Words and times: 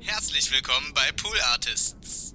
Herzlich 0.00 0.50
willkommen 0.50 0.92
bei 0.94 1.12
Pool 1.12 1.38
Artists. 1.52 2.34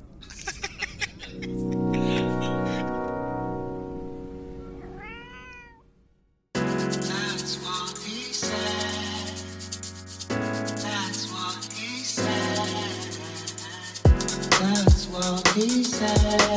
He 15.56 15.84
said. 15.86 16.55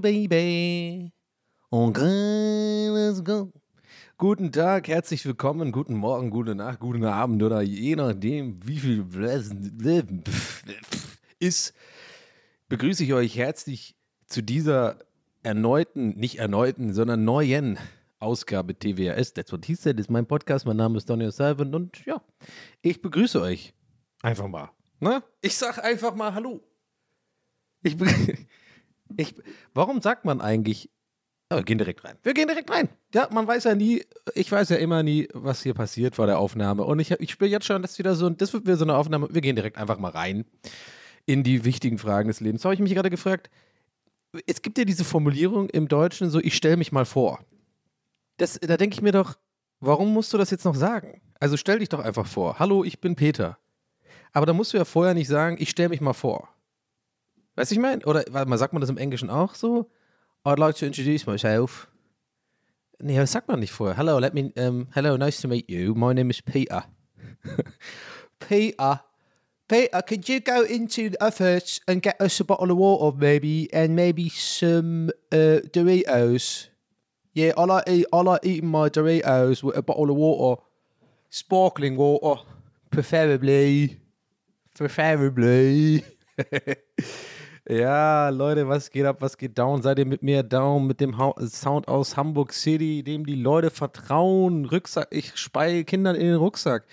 Baby, 0.00 0.28
baby. 0.28 1.12
Okay, 1.70 2.88
let's 2.90 3.22
go. 3.22 3.52
Guten 4.16 4.52
Tag, 4.52 4.88
herzlich 4.88 5.24
willkommen, 5.26 5.72
guten 5.72 5.94
Morgen, 5.94 6.30
gute 6.30 6.54
Nacht, 6.54 6.78
guten 6.78 7.04
Abend 7.04 7.42
oder 7.42 7.62
je 7.62 7.96
nachdem, 7.96 8.64
wie 8.66 8.78
viel 8.78 9.04
ist, 11.40 11.74
begrüße 12.68 13.04
ich 13.04 13.12
euch 13.12 13.36
herzlich 13.36 13.96
zu 14.26 14.42
dieser 14.42 14.98
erneuten, 15.42 16.10
nicht 16.16 16.38
erneuten, 16.38 16.92
sondern 16.94 17.24
neuen 17.24 17.76
Ausgabe 18.20 18.78
TWRS. 18.78 19.34
That's 19.34 19.52
what 19.52 19.66
he 19.66 19.74
said, 19.74 19.98
ist 19.98 20.10
mein 20.10 20.26
Podcast. 20.26 20.64
Mein 20.64 20.76
Name 20.76 20.96
ist 20.96 21.10
Donny 21.10 21.26
O'Sullivan 21.26 21.74
und 21.74 22.04
ja, 22.06 22.22
ich 22.82 23.02
begrüße 23.02 23.40
euch 23.40 23.74
einfach 24.22 24.46
mal. 24.48 24.70
Ne? 25.00 25.22
Ich 25.40 25.56
sag 25.56 25.82
einfach 25.84 26.14
mal 26.14 26.32
Hallo. 26.34 26.62
Ich, 27.82 27.96
be- 27.96 28.06
ich, 29.16 29.34
warum 29.74 30.00
sagt 30.00 30.24
man 30.24 30.40
eigentlich, 30.40 30.90
oh, 31.50 31.56
wir 31.56 31.62
gehen 31.62 31.78
direkt 31.78 32.04
rein. 32.04 32.16
Wir 32.22 32.34
gehen 32.34 32.48
direkt 32.48 32.70
rein. 32.70 32.88
Ja, 33.12 33.28
man 33.30 33.46
weiß 33.46 33.64
ja 33.64 33.74
nie, 33.74 34.02
ich 34.34 34.50
weiß 34.50 34.70
ja 34.70 34.76
immer 34.76 35.02
nie, 35.02 35.28
was 35.32 35.62
hier 35.62 35.74
passiert 35.74 36.14
vor 36.14 36.26
der 36.26 36.38
Aufnahme. 36.38 36.84
Und 36.84 36.98
ich, 36.98 37.10
ich 37.12 37.32
spüre 37.32 37.50
jetzt 37.50 37.66
schon, 37.66 37.82
dass 37.82 37.98
wieder 37.98 38.14
so, 38.14 38.28
das 38.30 38.52
wird 38.52 38.64
wieder 38.64 38.76
so 38.76 38.84
eine 38.84 38.96
Aufnahme. 38.96 39.28
Wir 39.30 39.40
gehen 39.40 39.56
direkt 39.56 39.78
einfach 39.78 39.98
mal 39.98 40.10
rein 40.10 40.44
in 41.26 41.42
die 41.42 41.64
wichtigen 41.64 41.98
Fragen 41.98 42.28
des 42.28 42.40
Lebens. 42.40 42.64
Habe 42.64 42.74
ich 42.74 42.80
mich 42.80 42.94
gerade 42.94 43.10
gefragt, 43.10 43.50
es 44.46 44.62
gibt 44.62 44.78
ja 44.78 44.84
diese 44.84 45.04
Formulierung 45.04 45.68
im 45.70 45.88
Deutschen 45.88 46.30
so, 46.30 46.40
ich 46.40 46.54
stelle 46.54 46.76
mich 46.76 46.92
mal 46.92 47.04
vor. 47.04 47.40
Das, 48.36 48.58
da 48.60 48.76
denke 48.76 48.94
ich 48.94 49.02
mir 49.02 49.12
doch, 49.12 49.36
warum 49.80 50.12
musst 50.12 50.32
du 50.32 50.38
das 50.38 50.50
jetzt 50.50 50.64
noch 50.64 50.74
sagen? 50.74 51.20
Also 51.38 51.56
stell 51.56 51.78
dich 51.78 51.88
doch 51.88 52.00
einfach 52.00 52.26
vor. 52.26 52.58
Hallo, 52.58 52.84
ich 52.84 53.00
bin 53.00 53.14
Peter. 53.16 53.58
Aber 54.32 54.46
da 54.46 54.52
musst 54.52 54.72
du 54.72 54.76
ja 54.76 54.84
vorher 54.84 55.14
nicht 55.14 55.28
sagen, 55.28 55.56
ich 55.60 55.70
stelle 55.70 55.90
mich 55.90 56.00
mal 56.00 56.12
vor. 56.12 56.48
Weißt 57.56 57.70
du, 57.70 57.74
ich 57.76 57.80
meine? 57.80 58.04
Oder 58.04 58.24
warte 58.30 58.58
sagt 58.58 58.72
man 58.72 58.80
das 58.80 58.90
im 58.90 58.98
Englischen 58.98 59.30
auch 59.30 59.54
so? 59.54 59.90
I'd 60.44 60.58
like 60.58 60.76
to 60.76 60.86
introduce 60.86 61.26
myself. 61.26 61.88
Nee, 62.98 63.16
das 63.16 63.32
sagt 63.32 63.48
man 63.48 63.60
nicht 63.60 63.72
vorher. 63.72 63.96
Hello, 63.96 64.18
let 64.18 64.34
me, 64.34 64.52
um, 64.56 64.88
hello, 64.92 65.16
nice 65.16 65.40
to 65.40 65.48
meet 65.48 65.70
you. 65.70 65.94
My 65.94 66.12
name 66.12 66.30
is 66.30 66.42
Peter. 66.42 66.84
Peter. 68.38 69.00
Peter, 69.68 70.02
could 70.02 70.28
you 70.28 70.40
go 70.40 70.62
into 70.62 71.10
the 71.10 71.24
office 71.24 71.80
and 71.88 72.02
get 72.02 72.20
us 72.20 72.38
a 72.40 72.44
bottle 72.44 72.70
of 72.70 72.76
water, 72.76 73.16
maybe, 73.16 73.72
and 73.72 73.96
maybe 73.96 74.28
some 74.28 75.10
uh, 75.32 75.60
Doritos? 75.72 76.68
Yeah, 77.32 77.52
I 77.56 77.64
like 77.64 77.88
eat, 77.88 78.06
I 78.12 78.20
like 78.20 78.40
eating 78.44 78.68
my 78.68 78.88
Doritos 78.88 79.62
with 79.62 79.76
a 79.76 79.82
bottle 79.82 80.10
of 80.10 80.16
water, 80.16 80.62
sparkling 81.30 81.96
water, 81.96 82.42
preferably, 82.90 84.00
preferably. 84.74 86.04
ja, 87.68 88.28
Leute, 88.28 88.68
was 88.68 88.90
geht 88.90 89.06
ab, 89.06 89.16
was 89.20 89.38
geht 89.38 89.58
down? 89.58 89.80
Seid 89.82 89.98
ihr 89.98 90.06
mit 90.06 90.22
mir 90.22 90.42
down 90.42 90.86
mit 90.86 91.00
dem 91.00 91.16
Hau- 91.18 91.34
Sound 91.46 91.88
aus 91.88 92.16
Hamburg 92.16 92.52
City, 92.52 93.02
dem 93.02 93.24
die 93.24 93.36
Leute 93.36 93.70
vertrauen? 93.70 94.66
Rucksack, 94.66 95.08
ich 95.10 95.36
speie 95.36 95.84
Kindern 95.84 96.14
in 96.16 96.26
den 96.26 96.36
Rucksack. 96.36 96.86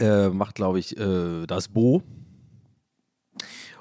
Äh, 0.00 0.28
macht, 0.28 0.54
glaube 0.54 0.78
ich, 0.78 0.96
äh, 0.96 1.46
das 1.46 1.68
Bo. 1.68 2.02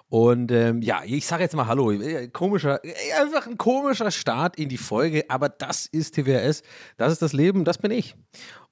Und 0.10 0.52
ähm, 0.52 0.82
ja, 0.82 1.02
ich 1.06 1.26
sage 1.26 1.44
jetzt 1.44 1.56
mal 1.56 1.68
Hallo. 1.68 1.92
Äh, 1.92 2.30
Komischer, 2.30 2.84
äh, 2.84 2.94
einfach 3.22 3.46
ein 3.46 3.58
komischer 3.58 4.10
Start 4.10 4.58
in 4.58 4.70
die 4.70 4.78
Folge, 4.78 5.26
aber 5.30 5.50
das 5.50 5.86
ist 5.86 6.16
TWRS, 6.16 6.64
das 6.96 7.12
ist 7.14 7.22
das 7.22 7.34
Leben, 7.34 7.66
das 7.66 7.78
bin 7.78 7.92
ich. 7.92 8.16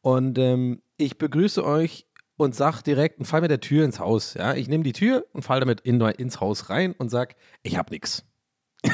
Und 0.01 0.37
ähm, 0.37 0.81
ich 0.97 1.17
begrüße 1.17 1.63
euch 1.65 2.05
und 2.37 2.55
sag 2.55 2.81
direkt 2.81 3.19
und 3.19 3.25
fall 3.25 3.41
mit 3.41 3.51
der 3.51 3.59
Tür 3.59 3.85
ins 3.85 3.99
Haus. 3.99 4.33
Ja, 4.33 4.53
ich 4.53 4.67
nehme 4.67 4.83
die 4.83 4.93
Tür 4.93 5.25
und 5.33 5.43
fall 5.43 5.59
damit 5.59 5.81
in, 5.81 6.01
ins 6.01 6.39
Haus 6.39 6.69
rein 6.69 6.93
und 6.93 7.09
sag, 7.09 7.35
ich 7.63 7.77
hab 7.77 7.91
nix. 7.91 8.25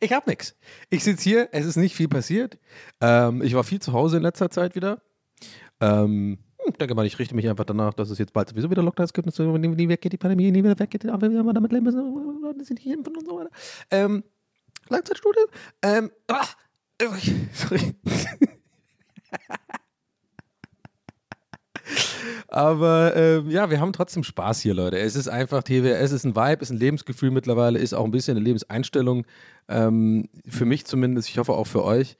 ich 0.00 0.12
hab 0.12 0.26
nix. 0.26 0.56
Ich 0.90 1.04
sitze 1.04 1.22
hier, 1.22 1.48
es 1.52 1.66
ist 1.66 1.76
nicht 1.76 1.94
viel 1.94 2.08
passiert. 2.08 2.58
Ähm, 3.00 3.42
ich 3.42 3.54
war 3.54 3.64
viel 3.64 3.80
zu 3.80 3.92
Hause 3.92 4.16
in 4.16 4.22
letzter 4.22 4.50
Zeit 4.50 4.74
wieder. 4.74 5.02
Ähm, 5.80 6.38
ich 6.66 6.76
denke 6.76 6.94
mal, 6.94 7.06
ich 7.06 7.18
richte 7.18 7.34
mich 7.34 7.48
einfach 7.48 7.64
danach, 7.64 7.94
dass 7.94 8.10
es 8.10 8.18
jetzt 8.18 8.32
bald 8.32 8.48
sowieso 8.48 8.70
wieder 8.70 8.82
Lockdowns 8.82 9.12
gibt 9.12 9.32
so, 9.32 9.56
nie, 9.56 9.88
weggeht 9.88 10.12
die 10.12 10.18
Pandemie, 10.18 10.50
nie 10.50 10.62
wieder 10.62 10.78
weggeht, 10.78 11.06
aber 11.06 11.30
wir 11.30 11.42
mal 11.42 11.52
damit 11.52 11.72
leben 11.72 11.84
müssen, 11.84 12.40
Leute 12.42 12.64
sind 12.64 12.84
nicht 12.84 12.94
impfen 12.94 13.16
und 13.16 13.26
so 13.26 13.36
weiter. 13.36 13.50
Ähm, 13.90 14.24
Langzeitstudie. 14.88 15.46
Ähm, 15.82 16.10
ah, 16.28 16.46
sorry. 17.54 17.94
Aber 22.48 23.16
ähm, 23.16 23.50
ja, 23.50 23.70
wir 23.70 23.80
haben 23.80 23.92
trotzdem 23.92 24.24
Spaß 24.24 24.60
hier, 24.60 24.74
Leute. 24.74 24.98
Es 24.98 25.16
ist 25.16 25.28
einfach 25.28 25.62
TWS, 25.62 26.00
es 26.00 26.12
ist 26.12 26.24
ein 26.24 26.36
Vibe, 26.36 26.62
ist 26.62 26.70
ein 26.70 26.78
Lebensgefühl 26.78 27.30
mittlerweile, 27.30 27.78
ist 27.78 27.94
auch 27.94 28.04
ein 28.04 28.10
bisschen 28.10 28.36
eine 28.36 28.44
Lebenseinstellung. 28.44 29.26
Ähm, 29.68 30.28
für 30.48 30.64
mich 30.64 30.86
zumindest, 30.86 31.28
ich 31.28 31.38
hoffe 31.38 31.52
auch 31.52 31.66
für 31.66 31.84
euch. 31.84 32.16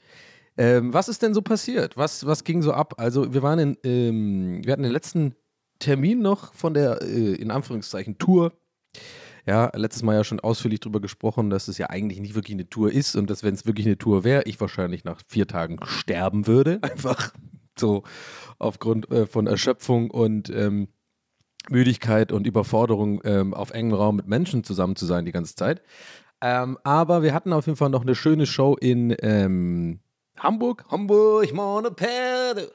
Ähm, 0.56 0.92
was 0.92 1.08
ist 1.08 1.22
denn 1.22 1.34
so 1.34 1.42
passiert? 1.42 1.96
Was, 1.96 2.26
was 2.26 2.44
ging 2.44 2.62
so 2.62 2.72
ab? 2.72 2.94
Also, 2.98 3.32
wir 3.32 3.42
waren 3.42 3.58
in, 3.58 3.76
ähm, 3.84 4.60
wir 4.64 4.72
hatten 4.72 4.82
den 4.82 4.92
letzten 4.92 5.34
Termin 5.78 6.20
noch 6.20 6.54
von 6.54 6.74
der, 6.74 7.02
äh, 7.02 7.34
in 7.34 7.50
Anführungszeichen, 7.50 8.18
Tour. 8.18 8.52
Ja, 9.46 9.72
letztes 9.74 10.02
Mal 10.02 10.16
ja 10.16 10.24
schon 10.24 10.38
ausführlich 10.40 10.80
darüber 10.80 11.00
gesprochen, 11.00 11.50
dass 11.50 11.66
es 11.68 11.78
ja 11.78 11.88
eigentlich 11.88 12.20
nicht 12.20 12.34
wirklich 12.34 12.54
eine 12.54 12.68
Tour 12.68 12.92
ist 12.92 13.16
und 13.16 13.30
dass, 13.30 13.42
wenn 13.42 13.54
es 13.54 13.66
wirklich 13.66 13.86
eine 13.86 13.96
Tour 13.96 14.22
wäre, 14.22 14.42
ich 14.44 14.60
wahrscheinlich 14.60 15.04
nach 15.04 15.22
vier 15.26 15.46
Tagen 15.46 15.78
sterben 15.84 16.46
würde. 16.46 16.78
Einfach 16.82 17.32
so 17.80 18.04
aufgrund 18.58 19.10
äh, 19.10 19.26
von 19.26 19.46
Erschöpfung 19.46 20.10
und 20.10 20.50
ähm, 20.50 20.88
Müdigkeit 21.68 22.32
und 22.32 22.46
Überforderung 22.46 23.20
ähm, 23.24 23.54
auf 23.54 23.70
engem 23.70 23.94
Raum 23.94 24.16
mit 24.16 24.26
Menschen 24.26 24.64
zusammen 24.64 24.96
zu 24.96 25.06
sein 25.06 25.24
die 25.24 25.32
ganze 25.32 25.54
Zeit. 25.54 25.82
Ähm, 26.40 26.78
aber 26.84 27.22
wir 27.22 27.34
hatten 27.34 27.52
auf 27.52 27.66
jeden 27.66 27.76
Fall 27.76 27.90
noch 27.90 28.02
eine 28.02 28.14
schöne 28.14 28.46
Show 28.46 28.76
in 28.80 29.14
ähm, 29.20 30.00
Hamburg. 30.38 30.84
Hamburg, 30.90 31.52
meine 31.52 31.90
Perle. 31.90 32.72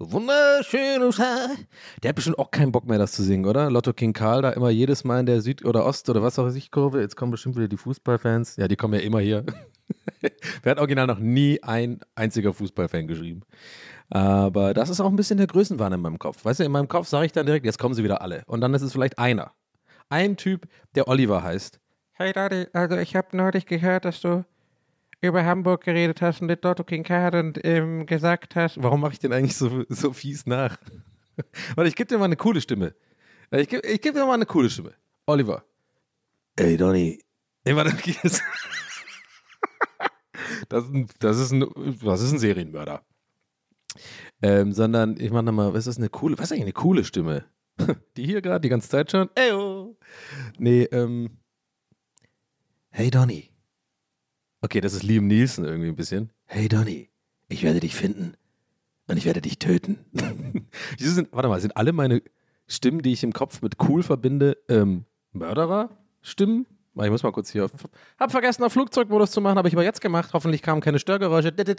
Wunderschönes 0.00 1.18
Haar. 1.18 1.50
Der 2.02 2.10
hat 2.10 2.16
bestimmt 2.16 2.38
auch 2.38 2.52
keinen 2.52 2.70
Bock 2.70 2.86
mehr, 2.86 2.98
das 2.98 3.12
zu 3.12 3.24
singen, 3.24 3.46
oder? 3.46 3.68
Lotto 3.68 3.92
King 3.92 4.12
Karl 4.12 4.42
da 4.42 4.50
immer 4.50 4.70
jedes 4.70 5.02
Mal 5.02 5.20
in 5.20 5.26
der 5.26 5.40
Süd- 5.40 5.64
oder 5.64 5.84
Ost- 5.84 6.08
oder 6.08 6.22
was 6.22 6.38
auch 6.38 6.52
ich 6.54 6.70
Kurve. 6.70 7.00
Jetzt 7.00 7.16
kommen 7.16 7.32
bestimmt 7.32 7.56
wieder 7.56 7.66
die 7.66 7.76
Fußballfans. 7.76 8.56
Ja, 8.56 8.68
die 8.68 8.76
kommen 8.76 8.94
ja 8.94 9.00
immer 9.00 9.18
hier. 9.18 9.44
Wer 10.62 10.70
hat 10.70 10.78
original 10.78 11.08
noch 11.08 11.18
nie 11.18 11.60
ein 11.64 11.98
einziger 12.14 12.52
Fußballfan 12.52 13.08
geschrieben? 13.08 13.42
Aber 14.10 14.74
das 14.74 14.88
ist 14.88 15.00
auch 15.00 15.08
ein 15.08 15.16
bisschen 15.16 15.36
der 15.36 15.46
Größenwahn 15.46 15.92
in 15.92 16.00
meinem 16.00 16.18
Kopf. 16.18 16.44
Weißt 16.44 16.60
du, 16.60 16.64
in 16.64 16.72
meinem 16.72 16.88
Kopf 16.88 17.08
sage 17.08 17.26
ich 17.26 17.32
dann 17.32 17.46
direkt, 17.46 17.66
jetzt 17.66 17.78
kommen 17.78 17.94
sie 17.94 18.04
wieder 18.04 18.22
alle. 18.22 18.42
Und 18.46 18.60
dann 18.60 18.72
ist 18.74 18.82
es 18.82 18.92
vielleicht 18.92 19.18
einer. 19.18 19.52
Ein 20.08 20.36
Typ, 20.36 20.66
der 20.94 21.08
Oliver 21.08 21.42
heißt. 21.42 21.78
Hey 22.12 22.32
Daddy, 22.32 22.66
also 22.72 22.96
ich 22.96 23.14
habe 23.14 23.36
neulich 23.36 23.66
gehört, 23.66 24.04
dass 24.04 24.20
du 24.20 24.44
über 25.20 25.44
Hamburg 25.44 25.84
geredet 25.84 26.22
hast 26.22 26.40
und 26.40 26.46
mit 26.46 26.64
Lotto 26.64 26.84
King 26.84 27.02
Card 27.02 27.34
und 27.34 27.64
ähm, 27.64 28.06
gesagt 28.06 28.56
hast. 28.56 28.82
Warum 28.82 29.00
mache 29.00 29.12
ich 29.12 29.18
den 29.18 29.32
eigentlich 29.32 29.56
so, 29.56 29.84
so 29.88 30.12
fies 30.12 30.46
nach? 30.46 30.78
Warte, 31.76 31.88
ich 31.88 31.96
gebe 31.96 32.08
dir 32.08 32.18
mal 32.18 32.24
eine 32.24 32.36
coole 32.36 32.60
Stimme. 32.60 32.94
Ich 33.50 33.68
gebe 33.68 33.86
ich 33.86 34.00
geb 34.00 34.14
dir 34.14 34.26
mal 34.26 34.34
eine 34.34 34.46
coole 34.46 34.70
Stimme. 34.70 34.94
Oliver. 35.26 35.64
Ey, 36.56 36.76
Donny. 36.76 37.20
Ey, 37.64 37.76
warte, 37.76 37.90
das, 40.68 40.84
ist 40.84 40.94
ein, 40.94 41.08
das, 41.18 41.38
ist 41.38 41.52
ein, 41.52 41.98
das 42.02 42.22
ist 42.22 42.32
ein 42.32 42.38
Serienmörder. 42.38 43.02
Ähm, 44.42 44.72
sondern 44.72 45.18
ich 45.18 45.30
mache 45.30 45.44
nochmal, 45.44 45.74
was 45.74 45.86
ist 45.86 45.98
eine 45.98 46.08
coole, 46.08 46.38
was 46.38 46.46
ist 46.46 46.52
eigentlich 46.52 46.64
eine 46.64 46.72
coole 46.72 47.04
Stimme? 47.04 47.44
Die 48.16 48.26
hier 48.26 48.42
gerade 48.42 48.60
die 48.60 48.68
ganze 48.68 48.88
Zeit 48.88 49.10
schon. 49.10 49.28
Eyo. 49.34 49.96
Nee, 50.58 50.84
ähm. 50.84 51.38
Hey 52.90 53.10
Donny. 53.10 53.50
Okay, 54.60 54.80
das 54.80 54.94
ist 54.94 55.04
Liam 55.04 55.26
Nielsen 55.26 55.64
irgendwie 55.64 55.88
ein 55.88 55.96
bisschen. 55.96 56.32
Hey 56.46 56.68
Donny, 56.68 57.10
ich 57.48 57.62
werde 57.62 57.80
dich 57.80 57.94
finden 57.94 58.34
und 59.06 59.16
ich 59.16 59.24
werde 59.24 59.40
dich 59.40 59.58
töten. 59.58 59.98
Sind, 60.98 61.32
warte 61.32 61.48
mal, 61.48 61.60
sind 61.60 61.76
alle 61.76 61.92
meine 61.92 62.22
Stimmen, 62.66 63.02
die 63.02 63.12
ich 63.12 63.22
im 63.22 63.32
Kopf 63.32 63.62
mit 63.62 63.76
cool 63.88 64.02
verbinde, 64.02 64.56
ähm, 64.68 65.04
Mörderer-Stimmen? 65.32 66.66
Ich 66.94 67.10
muss 67.10 67.22
mal 67.22 67.30
kurz 67.32 67.50
hier. 67.50 67.70
Hab 68.18 68.32
vergessen, 68.32 68.64
auf 68.64 68.72
Flugzeugmodus 68.72 69.30
zu 69.30 69.40
machen, 69.40 69.56
habe 69.56 69.68
ich 69.68 69.74
aber 69.74 69.84
jetzt 69.84 70.00
gemacht. 70.00 70.30
Hoffentlich 70.32 70.62
kamen 70.62 70.80
keine 70.80 70.98
Störgeräusche. 70.98 71.52
Denke 71.52 71.74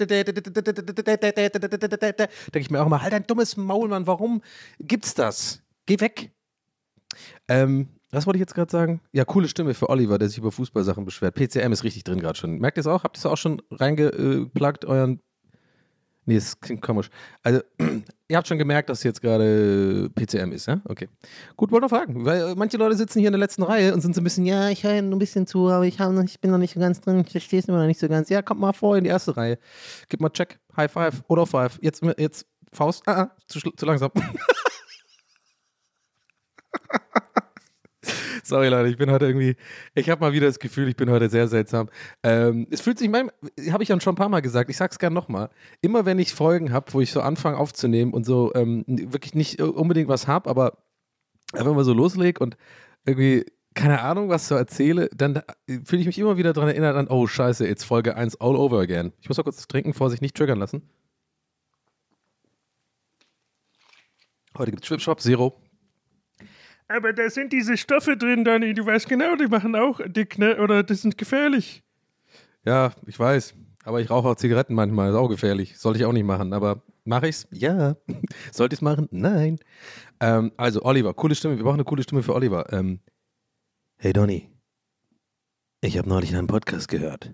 ich 2.54 2.70
mir 2.70 2.82
auch 2.82 2.86
immer, 2.86 3.02
halt 3.02 3.14
dein 3.14 3.28
dummes 3.28 3.58
Maul, 3.58 3.90
Mann, 3.90 4.08
warum 4.08 4.42
gibt's 4.80 5.14
das? 5.14 5.62
Geh 5.86 6.00
weg. 6.00 6.32
Ähm, 7.48 7.90
was 8.12 8.26
wollte 8.26 8.38
ich 8.38 8.42
jetzt 8.42 8.56
gerade 8.56 8.72
sagen? 8.72 9.02
Ja, 9.12 9.24
coole 9.26 9.48
Stimme 9.48 9.74
für 9.74 9.90
Oliver, 9.90 10.18
der 10.18 10.30
sich 10.30 10.40
über 10.40 10.52
Fußballsachen 10.52 11.06
beschwert. 11.06 11.36
PCM 11.36 11.72
ist 11.72 11.84
richtig 11.84 12.04
drin 12.04 12.20
gerade 12.20 12.38
schon. 12.38 12.58
Merkt 12.58 12.78
ihr 12.78 12.82
es 12.82 12.88
auch? 12.88 13.04
Habt 13.04 13.18
ihr 13.18 13.20
es 13.20 13.26
auch 13.26 13.38
schon 13.38 13.62
reingepluggt, 13.72 14.86
euren. 14.86 15.22
Nee, 16.30 16.36
es 16.36 16.60
klingt 16.60 16.84
komisch. 16.84 17.10
Also, 17.42 17.62
ihr 18.28 18.38
habt 18.38 18.48
schon 18.48 18.60
gemerkt, 18.60 18.88
dass 18.92 19.02
jetzt 19.02 19.20
gerade 19.20 20.12
PCM 20.14 20.52
ist, 20.52 20.68
ja? 20.68 20.80
Okay. 20.86 21.10
Gut, 21.58 21.72
wollte 21.72 21.86
noch 21.86 21.90
fragen. 21.90 22.24
Weil 22.24 22.52
äh, 22.52 22.56
manche 22.56 22.78
Leute 22.78 22.96
sitzen 22.96 23.18
hier 23.18 23.30
in 23.30 23.34
der 23.34 23.40
letzten 23.40 23.64
Reihe 23.64 23.96
und 23.96 24.02
sind 24.02 24.14
so 24.14 24.22
ein 24.22 24.24
bisschen, 24.24 24.46
ja, 24.46 24.70
ich 24.70 24.84
höre 24.84 24.92
ein 24.92 25.18
bisschen 25.18 25.48
zu, 25.48 25.70
aber 25.70 25.88
ich, 25.88 25.98
noch, 25.98 26.24
ich 26.24 26.40
bin 26.40 26.52
noch 26.52 26.60
nicht 26.60 26.76
so 26.76 26.80
ganz 26.80 27.02
drin, 27.02 27.24
ich 27.26 27.32
verstehe 27.32 27.58
es 27.58 27.66
immer 27.66 27.80
noch 27.80 27.88
nicht 27.88 28.00
so 28.00 28.08
ganz. 28.08 28.30
Ja, 28.30 28.44
kommt 28.44 28.62
mal 28.62 28.74
vor 28.74 28.96
in 28.96 29.06
die 29.06 29.10
erste 29.10 29.36
Reihe. 29.36 29.58
Gib 30.08 30.22
mal 30.22 30.30
Check, 30.30 30.60
High 30.78 30.92
Five 30.92 31.24
oder 31.30 31.48
Five. 31.48 31.80
Jetzt, 31.82 32.04
jetzt 32.20 32.46
Faust. 32.72 33.02
Ah, 33.08 33.22
ah 33.22 33.36
zu, 33.48 33.60
zu 33.60 33.86
langsam. 33.88 34.12
Sorry, 38.50 38.68
Leute, 38.68 38.90
ich 38.90 38.98
bin 38.98 39.12
heute 39.12 39.28
irgendwie, 39.28 39.56
ich 39.94 40.10
habe 40.10 40.22
mal 40.22 40.34
wieder 40.34 40.48
das 40.48 40.58
Gefühl, 40.58 40.88
ich 40.90 40.96
bin 40.96 41.12
heute 41.12 41.30
sehr 41.30 41.48
seltsam. 41.48 41.88
Ähm, 42.24 42.66
es 42.72 42.82
fühlt 42.82 42.98
sich, 42.98 43.08
habe 43.08 43.84
ich 43.84 43.90
ja 43.90 44.02
schon 44.02 44.14
ein 44.14 44.18
paar 44.18 44.28
Mal 44.28 44.42
gesagt, 44.42 44.72
ich 44.72 44.78
sag's 44.78 44.98
gerne 44.98 45.14
nochmal. 45.14 45.52
Immer 45.82 46.08
wenn 46.08 46.18
ich 46.18 46.34
Folgen 46.34 46.74
habe, 46.74 46.92
wo 46.92 47.00
ich 47.00 47.12
so 47.12 47.22
anfange 47.22 47.58
aufzunehmen 47.58 48.12
und 48.12 48.26
so 48.26 48.52
ähm, 48.56 48.84
wirklich 48.88 49.36
nicht 49.36 49.62
unbedingt 49.62 50.10
was 50.10 50.26
habe, 50.26 50.50
aber 50.50 50.80
einfach 51.54 51.76
mal 51.76 51.84
so 51.84 51.94
loslege 51.94 52.40
und 52.44 52.58
irgendwie 53.06 53.46
keine 53.76 54.02
Ahnung, 54.02 54.30
was 54.30 54.48
so 54.48 54.56
erzähle, 54.56 55.10
dann 55.16 55.44
fühle 55.86 56.02
ich 56.02 56.08
mich 56.08 56.18
immer 56.18 56.38
wieder 56.38 56.52
daran 56.52 56.70
erinnert 56.70 56.96
an, 56.96 57.08
oh 57.08 57.28
Scheiße, 57.28 57.68
jetzt 57.68 57.84
Folge 57.84 58.16
1 58.16 58.42
all 58.42 58.56
over 58.56 58.80
again. 58.80 59.14
Ich 59.22 59.30
muss 59.30 59.38
mal 59.38 59.44
kurz 59.44 59.68
trinken, 59.68 59.94
vor 59.94 60.10
sich 60.10 60.22
nicht 60.22 60.36
triggern 60.36 60.58
lassen. 60.58 60.82
Heute 64.58 64.72
gibt 64.72 64.84
es 64.84 64.88
Schwipschwap 64.88 65.22
Zero. 65.22 65.62
Aber 66.90 67.14
da 67.14 67.30
sind 67.30 67.54
diese 67.54 67.78
Stoffe 67.78 68.18
drin, 68.18 68.44
Dani. 68.44 68.74
Du 68.74 68.84
weißt 68.84 69.08
genau, 69.08 69.36
die 69.36 69.46
machen 69.46 69.76
auch 69.76 70.02
dick, 70.08 70.40
ne? 70.40 70.60
Oder 70.60 70.82
das 70.82 71.04
sind 71.04 71.20
gefährlich. 71.20 71.84
Ja, 72.66 72.94
ich 73.06 73.18
weiß. 73.18 73.54
Aber 73.84 74.02
ich 74.02 74.10
rauche 74.10 74.28
auch 74.28 74.36
Zigaretten 74.36 74.74
manchmal. 74.74 75.12
Ist 75.12 75.16
auch 75.16 75.30
gefährlich. 75.30 75.78
Sollte 75.78 76.00
ich 76.00 76.06
auch 76.06 76.12
nicht 76.12 76.26
machen. 76.26 76.52
Aber 76.52 76.82
mache 77.06 77.28
ich's? 77.28 77.48
Ja. 77.52 77.96
Sollte 78.52 78.74
ich's 78.74 78.82
machen? 78.82 79.08
Nein. 79.12 79.60
Ähm, 80.20 80.52
also, 80.58 80.82
Oliver, 80.82 81.14
coole 81.14 81.36
Stimme. 81.36 81.58
Wir 81.58 81.64
brauchen 81.64 81.76
eine 81.76 81.84
coole 81.84 82.02
Stimme 82.02 82.24
für 82.24 82.34
Oliver. 82.34 82.74
Ähm, 82.74 83.02
hey, 83.98 84.12
Donny. 84.12 84.50
Ich 85.82 85.96
habe 85.96 86.10
neulich 86.10 86.36
einen 86.36 86.48
Podcast 86.48 86.88
gehört. 86.88 87.32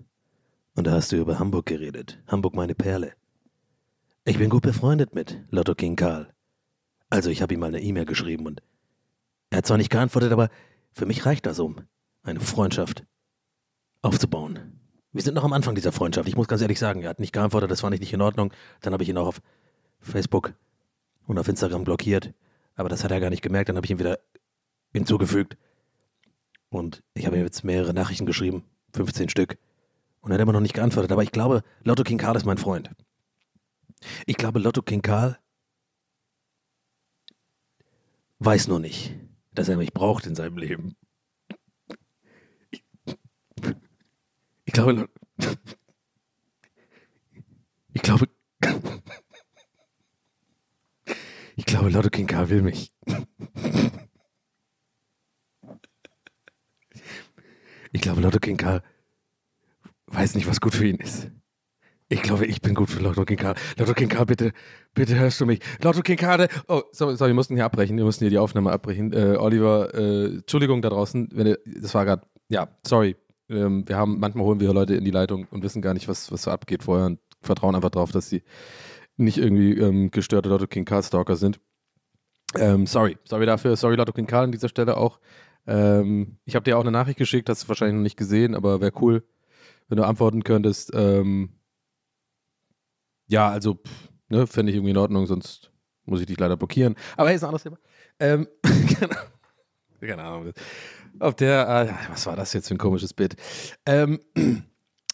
Und 0.74 0.86
da 0.86 0.92
hast 0.92 1.12
du 1.12 1.16
über 1.16 1.38
Hamburg 1.38 1.64
geredet. 1.64 2.22
Hamburg 2.26 2.54
meine 2.54 2.74
Perle. 2.74 3.14
Ich 4.26 4.36
bin 4.36 4.50
gut 4.50 4.62
befreundet 4.64 5.14
mit 5.14 5.42
Lotto 5.50 5.74
King 5.74 5.96
Karl. 5.96 6.28
Also, 7.08 7.30
ich 7.30 7.40
habe 7.40 7.54
ihm 7.54 7.60
mal 7.60 7.68
eine 7.68 7.80
E-Mail 7.80 8.04
geschrieben 8.04 8.44
und 8.46 8.60
er 9.50 9.58
hat 9.58 9.66
zwar 9.66 9.76
nicht 9.76 9.90
geantwortet, 9.90 10.32
aber 10.32 10.50
für 10.92 11.06
mich 11.06 11.26
reicht 11.26 11.46
das, 11.46 11.58
um 11.58 11.76
eine 12.22 12.40
Freundschaft 12.40 13.04
aufzubauen. 14.02 14.80
Wir 15.12 15.22
sind 15.22 15.34
noch 15.34 15.44
am 15.44 15.52
Anfang 15.52 15.74
dieser 15.74 15.92
Freundschaft. 15.92 16.28
Ich 16.28 16.36
muss 16.36 16.48
ganz 16.48 16.60
ehrlich 16.60 16.78
sagen, 16.78 17.02
er 17.02 17.10
hat 17.10 17.20
nicht 17.20 17.32
geantwortet, 17.32 17.70
das 17.70 17.80
fand 17.80 17.94
ich 17.94 18.00
nicht 18.00 18.12
in 18.12 18.20
Ordnung. 18.20 18.52
Dann 18.80 18.92
habe 18.92 19.02
ich 19.02 19.08
ihn 19.08 19.16
auch 19.16 19.28
auf 19.28 19.40
Facebook 20.00 20.52
und 21.26 21.38
auf 21.38 21.48
Instagram 21.48 21.84
blockiert. 21.84 22.34
Aber 22.74 22.88
das 22.88 23.02
hat 23.02 23.10
er 23.10 23.20
gar 23.20 23.30
nicht 23.30 23.42
gemerkt. 23.42 23.68
Dann 23.68 23.76
habe 23.76 23.86
ich 23.86 23.90
ihn 23.90 23.98
wieder 23.98 24.18
hinzugefügt. 24.92 25.56
Und 26.68 27.02
ich 27.14 27.26
habe 27.26 27.36
ihm 27.36 27.44
jetzt 27.44 27.64
mehrere 27.64 27.94
Nachrichten 27.94 28.26
geschrieben, 28.26 28.64
15 28.92 29.28
Stück. 29.28 29.56
Und 30.20 30.30
er 30.30 30.34
hat 30.34 30.42
immer 30.42 30.52
noch 30.52 30.60
nicht 30.60 30.74
geantwortet. 30.74 31.12
Aber 31.12 31.22
ich 31.22 31.32
glaube, 31.32 31.62
Lotto 31.82 32.02
King 32.02 32.18
Karl 32.18 32.36
ist 32.36 32.44
mein 32.44 32.58
Freund. 32.58 32.90
Ich 34.26 34.36
glaube, 34.36 34.58
Lotto 34.58 34.82
King 34.82 35.02
Karl 35.02 35.38
weiß 38.38 38.68
nur 38.68 38.80
nicht, 38.80 39.14
dass 39.56 39.68
er 39.68 39.76
mich 39.76 39.92
braucht 39.92 40.26
in 40.26 40.36
seinem 40.36 40.58
Leben. 40.58 40.96
Ich, 42.70 42.84
ich 44.64 44.72
glaube, 44.72 45.08
ich 47.92 48.02
glaube, 48.02 48.28
ich 51.56 51.64
glaube, 51.64 51.88
Lotto 51.88 52.10
King 52.10 52.26
K 52.26 52.48
will 52.50 52.62
mich. 52.62 52.92
Ich 57.92 58.02
glaube, 58.02 58.20
Lotto 58.20 58.38
King 58.38 58.58
K 58.58 58.82
weiß 60.06 60.34
nicht, 60.34 60.46
was 60.46 60.60
gut 60.60 60.74
für 60.74 60.86
ihn 60.86 60.96
ist. 60.96 61.30
Ich 62.08 62.22
glaube, 62.22 62.46
ich 62.46 62.60
bin 62.60 62.74
gut 62.74 62.88
für 62.88 63.02
Lotto 63.02 63.24
King 63.24 63.38
K. 63.38 63.54
Lotto 63.78 63.92
King 63.92 64.08
K, 64.08 64.24
bitte, 64.24 64.52
bitte 64.94 65.18
hörst 65.18 65.40
du 65.40 65.46
mich. 65.46 65.58
Lotto 65.82 66.02
King 66.02 66.16
K, 66.16 66.46
oh, 66.68 66.82
sorry, 66.92 67.16
sorry, 67.16 67.30
wir 67.30 67.34
mussten 67.34 67.56
hier 67.56 67.64
abbrechen, 67.64 67.96
wir 67.96 68.04
mussten 68.04 68.24
hier 68.24 68.30
die 68.30 68.38
Aufnahme 68.38 68.70
abbrechen. 68.70 69.12
Äh, 69.12 69.36
Oliver, 69.38 69.92
äh, 69.92 70.26
Entschuldigung 70.36 70.82
da 70.82 70.90
draußen, 70.90 71.30
wenn 71.32 71.56
das 71.64 71.94
war 71.94 72.04
gerade, 72.04 72.22
ja, 72.48 72.68
sorry. 72.86 73.16
Ähm, 73.48 73.88
wir 73.88 73.96
haben, 73.96 74.20
manchmal 74.20 74.44
holen 74.44 74.60
wir 74.60 74.72
Leute 74.72 74.94
in 74.94 75.04
die 75.04 75.10
Leitung 75.10 75.48
und 75.50 75.64
wissen 75.64 75.82
gar 75.82 75.94
nicht, 75.94 76.06
was, 76.06 76.30
was 76.30 76.42
so 76.42 76.50
abgeht 76.52 76.84
vorher 76.84 77.06
und 77.06 77.18
vertrauen 77.40 77.74
einfach 77.74 77.90
drauf, 77.90 78.12
dass 78.12 78.28
sie 78.28 78.42
nicht 79.16 79.38
irgendwie 79.38 79.72
ähm, 79.72 80.10
gestörte 80.12 80.48
Lotto 80.48 80.68
King 80.68 80.84
K 80.84 81.02
Stalker 81.02 81.36
sind. 81.36 81.58
Ähm, 82.56 82.86
sorry, 82.86 83.18
sorry 83.24 83.46
dafür, 83.46 83.74
sorry 83.76 83.96
Lotto 83.96 84.12
King 84.12 84.26
K 84.28 84.42
an 84.42 84.52
dieser 84.52 84.68
Stelle 84.68 84.96
auch. 84.96 85.18
Ähm, 85.66 86.38
ich 86.44 86.54
habe 86.54 86.62
dir 86.62 86.78
auch 86.78 86.82
eine 86.82 86.92
Nachricht 86.92 87.18
geschickt, 87.18 87.48
hast 87.48 87.64
du 87.64 87.68
wahrscheinlich 87.68 87.96
noch 87.96 88.02
nicht 88.02 88.16
gesehen, 88.16 88.54
aber 88.54 88.80
wäre 88.80 88.92
cool, 89.00 89.24
wenn 89.88 89.96
du 89.96 90.04
antworten 90.04 90.44
könntest. 90.44 90.92
Ähm, 90.94 91.50
ja, 93.28 93.48
also, 93.48 93.78
ne, 94.28 94.46
fände 94.46 94.70
ich 94.70 94.76
irgendwie 94.76 94.92
in 94.92 94.96
Ordnung, 94.96 95.26
sonst 95.26 95.70
muss 96.04 96.20
ich 96.20 96.26
dich 96.26 96.38
leider 96.38 96.56
blockieren. 96.56 96.94
Aber 97.16 97.28
hey, 97.28 97.36
ist 97.36 97.42
ein 97.42 97.48
anderes 97.48 97.64
Thema. 97.64 97.78
Ähm. 98.18 98.46
Keine 100.00 100.22
Ahnung. 100.22 100.52
Auf 101.18 101.34
der, 101.34 101.68
äh, 101.68 102.10
was 102.12 102.26
war 102.26 102.36
das 102.36 102.52
jetzt 102.52 102.68
für 102.68 102.74
ein 102.74 102.78
komisches 102.78 103.14
Bild? 103.14 103.36
Ähm, 103.86 104.20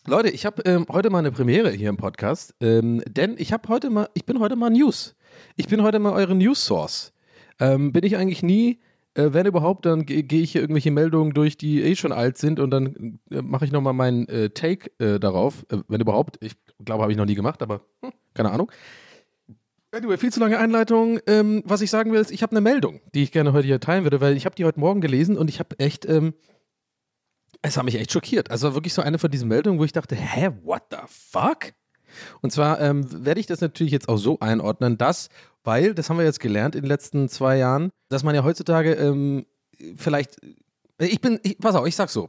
Leute, 0.07 0.31
ich 0.31 0.45
habe 0.45 0.63
ähm, 0.65 0.87
heute 0.91 1.11
mal 1.11 1.21
eine 1.21 1.31
Premiere 1.31 1.71
hier 1.71 1.89
im 1.89 1.97
Podcast, 1.97 2.55
ähm, 2.61 3.03
denn 3.07 3.37
ich 3.39 3.53
habe 3.53 3.69
heute 3.69 3.89
mal, 3.89 4.09
ich 4.15 4.27
bin 4.27 4.41
heute 4.41 4.57
mal 4.57 4.71
News. 4.71 5.15
Ich 5.57 5.69
bin 5.69 5.83
heute 5.83 6.01
mal 6.01 6.13
eure 6.13 6.35
News 6.35 6.65
Source. 6.65 7.13
Ähm, 7.61 7.93
bin 7.93 8.05
ich 8.05 8.17
eigentlich 8.17 8.43
nie, 8.43 8.81
äh, 9.15 9.29
wenn 9.33 9.47
überhaupt, 9.47 9.87
dann 9.87 10.05
gehe 10.05 10.25
geh 10.25 10.43
ich 10.43 10.53
hier 10.53 10.63
irgendwelche 10.63 10.91
Meldungen 10.91 11.35
durch, 11.35 11.57
die 11.57 11.83
eh 11.83 11.95
schon 11.95 12.13
alt 12.13 12.37
sind 12.37 12.59
und 12.59 12.71
dann 12.71 13.21
äh, 13.31 13.43
mache 13.43 13.65
ich 13.65 13.71
nochmal 13.73 13.93
meinen 13.93 14.27
äh, 14.29 14.51
Take 14.51 14.91
äh, 14.99 15.21
darauf, 15.21 15.65
äh, 15.71 15.79
wenn 15.87 16.01
überhaupt. 16.01 16.39
Ich 16.41 16.55
glaube, 16.85 17.03
habe 17.03 17.13
ich 17.13 17.19
noch 17.19 17.27
nie 17.27 17.35
gemacht, 17.35 17.63
aber 17.63 17.83
hm, 18.03 18.13
keine 18.35 18.51
Ahnung. 18.51 18.71
Anyway, 19.95 20.17
viel 20.17 20.33
zu 20.33 20.41
lange 20.41 20.59
Einleitung. 20.59 21.21
Ähm, 21.27 21.63
was 21.67 21.83
ich 21.83 21.91
sagen 21.91 22.13
will, 22.13 22.21
ist, 22.21 22.31
ich 22.31 22.43
habe 22.43 22.53
eine 22.53 22.63
Meldung, 22.63 23.01
die 23.15 23.23
ich 23.23 23.33
gerne 23.33 23.53
heute 23.53 23.67
hier 23.67 23.79
teilen 23.79 24.05
würde, 24.05 24.23
weil 24.23 24.37
ich 24.37 24.47
habe 24.47 24.55
die 24.55 24.65
heute 24.65 24.81
Morgen 24.81 25.03
gelesen 25.03 25.37
und 25.37 25.51
ich 25.51 25.59
habe 25.59 25.79
echt, 25.79 26.07
ähm, 26.07 26.33
es 27.61 27.77
hat 27.77 27.85
mich 27.85 27.97
echt 27.97 28.11
schockiert. 28.11 28.51
Also 28.51 28.75
wirklich 28.75 28.95
so 28.95 29.03
eine 29.03 29.19
von 29.19 29.31
diesen 29.31 29.49
Meldungen, 29.49 29.79
wo 29.79 29.85
ich 29.85 29.93
dachte, 29.93 30.17
hä, 30.17 30.51
what 30.65 30.85
the 30.91 30.97
fuck? 31.07 31.75
Und 32.41 32.53
zwar 32.53 32.81
ähm, 32.81 33.25
werde 33.25 33.41
ich 33.41 33.47
das 33.47 33.61
natürlich 33.61 33.93
jetzt 33.93 34.09
auch 34.09 34.17
so 34.17 34.41
einordnen, 34.41 34.97
dass, 34.97 35.29
weil, 35.63 35.95
das 35.95 36.09
haben 36.09 36.19
wir 36.19 36.25
jetzt 36.25 36.41
gelernt 36.41 36.75
in 36.75 36.83
den 36.83 36.89
letzten 36.89 37.29
zwei 37.29 37.59
Jahren, 37.59 37.91
dass 38.09 38.23
man 38.23 38.35
ja 38.35 38.45
heutzutage 38.45 38.95
ähm, 38.95 39.45
vielleicht, 39.97 40.37
ich 40.99 41.21
bin, 41.21 41.39
ich, 41.43 41.59
pass 41.59 41.75
auf, 41.75 41.87
ich 41.87 41.97
sag 41.97 42.09
so, 42.09 42.29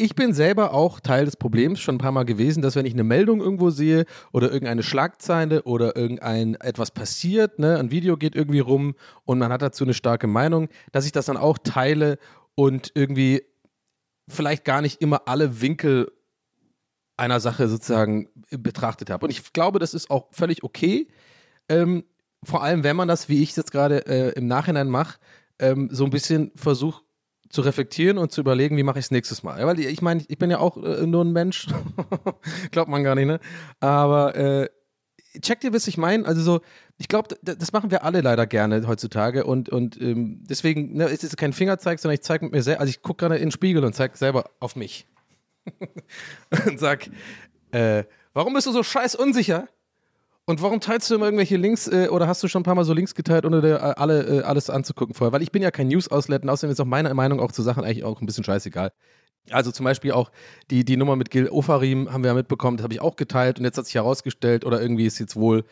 ich 0.00 0.14
bin 0.14 0.32
selber 0.32 0.72
auch 0.72 0.98
Teil 0.98 1.26
des 1.26 1.36
Problems 1.36 1.78
schon 1.78 1.96
ein 1.96 1.98
paar 1.98 2.10
Mal 2.10 2.24
gewesen, 2.24 2.62
dass 2.62 2.74
wenn 2.74 2.86
ich 2.86 2.94
eine 2.94 3.04
Meldung 3.04 3.40
irgendwo 3.40 3.68
sehe 3.68 4.06
oder 4.32 4.50
irgendeine 4.50 4.82
Schlagzeile 4.82 5.62
oder 5.64 5.94
irgendein 5.94 6.54
etwas 6.54 6.90
passiert, 6.90 7.58
ne, 7.58 7.78
ein 7.78 7.90
Video 7.90 8.16
geht 8.16 8.34
irgendwie 8.34 8.60
rum 8.60 8.94
und 9.24 9.38
man 9.38 9.52
hat 9.52 9.60
dazu 9.60 9.84
eine 9.84 9.92
starke 9.92 10.26
Meinung, 10.26 10.68
dass 10.92 11.04
ich 11.04 11.12
das 11.12 11.26
dann 11.26 11.36
auch 11.36 11.58
teile 11.58 12.18
und 12.54 12.92
irgendwie 12.94 13.42
vielleicht 14.26 14.64
gar 14.64 14.80
nicht 14.80 15.02
immer 15.02 15.28
alle 15.28 15.60
Winkel 15.60 16.10
einer 17.18 17.38
Sache 17.40 17.68
sozusagen 17.68 18.30
betrachtet 18.50 19.10
habe. 19.10 19.26
Und 19.26 19.30
ich 19.30 19.52
glaube, 19.52 19.78
das 19.78 19.92
ist 19.92 20.10
auch 20.10 20.28
völlig 20.30 20.64
okay. 20.64 21.08
Ähm, 21.68 22.04
vor 22.42 22.62
allem, 22.62 22.84
wenn 22.84 22.96
man 22.96 23.08
das, 23.08 23.28
wie 23.28 23.42
ich 23.42 23.50
es 23.50 23.56
jetzt 23.56 23.72
gerade 23.72 24.06
äh, 24.06 24.30
im 24.30 24.46
Nachhinein 24.46 24.88
mache, 24.88 25.18
ähm, 25.58 25.90
so 25.92 26.04
ein 26.04 26.10
bisschen 26.10 26.52
versucht 26.54 27.04
zu 27.50 27.60
reflektieren 27.62 28.16
und 28.16 28.32
zu 28.32 28.40
überlegen, 28.40 28.76
wie 28.76 28.82
mache 28.82 28.98
ich 28.98 29.06
es 29.06 29.10
nächstes 29.10 29.42
Mal. 29.42 29.60
Ja, 29.60 29.66
weil 29.66 29.78
ich 29.78 30.02
meine, 30.02 30.24
ich 30.28 30.38
bin 30.38 30.50
ja 30.50 30.58
auch 30.58 30.76
äh, 30.82 31.06
nur 31.06 31.24
ein 31.24 31.32
Mensch. 31.32 31.66
Glaubt 32.70 32.90
man 32.90 33.04
gar 33.04 33.16
nicht, 33.16 33.26
ne? 33.26 33.40
Aber 33.80 34.36
äh, 34.36 34.68
checkt 35.42 35.64
ihr, 35.64 35.72
was 35.72 35.86
ich 35.88 35.98
meine? 35.98 36.26
Also 36.26 36.42
so, 36.42 36.60
ich 36.96 37.08
glaube, 37.08 37.36
das 37.42 37.72
machen 37.72 37.90
wir 37.90 38.04
alle 38.04 38.20
leider 38.20 38.46
gerne 38.46 38.86
heutzutage 38.86 39.44
und, 39.44 39.68
und 39.68 40.00
ähm, 40.00 40.44
deswegen 40.48 40.96
ne, 40.96 41.06
ist 41.06 41.24
es 41.24 41.36
kein 41.36 41.52
Fingerzeig, 41.52 41.98
sondern 41.98 42.14
ich 42.14 42.22
zeige 42.22 42.46
mir 42.48 42.62
selber, 42.62 42.80
also 42.80 42.90
ich 42.90 43.02
gucke 43.02 43.24
gerade 43.24 43.36
in 43.36 43.46
den 43.46 43.52
Spiegel 43.52 43.84
und 43.84 43.94
zeige 43.94 44.16
selber 44.16 44.50
auf 44.60 44.76
mich. 44.76 45.06
und 46.66 46.78
sag, 46.78 47.10
äh, 47.72 48.04
warum 48.32 48.54
bist 48.54 48.66
du 48.66 48.72
so 48.72 48.82
scheiß 48.82 49.16
unsicher? 49.16 49.68
Und 50.50 50.60
warum 50.62 50.80
teilst 50.80 51.08
du 51.08 51.14
immer 51.14 51.26
irgendwelche 51.26 51.56
Links 51.56 51.86
äh, 51.86 52.08
oder 52.08 52.26
hast 52.26 52.42
du 52.42 52.48
schon 52.48 52.60
ein 52.60 52.64
paar 52.64 52.74
Mal 52.74 52.84
so 52.84 52.92
Links 52.92 53.14
geteilt, 53.14 53.46
ohne 53.46 53.60
dir 53.60 53.76
äh, 53.76 53.94
alle, 53.96 54.40
äh, 54.40 54.42
alles 54.42 54.68
anzugucken 54.68 55.14
vorher? 55.14 55.32
Weil 55.32 55.42
ich 55.42 55.52
bin 55.52 55.62
ja 55.62 55.70
kein 55.70 55.86
News-Auslet 55.86 56.46
außerdem 56.48 56.72
ist 56.72 56.80
auch 56.80 56.86
meine 56.86 57.14
Meinung 57.14 57.38
auch 57.38 57.52
zu 57.52 57.62
Sachen 57.62 57.84
eigentlich 57.84 58.02
auch 58.02 58.20
ein 58.20 58.26
bisschen 58.26 58.42
scheißegal. 58.42 58.92
Also 59.50 59.70
zum 59.70 59.84
Beispiel 59.84 60.12
auch 60.12 60.30
die, 60.70 60.84
die 60.84 60.96
Nummer 60.96 61.16
mit 61.16 61.30
Gil 61.30 61.48
Ofarim 61.48 62.12
haben 62.12 62.24
wir 62.24 62.28
ja 62.28 62.34
mitbekommen, 62.34 62.76
das 62.76 62.84
habe 62.84 62.94
ich 62.94 63.00
auch 63.00 63.16
geteilt 63.16 63.58
und 63.58 63.64
jetzt 63.64 63.78
hat 63.78 63.86
sich 63.86 63.94
herausgestellt, 63.94 64.64
oder 64.64 64.82
irgendwie 64.82 65.06
ist 65.06 65.18
jetzt 65.18 65.36
wohl, 65.36 65.64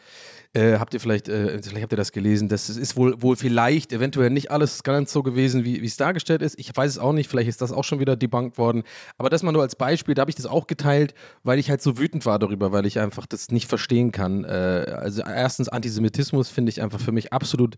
äh, 0.54 0.78
habt 0.78 0.94
ihr 0.94 1.00
vielleicht, 1.00 1.28
äh, 1.28 1.60
vielleicht 1.62 1.82
habt 1.82 1.92
ihr 1.92 1.96
das 1.96 2.12
gelesen, 2.12 2.48
das 2.48 2.70
ist 2.70 2.96
wohl, 2.96 3.20
wohl 3.20 3.36
vielleicht, 3.36 3.92
eventuell 3.92 4.30
nicht 4.30 4.50
alles 4.50 4.82
ganz 4.82 5.12
so 5.12 5.22
gewesen, 5.22 5.64
wie 5.64 5.84
es 5.84 5.96
dargestellt 5.96 6.42
ist. 6.42 6.58
Ich 6.58 6.74
weiß 6.74 6.92
es 6.92 6.98
auch 6.98 7.12
nicht, 7.12 7.28
vielleicht 7.28 7.48
ist 7.48 7.60
das 7.60 7.70
auch 7.70 7.84
schon 7.84 8.00
wieder 8.00 8.16
debunked 8.16 8.56
worden. 8.56 8.82
Aber 9.18 9.28
das 9.28 9.42
mal 9.42 9.52
nur 9.52 9.62
als 9.62 9.76
Beispiel, 9.76 10.14
da 10.14 10.22
habe 10.22 10.30
ich 10.30 10.36
das 10.36 10.46
auch 10.46 10.66
geteilt, 10.66 11.14
weil 11.42 11.58
ich 11.58 11.68
halt 11.68 11.82
so 11.82 11.98
wütend 11.98 12.24
war 12.24 12.38
darüber, 12.38 12.72
weil 12.72 12.86
ich 12.86 12.98
einfach 12.98 13.26
das 13.26 13.50
nicht 13.50 13.68
verstehen 13.68 14.10
kann. 14.10 14.44
Äh, 14.44 14.48
also 14.48 15.22
erstens 15.22 15.68
Antisemitismus 15.68 16.48
finde 16.48 16.70
ich 16.70 16.80
einfach 16.80 17.00
für 17.00 17.12
mich 17.12 17.32
absolut 17.32 17.76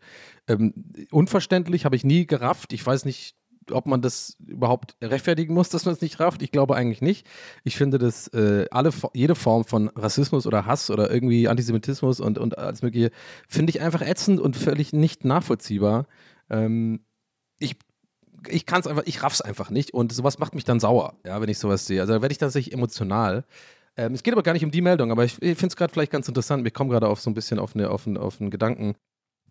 ähm, 0.49 0.73
unverständlich, 1.11 1.85
habe 1.85 1.97
ich 1.97 2.05
nie 2.05 2.27
gerafft. 2.27 2.73
Ich 2.73 2.87
weiß 2.87 3.05
nicht, 3.05 3.35
ob 3.73 3.87
man 3.87 4.03
das 4.03 4.37
überhaupt 4.47 4.97
rechtfertigen 5.03 5.55
muss, 5.55 5.69
dass 5.69 5.85
man 5.85 5.95
es 5.95 6.01
nicht 6.01 6.21
rafft. 6.21 6.43
Ich 6.43 6.53
glaube 6.53 6.77
eigentlich 6.77 7.03
nicht. 7.03 7.27
Ich 7.65 7.77
finde, 7.77 7.99
dass 7.99 8.29
äh, 8.29 8.67
alle, 8.71 8.91
jede 9.15 9.35
Form 9.35 9.65
von 9.65 9.89
Rassismus 9.89 10.47
oder 10.47 10.67
Hass 10.67 10.91
oder 10.91 11.11
irgendwie 11.11 11.49
Antisemitismus 11.49 12.21
und, 12.21 12.39
und 12.39 12.59
alles 12.59 12.83
Mögliche 12.83 13.11
finde 13.49 13.71
ich 13.71 13.81
einfach 13.81 14.03
ätzend 14.03 14.41
und 14.41 14.57
völlig 14.57 14.93
nicht 14.93 15.25
nachvollziehbar. 15.25 16.07
Ähm, 16.49 17.01
ich 17.59 17.77
ich 18.49 18.65
kann 18.65 18.81
es 18.81 18.87
einfach, 18.87 19.03
ich 19.05 19.23
raff's 19.23 19.43
einfach 19.43 19.71
nicht 19.71 19.93
und 19.93 20.13
sowas 20.13 20.39
macht 20.39 20.55
mich 20.55 20.65
dann 20.65 20.81
sauer, 20.81 21.15
ja, 21.27 21.41
wenn 21.43 21.49
ich 21.51 21.59
sowas 21.59 21.87
sehe. 21.87 22.01
Also 22.01 22.15
da 22.15 22.23
werde 22.23 22.33
ich 22.33 22.39
tatsächlich 22.39 22.73
emotional. 22.73 23.45
Ähm, 23.97 24.15
es 24.15 24.23
geht 24.23 24.33
aber 24.33 24.43
gar 24.43 24.53
nicht 24.53 24.65
um 24.65 24.71
die 24.71 24.81
Meldung, 24.81 25.11
aber 25.11 25.25
ich, 25.25 25.35
ich 25.43 25.59
finde 25.59 25.69
es 25.69 25.77
gerade 25.77 25.93
vielleicht 25.93 26.13
ganz 26.13 26.29
interessant. 26.29 26.65
Wir 26.65 26.71
kommen 26.71 26.91
gerade 26.91 27.09
auf 27.09 27.21
so 27.21 27.29
ein 27.29 27.35
bisschen 27.35 27.59
auf, 27.59 27.75
eine, 27.75 27.91
auf, 27.91 28.07
einen, 28.07 28.17
auf 28.17 28.41
einen 28.41 28.51
Gedanken 28.51 28.95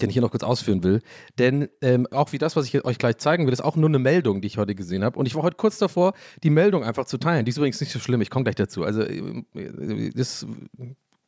den 0.02 0.10
ich 0.10 0.14
hier 0.14 0.22
noch 0.22 0.32
kurz 0.32 0.44
ausführen 0.44 0.84
will. 0.84 1.02
Denn 1.38 1.70
ähm, 1.82 2.08
auch 2.12 2.32
wie 2.32 2.38
das, 2.38 2.56
was 2.56 2.66
ich 2.66 2.84
euch 2.86 2.98
gleich 2.98 3.18
zeigen 3.18 3.46
will, 3.46 3.54
ist 3.54 3.64
auch 3.64 3.76
nur 3.76 3.90
eine 3.90 4.00
Meldung, 4.00 4.42
die 4.42 4.48
ich 4.48 4.58
heute 4.58 4.76
gesehen 4.76 5.04
habe. 5.04 5.18
Und 5.18 5.26
ich 5.26 5.36
war 5.36 5.44
heute 5.44 5.58
kurz 5.58 5.78
davor, 5.78 6.14
die 6.44 6.50
Meldung 6.50 6.84
einfach 6.84 7.06
zu 7.06 7.18
teilen. 7.18 7.46
Die 7.46 7.50
ist 7.50 7.58
übrigens 7.58 7.80
nicht 7.80 7.92
so 7.92 8.00
schlimm, 8.00 8.22
ich 8.22 8.30
komme 8.30 8.44
gleich 8.44 8.56
dazu. 8.56 8.84
Also, 8.84 9.02
äh, 9.02 10.12
das, 10.16 10.46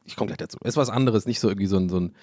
ich 0.06 0.16
komme 0.16 0.28
gleich 0.28 0.38
dazu. 0.38 0.58
Es 0.63 0.70
ist 0.70 0.78
was 0.78 0.90
anderes, 0.90 1.25
nicht 1.25 1.40
so 1.40 1.50
irgendwie 1.50 1.68
so 1.68 1.78
ein, 1.78 1.90
so 1.90 2.00
ein 2.00 2.16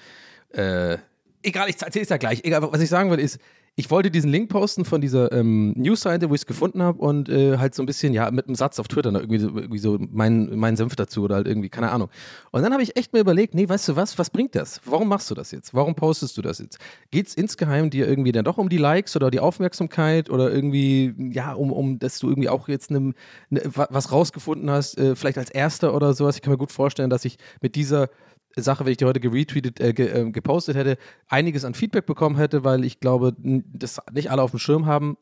äh, 0.59 0.99
egal, 1.43 1.69
ich 1.69 1.81
erzähle 1.81 2.03
es 2.03 2.09
ja 2.09 2.17
gleich. 2.17 2.41
Egal, 2.45 2.63
was 2.63 2.81
ich 2.81 2.89
sagen 2.89 3.11
will, 3.11 3.19
ist, 3.19 3.39
ich 3.79 3.93
wollte 3.93 4.11
diesen 4.11 4.33
Link 4.33 4.51
posten 4.51 4.85
von 4.85 5.01
dieser 5.01 5.31
ähm, 5.31 5.73
Newsseite, 5.77 6.29
wo 6.29 6.35
ich 6.35 6.41
es 6.41 6.47
gefunden 6.47 6.83
habe 6.83 6.99
und 6.99 7.29
äh, 7.29 7.59
halt 7.59 7.77
so 7.77 7.83
ein 7.85 7.87
bisschen, 7.87 8.13
ja, 8.13 8.29
mit 8.33 8.49
einem 8.49 8.57
Satz 8.57 8.81
auf 8.81 8.89
Twitter, 8.89 9.13
ne, 9.13 9.21
irgendwie 9.21 9.39
so, 9.39 9.49
irgendwie 9.51 9.79
so 9.79 9.99
mein, 10.11 10.59
mein 10.59 10.77
Senf 10.77 10.97
dazu 10.97 11.23
oder 11.23 11.37
halt 11.37 11.47
irgendwie, 11.47 11.69
keine 11.69 11.93
Ahnung. 11.93 12.09
Und 12.51 12.63
dann 12.63 12.73
habe 12.73 12.83
ich 12.83 12.97
echt 12.97 13.13
mir 13.13 13.21
überlegt, 13.21 13.55
nee, 13.55 13.69
weißt 13.69 13.91
du 13.91 13.95
was, 13.95 14.19
was 14.19 14.31
bringt 14.31 14.57
das? 14.57 14.81
Warum 14.85 15.07
machst 15.07 15.31
du 15.31 15.37
das 15.37 15.53
jetzt? 15.53 15.75
Warum 15.75 15.95
postest 15.95 16.37
du 16.37 16.43
das 16.43 16.59
jetzt? 16.59 16.79
Geht 17.13 17.29
es 17.29 17.35
insgeheim 17.35 17.89
dir 17.89 18.09
irgendwie 18.09 18.33
dann 18.33 18.45
doch 18.45 18.59
um 18.59 18.69
die 18.69 18.79
Likes 18.79 19.15
oder 19.15 19.31
die 19.31 19.39
Aufmerksamkeit 19.39 20.29
oder 20.29 20.53
irgendwie, 20.53 21.15
ja, 21.31 21.53
um, 21.53 21.71
um 21.71 22.01
dass 22.01 22.19
du 22.19 22.31
irgendwie 22.31 22.49
auch 22.49 22.67
jetzt 22.67 22.91
ne, 22.91 23.13
ne, 23.49 23.63
was 23.75 24.11
rausgefunden 24.11 24.69
hast, 24.71 24.99
äh, 24.99 25.15
vielleicht 25.15 25.39
als 25.39 25.51
Erster 25.51 25.95
oder 25.95 26.15
sowas? 26.15 26.35
Ich 26.35 26.43
kann 26.43 26.53
mir 26.53 26.59
gut 26.59 26.73
vorstellen, 26.73 27.11
dass 27.11 27.25
ich 27.25 27.39
mit 27.61 27.77
dieser 27.77 28.09
Sache, 28.57 28.85
wenn 28.85 28.93
ich 28.93 28.97
die 28.99 29.05
heute 29.05 29.21
geretweetet, 29.21 29.81
äh, 29.81 29.93
ge, 29.93 30.09
äh, 30.09 30.31
gepostet 30.31 30.77
hätte, 30.77 30.97
einiges 31.29 31.65
an 31.65 31.75
Feedback 31.75 32.07
bekommen 32.07 32.37
hätte, 32.37 32.65
weil 32.65 32.85
ich 32.85 33.01
glaube, 33.01 33.35
das 33.39 34.01
nicht 34.13 34.31
alle 34.31 34.43
auf 34.43 34.51
dem 34.51 34.59
Schirm 34.59 34.87
haben. 34.87 35.17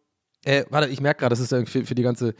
Äh, 0.44 0.64
warte, 0.70 0.88
ich 0.88 1.00
merke 1.00 1.20
gerade, 1.20 1.34
das 1.34 1.40
ist 1.40 1.68
für, 1.68 1.84
für 1.84 1.94
die 1.96 2.02
ganze 2.02 2.34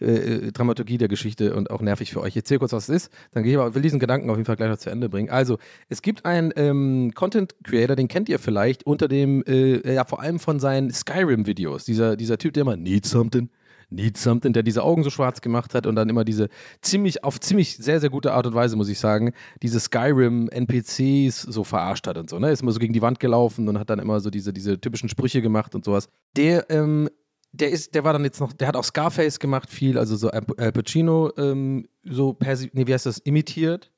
äh, 0.00 0.06
äh, 0.06 0.52
Dramaturgie 0.52 0.98
der 0.98 1.06
Geschichte 1.06 1.54
und 1.54 1.70
auch 1.70 1.80
nervig 1.80 2.10
für 2.10 2.20
euch. 2.20 2.30
Ich 2.30 2.36
erzähle 2.36 2.58
kurz, 2.58 2.72
was 2.72 2.88
es 2.88 3.04
ist, 3.04 3.12
dann 3.30 3.44
gehe 3.44 3.52
ich 3.52 3.58
aber, 3.58 3.74
will 3.76 3.82
diesen 3.82 4.00
Gedanken 4.00 4.28
auf 4.30 4.36
jeden 4.36 4.46
Fall 4.46 4.56
gleich 4.56 4.68
noch 4.68 4.78
zu 4.78 4.90
Ende 4.90 5.08
bringen. 5.08 5.30
Also, 5.30 5.58
es 5.88 6.02
gibt 6.02 6.24
einen 6.24 6.52
ähm, 6.56 7.12
Content 7.14 7.54
Creator, 7.62 7.94
den 7.94 8.08
kennt 8.08 8.28
ihr 8.28 8.40
vielleicht 8.40 8.84
unter 8.84 9.06
dem, 9.06 9.44
äh, 9.46 9.94
ja, 9.94 10.04
vor 10.04 10.20
allem 10.20 10.40
von 10.40 10.58
seinen 10.58 10.90
Skyrim-Videos. 10.90 11.84
Dieser, 11.84 12.16
dieser 12.16 12.36
Typ, 12.36 12.54
der 12.54 12.62
immer 12.62 12.76
Need 12.76 13.06
Something, 13.06 13.48
Need 13.94 14.16
Something, 14.16 14.52
der 14.52 14.62
diese 14.62 14.82
Augen 14.82 15.02
so 15.02 15.10
schwarz 15.10 15.40
gemacht 15.40 15.74
hat 15.74 15.86
und 15.86 15.96
dann 15.96 16.08
immer 16.08 16.24
diese 16.24 16.48
ziemlich, 16.80 17.24
auf 17.24 17.40
ziemlich 17.40 17.76
sehr, 17.76 18.00
sehr 18.00 18.10
gute 18.10 18.32
Art 18.32 18.46
und 18.46 18.54
Weise, 18.54 18.76
muss 18.76 18.88
ich 18.88 18.98
sagen, 18.98 19.32
diese 19.62 19.80
Skyrim-NPCs 19.80 21.42
so 21.42 21.64
verarscht 21.64 22.06
hat 22.06 22.18
und 22.18 22.30
so, 22.30 22.38
ne? 22.38 22.50
Ist 22.50 22.62
immer 22.62 22.72
so 22.72 22.78
gegen 22.78 22.92
die 22.92 23.02
Wand 23.02 23.20
gelaufen 23.20 23.68
und 23.68 23.78
hat 23.78 23.90
dann 23.90 23.98
immer 23.98 24.20
so 24.20 24.30
diese, 24.30 24.52
diese 24.52 24.80
typischen 24.80 25.08
Sprüche 25.08 25.42
gemacht 25.42 25.74
und 25.74 25.84
sowas. 25.84 26.08
Der, 26.36 26.70
ähm, 26.70 27.08
der 27.52 27.70
ist, 27.70 27.94
der 27.94 28.04
war 28.04 28.12
dann 28.12 28.24
jetzt 28.24 28.40
noch, 28.40 28.52
der 28.52 28.68
hat 28.68 28.76
auch 28.76 28.84
Scarface 28.84 29.38
gemacht, 29.38 29.70
viel, 29.70 29.98
also 29.98 30.16
so 30.16 30.30
Al 30.30 30.72
Pacino, 30.72 31.32
ähm, 31.36 31.86
so 32.04 32.32
per, 32.32 32.56
nee, 32.72 32.86
wie 32.86 32.94
heißt 32.94 33.06
das, 33.06 33.18
imitiert 33.18 33.92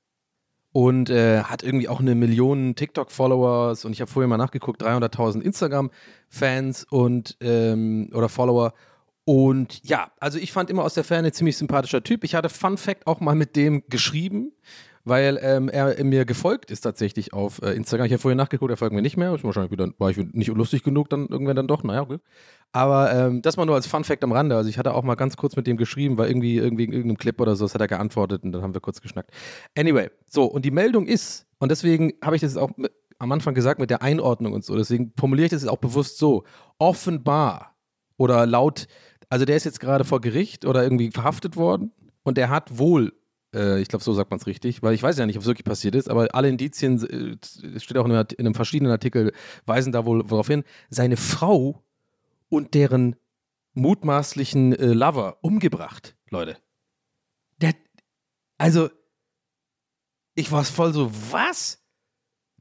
und 0.75 1.09
äh, 1.09 1.45
hat 1.45 1.63
irgendwie 1.63 1.89
auch 1.89 2.01
eine 2.01 2.17
Million 2.17 2.75
TikTok-Followers 2.75 3.85
und 3.85 3.93
ich 3.93 4.01
habe 4.01 4.11
vorher 4.11 4.29
mal 4.29 4.39
nachgeguckt, 4.39 4.83
300.000 4.83 5.41
Instagram-Fans 5.41 6.85
und 6.91 7.37
ähm, 7.41 8.11
oder 8.13 8.29
Follower 8.29 8.75
und 9.25 9.81
ja, 9.85 10.11
also 10.21 10.38
ich 10.38 10.52
fand 10.52 10.71
immer 10.71 10.85
aus 10.85 10.95
der 10.95 11.04
Ferne 11.04 11.33
ziemlich 11.33 11.57
sympathischer 11.57 12.02
Typ. 12.02 12.25
Ich 12.25 12.35
hatte 12.35 12.49
Fun 12.49 12.76
Fact 12.76 13.07
auch 13.07 13.21
mal 13.21 13.35
mit 13.35 13.57
dem 13.57 13.83
geschrieben, 13.88 14.52
weil 15.04 15.38
ähm, 15.43 15.69
er 15.69 16.02
mir 16.04 16.25
gefolgt 16.25 16.71
ist 16.71 16.83
tatsächlich 16.83 17.33
auf 17.33 17.62
äh, 17.62 17.73
Instagram. 17.73 18.07
Ich 18.07 18.12
habe 18.12 18.21
vorher 18.21 18.37
nachgeguckt, 18.37 18.71
er 18.71 18.76
folgt 18.76 18.95
mir 18.95 19.02
nicht 19.02 19.16
mehr. 19.16 19.33
Wahrscheinlich 19.43 19.71
wieder, 19.71 19.88
war 19.99 20.11
ich 20.11 20.19
nicht 20.19 20.49
lustig 20.49 20.83
genug, 20.83 21.09
dann 21.09 21.28
irgendwann 21.28 21.57
dann 21.57 21.66
doch. 21.66 21.85
Naja, 21.85 22.02
okay. 22.02 22.19
Aber 22.73 23.12
ähm, 23.14 23.40
das 23.40 23.57
mal 23.57 23.66
nur 23.66 23.76
als 23.76 23.87
Fun 23.87 24.04
Fact 24.04 24.25
am 24.25 24.33
Rande. 24.33 24.57
Also 24.57 24.69
ich 24.69 24.78
hatte 24.78 24.95
auch 24.95 25.04
mal 25.04 25.14
ganz 25.14 25.37
kurz 25.37 25.57
mit 25.57 25.66
dem 25.66 25.76
geschrieben, 25.76 26.19
weil 26.19 26.28
irgendwie, 26.28 26.57
irgendwie 26.57 26.85
in 26.85 26.93
irgendeinem 26.93 27.19
Clip 27.19 27.40
oder 27.40 27.57
so, 27.57 27.64
das 27.64 27.75
hat 27.75 27.81
er 27.81 27.88
geantwortet 27.88 28.43
und 28.43 28.52
dann 28.52 28.62
haben 28.62 28.75
wir 28.75 28.81
kurz 28.81 29.00
geschnackt. 29.00 29.31
Anyway, 29.78 30.11
so, 30.26 30.45
und 30.45 30.64
die 30.64 30.71
Meldung 30.71 31.07
ist, 31.07 31.47
und 31.59 31.71
deswegen 31.71 32.14
habe 32.23 32.37
ich 32.37 32.43
das 32.43 32.57
auch 32.57 32.73
am 33.19 33.33
Anfang 33.33 33.54
gesagt 33.54 33.81
mit 33.81 33.90
der 33.90 34.02
Einordnung 34.02 34.52
und 34.52 34.64
so, 34.64 34.76
deswegen 34.76 35.12
formuliere 35.19 35.47
ich 35.47 35.52
das 35.52 35.62
jetzt 35.62 35.71
auch 35.71 35.78
bewusst 35.78 36.19
so. 36.19 36.45
Offenbar 36.78 37.76
oder 38.16 38.47
laut 38.47 38.87
also 39.35 39.47
der 39.47 39.57
ist 39.57 39.64
jetzt 39.64 39.81
gerade 39.81 40.05
vor 40.05 40.21
Gericht 40.21 40.64
oder 40.64 40.85
irgendwie 40.85 41.11
verhaftet 41.11 41.57
worden 41.57 41.91
und 42.23 42.38
der 42.38 42.50
hat 42.50 42.79
wohl, 42.79 43.12
äh, 43.53 43.81
ich 43.81 43.88
glaube, 43.88 44.05
so 44.05 44.14
sagt 44.14 44.31
man 44.31 44.38
es 44.38 44.47
richtig, 44.47 44.81
weil 44.81 44.95
ich 44.95 45.03
weiß 45.03 45.19
ja 45.19 45.26
nicht, 45.26 45.35
ob 45.35 45.41
es 45.41 45.49
wirklich 45.49 45.64
passiert 45.64 45.97
ist, 45.97 46.09
aber 46.09 46.33
alle 46.37 46.49
Indizien, 46.49 47.03
äh, 47.03 47.37
es 47.75 47.83
steht 47.83 47.97
auch 47.97 48.05
in 48.05 48.12
einem, 48.12 48.29
in 48.38 48.47
einem 48.47 48.55
verschiedenen 48.55 48.93
Artikel, 48.93 49.33
weisen 49.67 49.91
da 49.91 50.05
wohl 50.05 50.23
darauf 50.23 50.47
hin, 50.47 50.62
seine 50.88 51.17
Frau 51.17 51.83
und 52.49 52.75
deren 52.75 53.17
mutmaßlichen 53.73 54.73
äh, 54.73 54.93
Lover 54.93 55.38
umgebracht, 55.41 56.14
Leute. 56.31 56.57
Der, 57.61 57.75
also, 58.57 58.88
ich 60.37 60.53
war 60.53 60.62
voll 60.62 60.93
so, 60.93 61.11
was? 61.33 61.84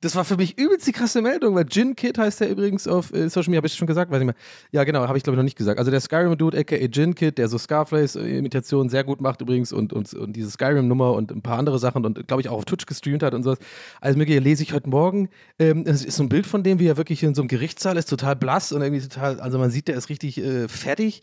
Das 0.04 0.18
war 0.18 0.26
für 0.26 0.36
mich 0.36 0.58
übelst 0.60 0.86
die 0.86 0.92
krasse 0.92 1.22
Meldung, 1.22 1.56
weil 1.56 1.66
Jin 1.72 1.96
Kid 1.96 2.18
heißt 2.18 2.42
der 2.42 2.50
übrigens 2.50 2.90
auf 2.90 3.14
äh, 3.14 3.30
Social 3.30 3.50
Media, 3.50 3.60
habe 3.60 3.68
ich 3.68 3.74
schon 3.74 3.88
gesagt, 3.88 4.12
weiß 4.12 4.20
ich 4.20 4.26
mal. 4.26 4.36
Ja, 4.74 4.84
genau, 4.84 5.08
habe 5.08 5.18
ich 5.18 5.24
glaube 5.24 5.36
ich 5.36 5.38
noch 5.38 5.46
nicht 5.46 5.58
gesagt. 5.58 5.80
Also 5.80 5.92
der 5.92 6.02
Skyrim-Dude, 6.02 6.58
aka 6.58 6.76
Jin 6.76 7.16
Kid, 7.16 7.38
der 7.38 7.48
so 7.48 7.58
Scarface-Imitationen 7.58 8.90
sehr 8.90 9.06
gut 9.06 9.22
macht 9.22 9.40
übrigens 9.40 9.72
und, 9.72 9.94
und, 9.94 10.14
und 10.14 10.34
diese 10.34 10.52
Skyrim-Nummer 10.52 11.14
und 11.14 11.32
ein 11.32 11.42
paar 11.42 11.58
andere 11.58 11.80
Sachen 11.80 12.06
und 12.06 12.28
glaube 12.28 12.42
ich 12.42 12.50
auch 12.50 12.58
auf 12.58 12.66
Twitch 12.66 12.86
gestreamt 12.86 13.24
hat 13.24 13.34
und 13.34 13.44
sowas. 13.44 13.60
Also 14.02 14.18
mögliche 14.18 14.40
lese 14.40 14.64
ich 14.64 14.74
heute 14.74 14.90
Morgen. 14.90 15.30
Ähm, 15.58 15.86
es 15.88 16.04
ist 16.04 16.18
so 16.18 16.24
ein 16.24 16.30
Bild 16.30 16.48
von 16.48 16.64
dem, 16.64 16.80
wie 16.80 16.88
er 16.88 16.98
wirklich 16.98 17.24
in 17.24 17.34
so 17.34 17.42
einem 17.42 17.48
Gerichtssaal 17.48 17.96
ist, 17.96 18.10
total 18.10 18.36
blass 18.36 18.74
und 18.74 18.82
irgendwie 18.82 19.08
total, 19.08 19.40
also 19.40 19.58
man 19.58 19.72
sieht, 19.72 19.88
der 19.88 19.96
ist 19.96 20.10
richtig 20.10 20.38
äh, 20.38 20.68
fertig 20.68 21.22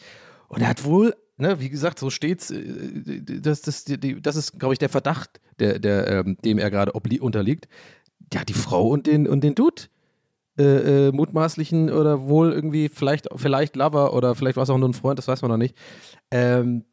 und 0.49 0.63
er 0.63 0.69
hat 0.69 0.85
wohl 0.85 1.15
Ne, 1.37 1.59
wie 1.59 1.71
gesagt, 1.71 1.99
so 1.99 2.11
steht's. 2.11 2.51
Äh, 2.51 3.23
das, 3.41 3.63
das, 3.63 3.87
das 3.87 4.37
ist, 4.37 4.59
glaube 4.59 4.75
ich, 4.75 4.79
der 4.79 4.91
Verdacht, 4.91 5.41
der, 5.59 5.79
der, 5.79 6.07
ähm, 6.07 6.37
dem 6.45 6.59
er 6.59 6.71
gerade 6.71 6.93
unterliegt 6.93 7.67
ja, 8.33 8.45
die 8.45 8.55
Frau 8.55 8.89
und 8.89 9.07
den, 9.07 9.27
und 9.27 9.43
den 9.43 9.55
Dude. 9.55 9.83
Äh, 10.59 11.09
äh, 11.09 11.13
mutmaßlichen 11.13 11.91
oder 11.91 12.27
wohl 12.27 12.53
irgendwie 12.53 12.91
vielleicht, 12.91 13.29
vielleicht 13.35 13.77
Lover 13.77 14.13
oder 14.13 14.35
vielleicht 14.35 14.57
war 14.57 14.65
es 14.65 14.71
auch 14.71 14.77
nur 14.77 14.91
ein 14.91 14.95
Freund, 14.95 15.19
das 15.19 15.27
weiß 15.27 15.41
man 15.41 15.51
noch 15.53 15.57
nicht. 15.57 15.75
Ähm, 16.31 16.85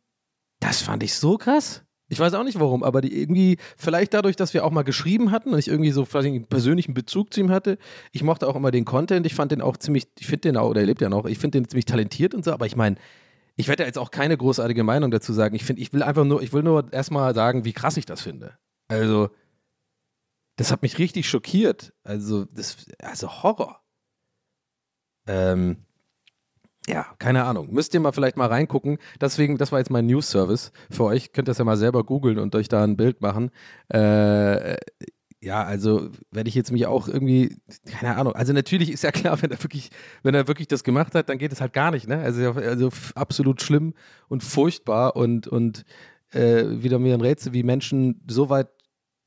das 0.61 0.81
fand 0.81 1.03
ich 1.03 1.15
so 1.15 1.37
krass. 1.37 1.83
Ich 2.07 2.19
weiß 2.19 2.33
auch 2.35 2.43
nicht 2.43 2.59
warum, 2.59 2.83
aber 2.83 3.01
die 3.01 3.19
irgendwie, 3.19 3.57
vielleicht 3.75 4.13
dadurch, 4.13 4.37
dass 4.37 4.53
wir 4.53 4.63
auch 4.63 4.71
mal 4.71 4.83
geschrieben 4.83 5.31
hatten 5.31 5.51
und 5.51 5.59
ich 5.59 5.67
irgendwie 5.67 5.91
so 5.91 6.07
einen 6.13 6.45
persönlichen 6.45 6.93
Bezug 6.93 7.33
zu 7.33 7.41
ihm 7.41 7.51
hatte. 7.51 7.77
Ich 8.13 8.23
mochte 8.23 8.47
auch 8.47 8.55
immer 8.55 8.71
den 8.71 8.85
Content, 8.85 9.25
ich 9.25 9.35
fand 9.35 9.51
den 9.51 9.61
auch 9.61 9.75
ziemlich, 9.75 10.07
ich 10.17 10.27
finde 10.27 10.49
den 10.49 10.57
auch, 10.57 10.69
oder 10.69 10.81
er 10.81 10.87
lebt 10.87 11.01
ja 11.01 11.09
noch, 11.09 11.25
ich 11.25 11.37
finde 11.37 11.59
den 11.59 11.67
ziemlich 11.67 11.85
talentiert 11.85 12.33
und 12.33 12.45
so, 12.45 12.53
aber 12.53 12.65
ich 12.67 12.77
meine, 12.77 12.95
ich 13.57 13.67
werde 13.67 13.83
ja 13.83 13.87
jetzt 13.87 13.97
auch 13.97 14.11
keine 14.11 14.37
großartige 14.37 14.83
Meinung 14.83 15.11
dazu 15.11 15.33
sagen. 15.33 15.55
Ich 15.55 15.65
finde, 15.65 15.81
ich 15.81 15.91
will 15.91 16.03
einfach 16.03 16.23
nur, 16.23 16.41
ich 16.41 16.53
will 16.53 16.63
nur 16.63 16.93
erstmal 16.93 17.35
sagen, 17.35 17.65
wie 17.65 17.73
krass 17.73 17.97
ich 17.97 18.05
das 18.05 18.21
finde. 18.21 18.53
Also, 18.87 19.29
das 20.57 20.71
hat 20.71 20.81
mich 20.81 20.99
richtig 20.99 21.29
schockiert. 21.29 21.93
Also, 22.03 22.45
das, 22.45 22.85
also 23.01 23.43
Horror. 23.43 23.81
Ähm, 25.27 25.77
ja, 26.87 27.05
keine 27.19 27.43
Ahnung. 27.43 27.73
Müsst 27.73 27.93
ihr 27.93 27.99
mal 27.99 28.11
vielleicht 28.11 28.37
mal 28.37 28.47
reingucken. 28.47 28.97
Deswegen, 29.19 29.57
das 29.57 29.71
war 29.71 29.79
jetzt 29.79 29.91
mein 29.91 30.07
News-Service 30.07 30.71
für 30.89 31.03
euch. 31.03 31.33
Könnt 31.33 31.47
das 31.47 31.57
ja 31.57 31.65
mal 31.65 31.77
selber 31.77 32.03
googeln 32.03 32.39
und 32.39 32.55
euch 32.55 32.69
da 32.69 32.83
ein 32.83 32.95
Bild 32.97 33.21
machen. 33.21 33.51
Äh, 33.89 34.77
ja, 35.41 35.63
also 35.63 36.09
werde 36.31 36.49
ich 36.49 36.55
jetzt 36.55 36.71
mich 36.71 36.87
auch 36.87 37.07
irgendwie, 37.07 37.57
keine 37.85 38.15
Ahnung. 38.15 38.33
Also 38.33 38.53
natürlich 38.53 38.91
ist 38.91 39.03
ja 39.03 39.11
klar, 39.11 39.41
wenn 39.41 39.51
er 39.51 39.61
wirklich, 39.61 39.91
wenn 40.23 40.33
er 40.33 40.47
wirklich 40.47 40.67
das 40.67 40.83
gemacht 40.83 41.13
hat, 41.13 41.29
dann 41.29 41.37
geht 41.37 41.51
es 41.51 41.61
halt 41.61 41.73
gar 41.73 41.91
nicht, 41.91 42.07
ne? 42.07 42.19
Also, 42.19 42.53
also 42.53 42.89
absolut 43.15 43.61
schlimm 43.61 43.93
und 44.29 44.43
furchtbar 44.43 45.15
und, 45.15 45.47
und 45.47 45.83
äh, 46.31 46.63
wieder 46.81 46.99
mir 46.99 47.13
ein 47.13 47.21
Rätsel, 47.21 47.53
wie 47.53 47.63
Menschen 47.63 48.23
so 48.27 48.49
weit 48.49 48.69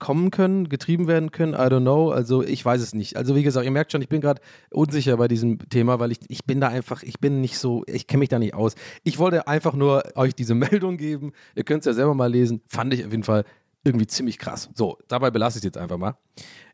kommen 0.01 0.33
können, 0.33 0.69
getrieben 0.69 1.07
werden 1.07 1.31
können. 1.31 1.53
I 1.53 1.69
don't 1.69 1.83
know. 1.83 2.11
Also 2.11 2.43
ich 2.43 2.65
weiß 2.65 2.81
es 2.81 2.95
nicht. 2.95 3.17
Also 3.17 3.37
wie 3.37 3.45
gesagt, 3.45 3.65
ihr 3.65 3.71
merkt 3.71 3.93
schon, 3.93 4.03
ich 4.03 4.09
bin 4.09 4.21
gerade 4.21 4.43
unsicher 4.71 5.17
bei 5.17 5.29
diesem 5.29 5.59
Thema, 5.69 6.01
weil 6.01 6.11
ich, 6.11 6.19
ich 6.29 6.45
bin 6.45 6.61
da 6.61 6.69
einfach, 6.69 7.05
ich 7.05 7.21
bin 7.21 7.41
nicht 7.41 7.59
so, 7.59 7.85
ich 7.87 8.09
kenne 8.09 8.21
mich 8.21 8.29
da 8.29 8.41
nicht 8.41 8.55
aus. 8.55 8.75
Ich 9.05 9.19
wollte 9.19 9.47
einfach 9.47 9.75
nur 9.75 10.03
euch 10.17 10.35
diese 10.35 10.55
Meldung 10.57 10.97
geben. 10.97 11.33
Ihr 11.55 11.63
könnt 11.63 11.81
es 11.81 11.87
ja 11.87 11.93
selber 11.93 12.15
mal 12.15 12.31
lesen. 12.31 12.63
Fand 12.67 12.93
ich 12.93 13.05
auf 13.05 13.13
jeden 13.13 13.23
Fall 13.23 13.45
irgendwie 13.85 14.07
ziemlich 14.07 14.39
krass. 14.39 14.71
So, 14.75 14.99
dabei 15.09 15.31
belasse 15.31 15.59
ich 15.59 15.61
es 15.61 15.65
jetzt 15.67 15.79
einfach 15.79 15.99
mal. 15.99 16.17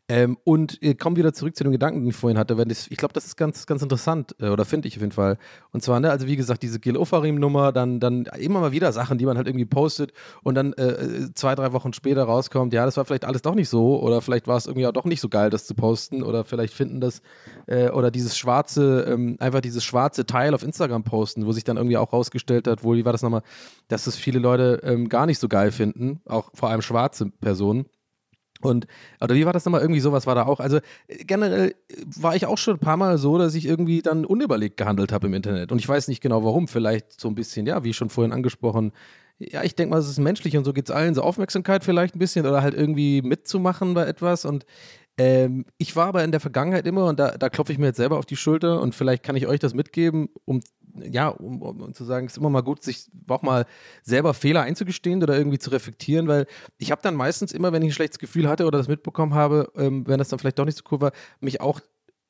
Ähm, 0.09 0.37
und 0.45 0.81
äh, 0.81 0.95
kommen 0.95 1.17
wieder 1.17 1.33
zurück 1.33 1.57
zu 1.57 1.65
dem 1.65 1.73
Gedanken, 1.73 1.99
den 1.99 2.09
ich 2.09 2.15
vorhin 2.15 2.37
hatte. 2.37 2.57
Wenn 2.57 2.69
das, 2.69 2.87
ich 2.87 2.97
glaube, 2.97 3.13
das 3.13 3.25
ist 3.25 3.35
ganz, 3.35 3.65
ganz 3.65 3.81
interessant, 3.81 4.35
äh, 4.39 4.47
oder 4.47 4.63
finde 4.63 4.87
ich 4.87 4.95
auf 4.95 5.01
jeden 5.01 5.11
Fall. 5.11 5.37
Und 5.71 5.83
zwar, 5.83 5.99
ne, 5.99 6.09
also 6.09 6.27
wie 6.27 6.37
gesagt, 6.37 6.63
diese 6.63 6.79
Gil 6.79 6.95
Ofarim-Nummer, 6.95 7.73
dann, 7.73 7.99
dann 7.99 8.23
immer 8.39 8.61
mal 8.61 8.71
wieder 8.71 8.93
Sachen, 8.93 9.17
die 9.17 9.25
man 9.25 9.35
halt 9.35 9.47
irgendwie 9.47 9.65
postet 9.65 10.13
und 10.43 10.55
dann 10.55 10.71
äh, 10.73 11.27
zwei, 11.35 11.55
drei 11.55 11.73
Wochen 11.73 11.91
später 11.91 12.23
rauskommt, 12.23 12.71
ja, 12.73 12.85
das 12.85 12.95
war 12.95 13.03
vielleicht 13.03 13.25
alles 13.25 13.41
doch 13.41 13.53
nicht 13.53 13.67
so, 13.67 14.01
oder 14.01 14.21
vielleicht 14.21 14.47
war 14.47 14.55
es 14.55 14.65
irgendwie 14.65 14.87
auch 14.87 14.93
doch 14.93 15.03
nicht 15.03 15.19
so 15.19 15.27
geil, 15.27 15.49
das 15.49 15.65
zu 15.65 15.75
posten, 15.75 16.23
oder 16.23 16.45
vielleicht 16.45 16.73
finden 16.73 17.01
das, 17.01 17.21
äh, 17.65 17.89
oder 17.89 18.09
dieses 18.09 18.37
schwarze, 18.37 19.05
ähm, 19.09 19.35
einfach 19.39 19.59
dieses 19.59 19.83
schwarze 19.83 20.25
Teil 20.25 20.53
auf 20.53 20.63
Instagram 20.63 21.03
posten, 21.03 21.45
wo 21.45 21.51
sich 21.51 21.65
dann 21.65 21.75
irgendwie 21.75 21.97
auch 21.97 22.13
rausgestellt 22.13 22.67
hat, 22.69 22.81
wo, 22.81 22.93
wie 22.93 23.03
war 23.03 23.11
das 23.11 23.23
nochmal, 23.23 23.41
dass 23.89 24.07
es 24.07 24.15
viele 24.15 24.39
Leute 24.39 24.79
ähm, 24.83 25.09
gar 25.09 25.25
nicht 25.25 25.39
so 25.39 25.49
geil 25.49 25.71
finden, 25.71 26.21
auch 26.25 26.49
vor 26.53 26.69
allem 26.69 26.81
schwarze 26.81 27.29
Personen. 27.41 27.87
Und, 28.61 28.87
oder 29.21 29.35
wie 29.35 29.45
war 29.45 29.53
das 29.53 29.65
nochmal? 29.65 29.81
Irgendwie 29.81 29.99
sowas 29.99 30.25
war 30.25 30.35
da 30.35 30.45
auch. 30.45 30.59
Also 30.59 30.79
generell 31.07 31.75
war 32.19 32.35
ich 32.35 32.45
auch 32.45 32.57
schon 32.57 32.75
ein 32.75 32.79
paar 32.79 32.97
Mal 32.97 33.17
so, 33.17 33.37
dass 33.37 33.55
ich 33.55 33.65
irgendwie 33.65 34.01
dann 34.01 34.25
unüberlegt 34.25 34.77
gehandelt 34.77 35.11
habe 35.11 35.27
im 35.27 35.33
Internet. 35.33 35.71
Und 35.71 35.79
ich 35.79 35.87
weiß 35.87 36.07
nicht 36.07 36.21
genau 36.21 36.43
warum. 36.43 36.67
Vielleicht 36.67 37.19
so 37.19 37.27
ein 37.27 37.35
bisschen, 37.35 37.65
ja, 37.67 37.83
wie 37.83 37.93
schon 37.93 38.09
vorhin 38.09 38.33
angesprochen. 38.33 38.91
Ja, 39.39 39.63
ich 39.63 39.75
denke 39.75 39.91
mal, 39.91 39.99
es 39.99 40.09
ist 40.09 40.19
menschlich 40.19 40.57
und 40.57 40.65
so 40.65 40.73
geht 40.73 40.89
es 40.89 40.95
allen. 40.95 41.13
So 41.13 41.21
Aufmerksamkeit 41.21 41.83
vielleicht 41.83 42.15
ein 42.15 42.19
bisschen 42.19 42.45
oder 42.45 42.61
halt 42.61 42.73
irgendwie 42.73 43.21
mitzumachen 43.21 43.93
bei 43.93 44.05
etwas. 44.05 44.45
Und 44.45 44.65
ähm, 45.19 45.65
ich 45.77 45.95
war 45.95 46.07
aber 46.07 46.23
in 46.23 46.31
der 46.31 46.39
Vergangenheit 46.39 46.85
immer, 46.85 47.05
und 47.05 47.19
da, 47.19 47.31
da 47.37 47.49
klopfe 47.49 47.71
ich 47.71 47.79
mir 47.79 47.87
jetzt 47.87 47.97
selber 47.97 48.17
auf 48.17 48.25
die 48.25 48.35
Schulter 48.35 48.81
und 48.81 48.93
vielleicht 48.93 49.23
kann 49.23 49.35
ich 49.35 49.47
euch 49.47 49.59
das 49.59 49.73
mitgeben, 49.73 50.29
um 50.45 50.61
ja, 51.03 51.29
um, 51.29 51.61
um, 51.61 51.93
zu 51.93 52.03
sagen, 52.03 52.25
es 52.25 52.33
ist 52.33 52.37
immer 52.37 52.49
mal 52.49 52.61
gut, 52.61 52.83
sich 52.83 53.09
auch 53.27 53.41
mal 53.41 53.65
selber 54.03 54.33
Fehler 54.33 54.61
einzugestehen 54.61 55.21
oder 55.23 55.37
irgendwie 55.37 55.59
zu 55.59 55.69
reflektieren, 55.69 56.27
weil 56.27 56.47
ich 56.77 56.91
habe 56.91 57.01
dann 57.01 57.15
meistens 57.15 57.51
immer, 57.51 57.71
wenn 57.73 57.81
ich 57.81 57.89
ein 57.89 57.93
schlechtes 57.93 58.19
Gefühl 58.19 58.47
hatte 58.47 58.65
oder 58.65 58.77
das 58.77 58.87
mitbekommen 58.87 59.33
habe, 59.33 59.71
ähm, 59.75 60.07
wenn 60.07 60.17
das 60.17 60.29
dann 60.29 60.39
vielleicht 60.39 60.59
doch 60.59 60.65
nicht 60.65 60.77
so 60.77 60.83
cool 60.91 61.01
war, 61.01 61.11
mich 61.39 61.61
auch 61.61 61.81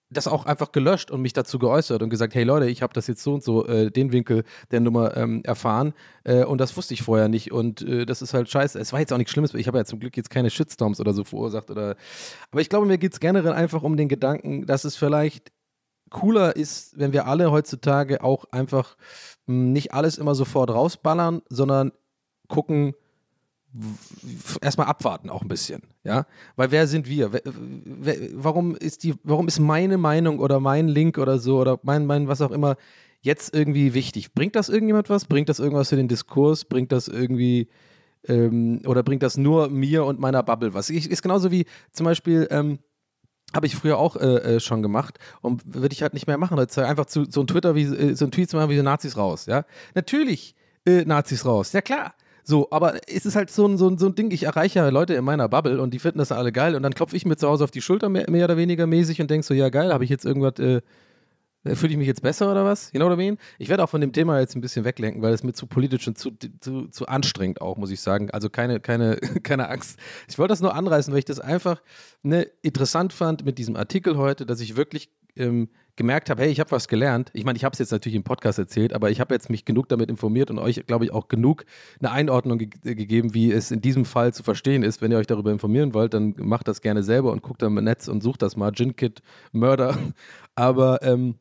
das 0.10 0.28
auch 0.28 0.46
einfach 0.46 0.72
gelöscht 0.72 1.12
und 1.12 1.22
mich 1.22 1.34
dazu 1.34 1.60
geäußert 1.60 2.02
und 2.02 2.10
gesagt, 2.10 2.34
hey 2.34 2.44
Leute, 2.44 2.70
ich 2.70 2.82
habe 2.82 2.94
das 2.94 3.08
jetzt 3.08 3.24
so 3.24 3.34
und 3.34 3.44
so, 3.44 3.66
äh, 3.68 3.92
den 3.92 4.12
Winkel 4.12 4.44
der 4.72 4.80
Nummer 4.80 5.18
ähm, 5.18 5.42
erfahren 5.44 5.94
äh, 6.24 6.46
und 6.46 6.60
das 6.62 6.78
wusste 6.78 6.94
ich 6.94 7.02
vorher 7.02 7.28
nicht 7.28 7.52
und 7.52 7.82
äh, 7.82 8.06
das 8.06 8.22
ist 8.22 8.34
halt 8.34 8.50
scheiße. 8.50 8.80
Es 8.80 8.94
war 8.94 9.00
jetzt 9.00 9.12
auch 9.12 9.18
nichts 9.18 9.32
Schlimmes, 9.32 9.54
ich 9.54 9.68
habe 9.68 9.78
ja 9.78 9.86
zum 9.86 10.00
Glück 10.00 10.16
jetzt 10.16 10.30
keine 10.30 10.50
Shitstorms 10.50 11.00
oder 11.00 11.14
so 11.14 11.24
verursacht 11.24 11.70
oder, 11.70 11.96
aber 12.52 12.62
ich 12.62 12.70
glaube, 12.70 12.86
mir 12.86 12.98
geht 12.98 13.14
es 13.14 13.20
generell 13.20 13.54
einfach 13.54 13.84
um 13.84 13.98
den 13.98 14.08
Gedanken, 14.08 14.66
dass 14.66 14.86
es 14.86 14.96
vielleicht 14.96 15.52
cooler 16.10 16.56
ist, 16.56 16.98
wenn 16.98 17.14
wir 17.14 17.28
alle 17.28 17.52
heutzutage 17.52 18.24
auch 18.24 18.46
einfach 18.52 18.98
hm, 19.46 19.74
nicht 19.74 19.94
alles 19.94 20.18
immer 20.18 20.36
sofort 20.36 20.70
rausballern, 20.70 21.42
sondern 21.50 21.92
gucken, 22.48 22.94
erstmal 24.62 24.88
abwarten 24.88 25.30
auch 25.30 25.42
ein 25.42 25.48
bisschen, 25.48 25.82
ja, 26.04 26.26
weil 26.56 26.72
wer 26.72 26.88
sind 26.88 27.08
wir? 27.08 27.32
Warum 28.34 28.76
ist 28.76 29.04
die, 29.04 29.16
warum 29.24 29.48
ist 29.48 29.60
meine 29.60 29.98
Meinung 29.98 30.40
oder 30.40 30.60
mein 30.60 30.88
Link 30.88 31.18
oder 31.18 31.38
so 31.40 31.60
oder 31.60 31.80
mein, 31.84 32.06
mein 32.06 32.28
was 32.28 32.42
auch 32.42 32.52
immer 32.52 32.78
jetzt 33.22 33.54
irgendwie 33.54 33.94
wichtig? 33.94 34.34
Bringt 34.34 34.56
das 34.56 34.70
irgendjemand 34.70 35.10
was? 35.10 35.26
Bringt 35.26 35.50
das 35.50 35.60
irgendwas 35.60 35.90
für 35.90 35.96
den 35.96 36.08
Diskurs? 36.08 36.66
Bringt 36.66 36.92
das 36.92 37.08
irgendwie 37.08 37.68
ähm, 38.28 38.82
oder 38.86 39.04
bringt 39.04 39.24
das 39.24 39.38
nur 39.38 39.70
mir 39.70 40.06
und 40.06 40.20
meiner 40.20 40.44
Bubble 40.44 40.74
was? 40.74 40.90
Ich, 40.90 41.10
ist 41.10 41.22
genauso 41.22 41.52
wie 41.52 41.66
zum 41.92 42.06
Beispiel 42.06 42.48
ähm, 42.50 42.80
habe 43.56 43.66
ich 43.66 43.76
früher 43.76 43.98
auch 43.98 44.16
äh, 44.16 44.56
äh, 44.56 44.60
schon 44.60 44.82
gemacht 44.82 45.20
und 45.42 45.62
würde 45.66 45.94
ich 45.94 46.02
halt 46.02 46.14
nicht 46.14 46.28
mehr 46.28 46.38
machen. 46.38 46.58
Jetzt 46.58 46.78
einfach 46.78 47.06
zu, 47.06 47.26
so 47.30 47.42
ein 47.42 47.48
Twitter 47.48 47.76
wie 47.76 47.84
äh, 47.84 48.14
so 48.14 48.26
ein 48.26 48.32
Tweet 48.32 48.50
zu 48.50 48.58
machen 48.58 48.70
wie 48.70 48.78
so 48.78 48.84
Nazis 48.84 49.18
raus, 49.18 49.46
ja. 49.46 49.64
Natürlich 49.96 50.56
äh, 50.86 51.06
Nazis 51.06 51.46
raus, 51.46 51.72
ja 51.74 51.82
klar. 51.82 52.14
So, 52.44 52.70
aber 52.72 53.02
es 53.10 53.26
ist 53.26 53.36
halt 53.36 53.52
so 53.52 53.68
ein, 53.68 53.78
so, 53.78 53.90
ein, 53.90 53.98
so 53.98 54.06
ein 54.06 54.16
Ding, 54.16 54.32
ich 54.32 54.44
erreiche 54.44 54.90
Leute 54.90 55.14
in 55.16 55.26
meiner 55.26 55.50
Bubble 55.50 55.82
und 55.82 55.94
die 55.94 56.00
finden 56.00 56.20
das 56.20 56.32
alle 56.32 56.54
geil 56.54 56.76
und 56.76 56.84
dann 56.84 56.94
klopfe 56.94 57.16
ich 57.18 57.26
mir 57.26 57.36
zu 57.36 57.48
Hause 57.48 57.66
auf 57.66 57.72
die 57.72 57.82
Schulter 57.82 58.08
mehr, 58.08 58.30
mehr 58.30 58.46
oder 58.46 58.56
weniger 58.56 58.88
mäßig 58.88 59.22
und 59.22 59.30
denke 59.30 59.46
so, 59.46 59.54
ja 59.54 59.68
geil, 59.68 59.92
habe 59.94 60.06
ich 60.06 60.10
jetzt 60.10 60.24
irgendwas 60.24 60.58
äh, 60.60 60.82
fühle 61.76 61.92
ich 61.94 61.98
mich 61.98 62.08
jetzt 62.08 62.22
besser 62.22 62.52
oder 62.52 62.66
was? 62.66 62.92
You 62.94 63.00
know 63.00 63.08
what 63.08 63.18
I 63.18 63.18
mean? 63.18 63.38
Ich 63.58 63.70
werde 63.70 63.84
auch 63.84 63.90
von 63.90 64.02
dem 64.02 64.14
Thema 64.14 64.40
jetzt 64.40 64.56
ein 64.56 64.62
bisschen 64.62 64.86
weglenken, 64.86 65.22
weil 65.22 65.34
es 65.34 65.44
mir 65.44 65.54
zu 65.54 65.68
politisch 65.68 66.08
und 66.08 66.18
zu, 66.18 66.32
zu, 66.60 66.88
zu 66.88 67.08
anstrengend 67.08 67.62
auch, 67.62 67.78
muss 67.78 67.92
ich 67.92 68.02
sagen. 68.02 68.32
Also 68.32 68.50
keine, 68.50 68.80
keine, 68.80 69.18
keine 69.44 69.70
Angst. 69.70 70.00
Ich 70.28 70.38
wollte 70.38 70.52
das 70.52 70.62
nur 70.62 70.74
anreißen, 70.74 71.12
weil 71.12 71.20
ich 71.20 71.26
das 71.26 71.40
einfach 71.40 71.82
ne, 72.24 72.48
interessant 72.62 73.14
fand 73.14 73.46
mit 73.46 73.58
diesem 73.58 73.76
Artikel 73.76 74.18
heute, 74.18 74.46
dass 74.46 74.62
ich 74.62 74.76
wirklich 74.76 75.10
ähm, 75.36 75.70
gemerkt 75.96 76.30
habe, 76.30 76.44
hey, 76.44 76.52
ich 76.52 76.60
habe 76.60 76.72
was 76.72 76.88
gelernt. 76.88 77.32
Ich 77.34 77.44
meine, 77.44 77.58
ich 77.58 77.64
habe 77.64 77.74
es 77.74 77.80
jetzt 77.80 77.92
natürlich 77.92 78.16
im 78.16 78.24
Podcast 78.24 78.60
erzählt, 78.60 78.94
aber 78.94 79.10
ich 79.10 79.20
habe 79.20 79.34
jetzt 79.34 79.50
mich 79.50 79.66
genug 79.66 79.90
damit 79.90 80.10
informiert 80.10 80.52
und 80.52 80.60
euch, 80.60 80.86
glaube 80.86 81.06
ich, 81.06 81.12
auch 81.12 81.28
genug 81.28 81.66
eine 82.00 82.12
Einordnung 82.12 82.60
ge 82.60 82.70
gegeben, 82.96 83.34
wie 83.34 83.52
es 83.52 83.72
in 83.72 83.82
diesem 83.82 84.06
Fall 84.06 84.34
zu 84.34 84.44
verstehen 84.44 84.84
ist. 84.84 85.02
Wenn 85.02 85.12
ihr 85.12 85.18
euch 85.18 85.28
darüber 85.28 85.52
informieren 85.52 85.94
wollt, 85.94 86.14
dann 86.14 86.36
macht 86.38 86.68
das 86.68 86.82
gerne 86.82 87.04
selber 87.04 87.32
und 87.32 87.42
guckt 87.42 87.64
im 87.64 87.74
Netz 87.76 88.08
und 88.08 88.22
sucht 88.22 88.44
das 88.44 88.56
mal. 88.56 88.72
Ginkit 88.72 89.22
Murder. 89.52 89.98
Aber 90.56 91.02
ähm, 91.02 91.36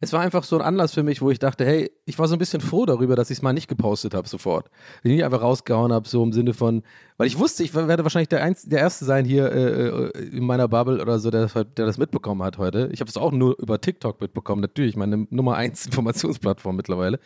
es 0.00 0.12
war 0.12 0.20
einfach 0.20 0.44
so 0.44 0.56
ein 0.56 0.62
Anlass 0.62 0.94
für 0.94 1.02
mich, 1.02 1.20
wo 1.20 1.30
ich 1.30 1.40
dachte, 1.40 1.64
hey, 1.64 1.90
ich 2.04 2.18
war 2.18 2.28
so 2.28 2.36
ein 2.36 2.38
bisschen 2.38 2.60
froh 2.60 2.86
darüber, 2.86 3.16
dass 3.16 3.30
ich 3.30 3.38
es 3.38 3.42
mal 3.42 3.52
nicht 3.52 3.66
gepostet 3.66 4.14
habe 4.14 4.28
sofort. 4.28 4.70
Ich 5.02 5.10
nicht 5.10 5.24
einfach 5.24 5.42
rausgehauen 5.42 5.92
habe, 5.92 6.08
so 6.08 6.22
im 6.22 6.32
Sinne 6.32 6.54
von, 6.54 6.82
weil 7.16 7.26
ich 7.26 7.38
wusste, 7.38 7.64
ich 7.64 7.74
werde 7.74 8.04
wahrscheinlich 8.04 8.28
der, 8.28 8.42
Einz 8.42 8.62
der 8.62 8.78
Erste 8.78 9.04
sein 9.04 9.24
hier 9.24 9.50
äh, 9.50 9.88
äh, 9.88 10.28
in 10.28 10.44
meiner 10.44 10.68
Bubble 10.68 11.02
oder 11.02 11.18
so, 11.18 11.30
der, 11.30 11.48
der 11.48 11.86
das 11.86 11.98
mitbekommen 11.98 12.42
hat 12.44 12.58
heute. 12.58 12.88
Ich 12.92 13.00
habe 13.00 13.08
es 13.08 13.16
auch 13.16 13.32
nur 13.32 13.58
über 13.58 13.80
TikTok 13.80 14.20
mitbekommen, 14.20 14.62
natürlich, 14.62 14.94
meine 14.96 15.26
Nummer 15.30 15.56
1 15.56 15.86
Informationsplattform 15.86 16.76
mittlerweile. 16.76 17.18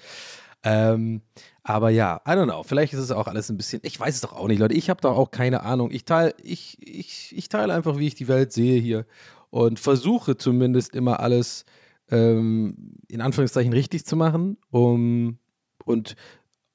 Ähm, 0.64 1.22
aber 1.64 1.90
ja, 1.90 2.20
I 2.26 2.30
don't 2.30 2.44
know. 2.44 2.62
Vielleicht 2.62 2.94
ist 2.94 3.00
es 3.00 3.10
auch 3.10 3.26
alles 3.26 3.50
ein 3.50 3.56
bisschen. 3.56 3.80
Ich 3.84 3.98
weiß 3.98 4.14
es 4.14 4.20
doch 4.20 4.32
auch 4.32 4.46
nicht, 4.46 4.60
Leute. 4.60 4.74
Ich 4.74 4.88
habe 4.90 5.00
da 5.00 5.10
auch 5.10 5.30
keine 5.30 5.62
Ahnung. 5.64 5.90
Ich 5.90 6.04
teile 6.04 6.34
ich, 6.42 6.78
ich, 6.80 7.36
ich 7.36 7.48
teile 7.48 7.74
einfach, 7.74 7.98
wie 7.98 8.06
ich 8.06 8.14
die 8.14 8.28
Welt 8.28 8.52
sehe 8.52 8.80
hier 8.80 9.04
und 9.50 9.80
versuche 9.80 10.36
zumindest 10.36 10.94
immer 10.94 11.20
alles 11.20 11.64
ähm, 12.12 12.94
in 13.08 13.20
Anführungszeichen 13.20 13.72
richtig 13.72 14.04
zu 14.06 14.14
machen, 14.16 14.58
um 14.70 15.38
und 15.84 16.14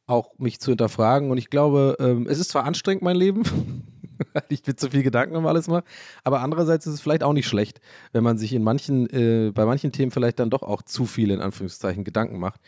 auch 0.08 0.38
mich 0.40 0.60
zu 0.60 0.72
hinterfragen. 0.72 1.32
Und 1.32 1.38
ich 1.38 1.50
glaube, 1.50 1.96
ähm, 2.00 2.28
es 2.28 2.40
ist 2.40 2.50
zwar 2.50 2.66
anstrengend, 2.66 3.04
mein 3.04 3.16
Leben, 3.16 3.44
weil 4.34 4.44
ich 4.50 4.66
mir 4.66 4.76
zu 4.76 4.90
viel 4.90 5.04
Gedanken 5.04 5.36
um 5.36 5.46
alles 5.46 5.68
mache, 5.68 5.84
aber 6.24 6.42
andererseits 6.42 6.88
ist 6.88 6.96
es 6.96 7.02
vielleicht 7.02 7.24
auch 7.24 7.34
nicht 7.34 7.48
schlecht, 7.48 7.80
wenn 8.14 8.24
man 8.24 8.38
sich 8.38 8.54
in 8.54 8.64
manchen, 8.64 9.08
äh, 9.10 9.52
bei 9.54 9.66
manchen 9.66 9.92
Themen 9.92 10.12
vielleicht 10.12 10.40
dann 10.40 10.50
doch 10.50 10.64
auch 10.64 10.82
zu 10.82 11.06
viel 11.06 11.32
in 11.32 11.40
Anführungszeichen 11.40 12.04
Gedanken 12.04 12.40
macht. 12.40 12.60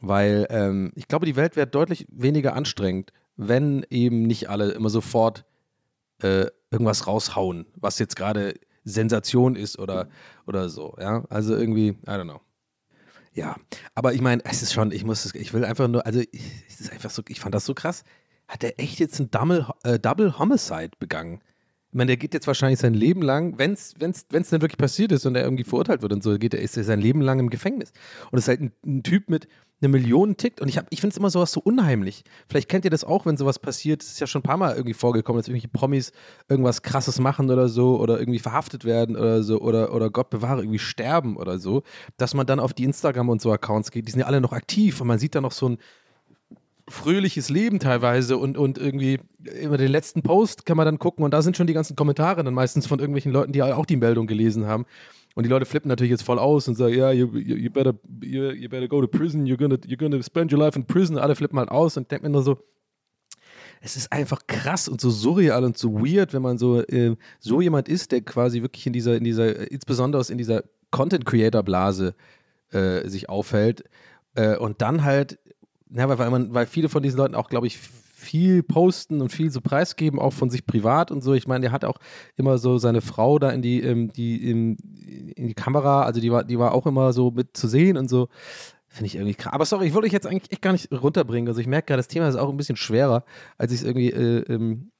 Weil 0.00 0.46
ähm, 0.50 0.92
ich 0.94 1.08
glaube, 1.08 1.26
die 1.26 1.34
Welt 1.34 1.56
wäre 1.56 1.66
deutlich 1.66 2.06
weniger 2.10 2.54
anstrengend, 2.54 3.12
wenn 3.36 3.84
eben 3.90 4.22
nicht 4.22 4.48
alle 4.48 4.70
immer 4.70 4.90
sofort 4.90 5.44
äh, 6.22 6.46
irgendwas 6.70 7.08
raushauen, 7.08 7.66
was 7.74 7.98
jetzt 7.98 8.14
gerade 8.14 8.54
Sensation 8.88 9.56
ist 9.56 9.78
oder, 9.78 10.08
oder 10.46 10.68
so. 10.68 10.96
Ja, 11.00 11.24
also 11.28 11.56
irgendwie, 11.56 11.88
I 11.88 12.10
don't 12.10 12.24
know. 12.24 12.40
Ja, 13.32 13.56
aber 13.94 14.14
ich 14.14 14.20
meine, 14.20 14.44
es 14.44 14.62
ist 14.62 14.72
schon, 14.72 14.90
ich 14.90 15.04
muss, 15.04 15.34
ich 15.34 15.52
will 15.52 15.64
einfach 15.64 15.86
nur, 15.86 16.04
also 16.04 16.20
es 16.20 16.80
ist 16.80 16.92
einfach 16.92 17.10
so, 17.10 17.22
ich 17.28 17.40
fand 17.40 17.54
das 17.54 17.64
so 17.64 17.74
krass. 17.74 18.02
Hat 18.48 18.64
er 18.64 18.80
echt 18.80 18.98
jetzt 18.98 19.20
ein 19.20 19.30
Double, 19.30 19.66
äh, 19.84 19.98
Double 19.98 20.38
Homicide 20.38 20.90
begangen? 20.98 21.40
Ich 21.90 21.94
meine, 21.94 22.08
der 22.08 22.16
geht 22.18 22.34
jetzt 22.34 22.46
wahrscheinlich 22.46 22.80
sein 22.80 22.92
Leben 22.92 23.22
lang, 23.22 23.58
wenn 23.58 23.72
es 23.72 23.94
wenn's, 23.98 24.26
wenn's 24.30 24.50
denn 24.50 24.60
wirklich 24.60 24.76
passiert 24.76 25.10
ist 25.12 25.24
und 25.24 25.34
er 25.34 25.44
irgendwie 25.44 25.64
verurteilt 25.64 26.02
wird 26.02 26.12
und 26.12 26.22
so, 26.22 26.38
geht 26.38 26.52
er, 26.52 26.60
ist 26.60 26.76
er 26.76 26.84
sein 26.84 27.00
Leben 27.00 27.22
lang 27.22 27.38
im 27.40 27.48
Gefängnis. 27.48 27.92
Und 28.30 28.38
es 28.38 28.44
ist 28.44 28.48
halt 28.48 28.60
ein, 28.60 28.72
ein 28.84 29.02
Typ 29.02 29.30
mit, 29.30 29.48
eine 29.80 29.88
Million 29.88 30.36
tickt. 30.36 30.60
Und 30.60 30.68
ich, 30.68 30.78
ich 30.90 31.00
finde 31.00 31.14
es 31.14 31.16
immer 31.16 31.30
sowas 31.30 31.52
so 31.52 31.60
unheimlich. 31.60 32.24
Vielleicht 32.48 32.68
kennt 32.68 32.84
ihr 32.84 32.90
das 32.90 33.04
auch, 33.04 33.26
wenn 33.26 33.36
sowas 33.36 33.58
passiert. 33.58 34.02
Es 34.02 34.12
ist 34.12 34.20
ja 34.20 34.26
schon 34.26 34.40
ein 34.40 34.42
paar 34.44 34.56
Mal 34.56 34.74
irgendwie 34.74 34.94
vorgekommen, 34.94 35.40
dass 35.40 35.48
irgendwelche 35.48 35.68
Promis 35.68 36.12
irgendwas 36.48 36.82
Krasses 36.82 37.20
machen 37.20 37.50
oder 37.50 37.68
so 37.68 37.98
oder 37.98 38.18
irgendwie 38.18 38.38
verhaftet 38.38 38.84
werden 38.84 39.16
oder 39.16 39.42
so 39.42 39.60
oder, 39.60 39.94
oder 39.94 40.10
Gott 40.10 40.30
bewahre, 40.30 40.62
irgendwie 40.62 40.78
sterben 40.78 41.36
oder 41.36 41.58
so. 41.58 41.82
Dass 42.16 42.34
man 42.34 42.46
dann 42.46 42.60
auf 42.60 42.74
die 42.74 42.84
Instagram 42.84 43.28
und 43.28 43.40
so 43.40 43.52
Accounts 43.52 43.90
geht. 43.90 44.06
Die 44.06 44.12
sind 44.12 44.20
ja 44.20 44.26
alle 44.26 44.40
noch 44.40 44.52
aktiv 44.52 45.00
und 45.00 45.06
man 45.06 45.18
sieht 45.18 45.34
da 45.34 45.40
noch 45.40 45.52
so 45.52 45.68
ein 45.68 45.78
fröhliches 46.88 47.48
Leben 47.50 47.78
teilweise 47.78 48.36
und, 48.36 48.56
und 48.56 48.78
irgendwie 48.78 49.20
über 49.62 49.76
den 49.76 49.90
letzten 49.90 50.22
Post 50.22 50.66
kann 50.66 50.76
man 50.76 50.86
dann 50.86 50.98
gucken 50.98 51.24
und 51.24 51.32
da 51.32 51.42
sind 51.42 51.56
schon 51.56 51.66
die 51.66 51.72
ganzen 51.72 51.96
Kommentare 51.96 52.42
dann 52.42 52.54
meistens 52.54 52.86
von 52.86 52.98
irgendwelchen 52.98 53.32
Leuten, 53.32 53.52
die 53.52 53.62
auch 53.62 53.86
die 53.86 53.96
Meldung 53.96 54.26
gelesen 54.26 54.66
haben. 54.66 54.86
Und 55.34 55.44
die 55.44 55.50
Leute 55.50 55.66
flippen 55.66 55.88
natürlich 55.88 56.10
jetzt 56.10 56.24
voll 56.24 56.38
aus 56.38 56.66
und 56.66 56.74
sagen, 56.74 56.94
ja, 56.94 57.12
you, 57.12 57.28
you, 57.36 57.70
better, 57.70 57.94
you, 58.20 58.50
you 58.50 58.68
better 58.68 58.88
go 58.88 59.00
to 59.00 59.06
prison, 59.06 59.46
you're 59.46 59.56
gonna, 59.56 59.76
you're 59.86 59.96
gonna 59.96 60.20
spend 60.22 60.52
your 60.52 60.58
life 60.58 60.76
in 60.76 60.84
prison. 60.84 61.16
Alle 61.16 61.36
flippen 61.36 61.58
halt 61.58 61.70
aus 61.70 61.96
und 61.96 62.10
denken 62.10 62.32
nur 62.32 62.42
so, 62.42 62.58
es 63.80 63.96
ist 63.96 64.10
einfach 64.10 64.46
krass 64.46 64.88
und 64.88 65.00
so 65.00 65.10
surreal 65.10 65.64
und 65.64 65.78
so 65.78 65.94
weird, 66.00 66.32
wenn 66.32 66.42
man 66.42 66.58
so, 66.58 66.82
äh, 66.82 67.14
so 67.38 67.60
jemand 67.60 67.88
ist, 67.88 68.10
der 68.12 68.22
quasi 68.22 68.62
wirklich 68.62 68.86
in 68.86 68.92
dieser, 68.92 69.16
in 69.16 69.24
dieser, 69.24 69.70
insbesondere 69.70 70.24
in 70.28 70.38
dieser 70.38 70.64
Content-Creator-Blase 70.90 72.14
äh, 72.70 73.08
sich 73.08 73.28
aufhält 73.28 73.84
äh, 74.34 74.56
und 74.56 74.82
dann 74.82 75.04
halt, 75.04 75.38
na, 75.90 76.18
weil, 76.18 76.30
man, 76.30 76.54
weil 76.54 76.66
viele 76.66 76.88
von 76.88 77.02
diesen 77.02 77.18
Leuten 77.18 77.34
auch, 77.34 77.48
glaube 77.48 77.66
ich, 77.66 77.78
viel 77.78 78.62
posten 78.62 79.20
und 79.20 79.30
viel 79.30 79.50
so 79.50 79.60
preisgeben, 79.60 80.18
auch 80.18 80.32
von 80.32 80.50
sich 80.50 80.66
privat 80.66 81.10
und 81.10 81.22
so. 81.22 81.34
Ich 81.34 81.46
meine, 81.46 81.62
der 81.62 81.72
hat 81.72 81.84
auch 81.84 81.98
immer 82.36 82.58
so 82.58 82.78
seine 82.78 83.00
Frau 83.00 83.38
da 83.38 83.50
in 83.50 83.62
die, 83.62 83.80
ähm, 83.80 84.12
die, 84.12 84.50
in, 84.50 84.76
in 85.36 85.46
die 85.46 85.54
Kamera, 85.54 86.02
also 86.02 86.20
die 86.20 86.32
war, 86.32 86.42
die 86.42 86.58
war 86.58 86.72
auch 86.72 86.86
immer 86.86 87.12
so 87.12 87.30
mit 87.30 87.56
zu 87.56 87.68
sehen 87.68 87.96
und 87.96 88.08
so. 88.08 88.28
Finde 88.88 89.06
ich 89.06 89.14
irgendwie 89.14 89.34
krass. 89.34 89.52
Aber 89.52 89.64
sorry, 89.66 89.86
ich 89.86 89.94
wollte 89.94 90.06
euch 90.06 90.12
jetzt 90.12 90.26
eigentlich 90.26 90.50
echt 90.50 90.62
gar 90.62 90.72
nicht 90.72 90.90
runterbringen. 90.90 91.46
Also 91.46 91.60
ich 91.60 91.66
merke 91.68 91.86
gerade, 91.86 91.98
das 91.98 92.08
Thema 92.08 92.28
ist 92.28 92.36
auch 92.36 92.48
ein 92.48 92.56
bisschen 92.56 92.76
schwerer, 92.76 93.24
als 93.56 93.72
ich 93.72 93.80
es 93.80 93.86
irgendwie 93.86 94.10
äh, 94.10 94.52
ähm, 94.52 94.90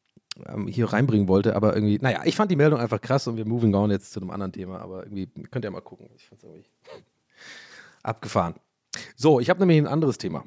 ähm, 0.46 0.68
hier 0.68 0.92
reinbringen 0.92 1.26
wollte. 1.26 1.56
Aber 1.56 1.74
irgendwie, 1.74 1.98
naja, 2.00 2.20
ich 2.24 2.36
fand 2.36 2.50
die 2.50 2.56
Meldung 2.56 2.78
einfach 2.78 3.00
krass 3.00 3.26
und 3.26 3.36
wir 3.36 3.46
moving 3.46 3.74
on 3.74 3.90
jetzt 3.90 4.12
zu 4.12 4.20
einem 4.20 4.30
anderen 4.30 4.52
Thema. 4.52 4.78
Aber 4.78 5.04
irgendwie 5.04 5.26
könnt 5.50 5.64
ihr 5.64 5.70
mal 5.70 5.80
gucken. 5.80 6.08
Ich 6.16 6.26
fand 6.28 6.40
es 6.40 6.44
irgendwie 6.44 6.68
abgefahren. 8.02 8.54
So, 9.16 9.40
ich 9.40 9.50
habe 9.50 9.60
nämlich 9.60 9.78
ein 9.78 9.86
anderes 9.86 10.18
Thema. 10.18 10.44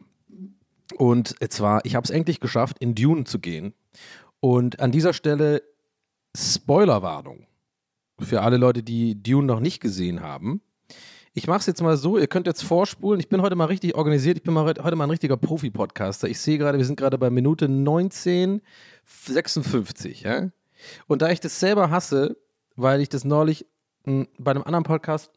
Und 0.98 1.36
zwar, 1.52 1.86
ich 1.86 1.96
habe 1.96 2.04
es 2.04 2.10
endlich 2.10 2.39
geschafft, 2.39 2.78
in 2.80 2.96
Dune 2.96 3.24
zu 3.24 3.39
gehen. 3.39 3.74
Und 4.39 4.80
an 4.80 4.91
dieser 4.91 5.13
Stelle 5.13 5.62
Spoilerwarnung 6.36 7.46
für 8.20 8.41
alle 8.41 8.58
Leute, 8.58 8.84
die 8.84 9.22
Dune 9.22 9.48
noch 9.48 9.60
nicht 9.60 9.82
gesehen 9.82 10.22
haben. 10.22 10.62
Ich 11.34 11.48
mache 11.48 11.60
es 11.60 11.65
jetzt 11.65 11.82
mal 11.82 11.96
so, 11.96 12.17
ihr 12.17 12.28
könnt 12.28 12.46
jetzt 12.46 12.63
vorspulen. 12.63 13.20
Ich 13.20 13.30
bin 13.30 13.41
heute 13.41 13.56
mal 13.56 13.65
richtig 13.65 13.96
organisiert. 13.96 14.38
Ich 14.38 14.44
bin 14.44 14.54
mal 14.54 14.65
heute 14.65 14.96
mal 14.98 15.06
ein 15.06 15.10
richtiger 15.10 15.38
Profi-Podcaster. 15.38 16.28
Ich 16.28 16.39
sehe 16.39 16.58
gerade, 16.58 16.78
wir 16.78 16.86
sind 16.86 17.00
gerade 17.00 17.17
bei 17.17 17.30
Minute 17.30 17.65
1956. 17.65 20.24
Ja? 20.24 20.50
Und 21.08 21.22
da 21.22 21.30
ich 21.30 21.39
das 21.39 21.58
selber 21.60 21.89
hasse, 21.89 22.36
weil 22.76 23.00
ich 23.00 23.08
das 23.08 23.24
neulich 23.24 23.65
mh, 24.04 24.26
bei 24.38 24.52
einem 24.52 24.63
anderen 24.63 24.84
Podcast 24.84 25.32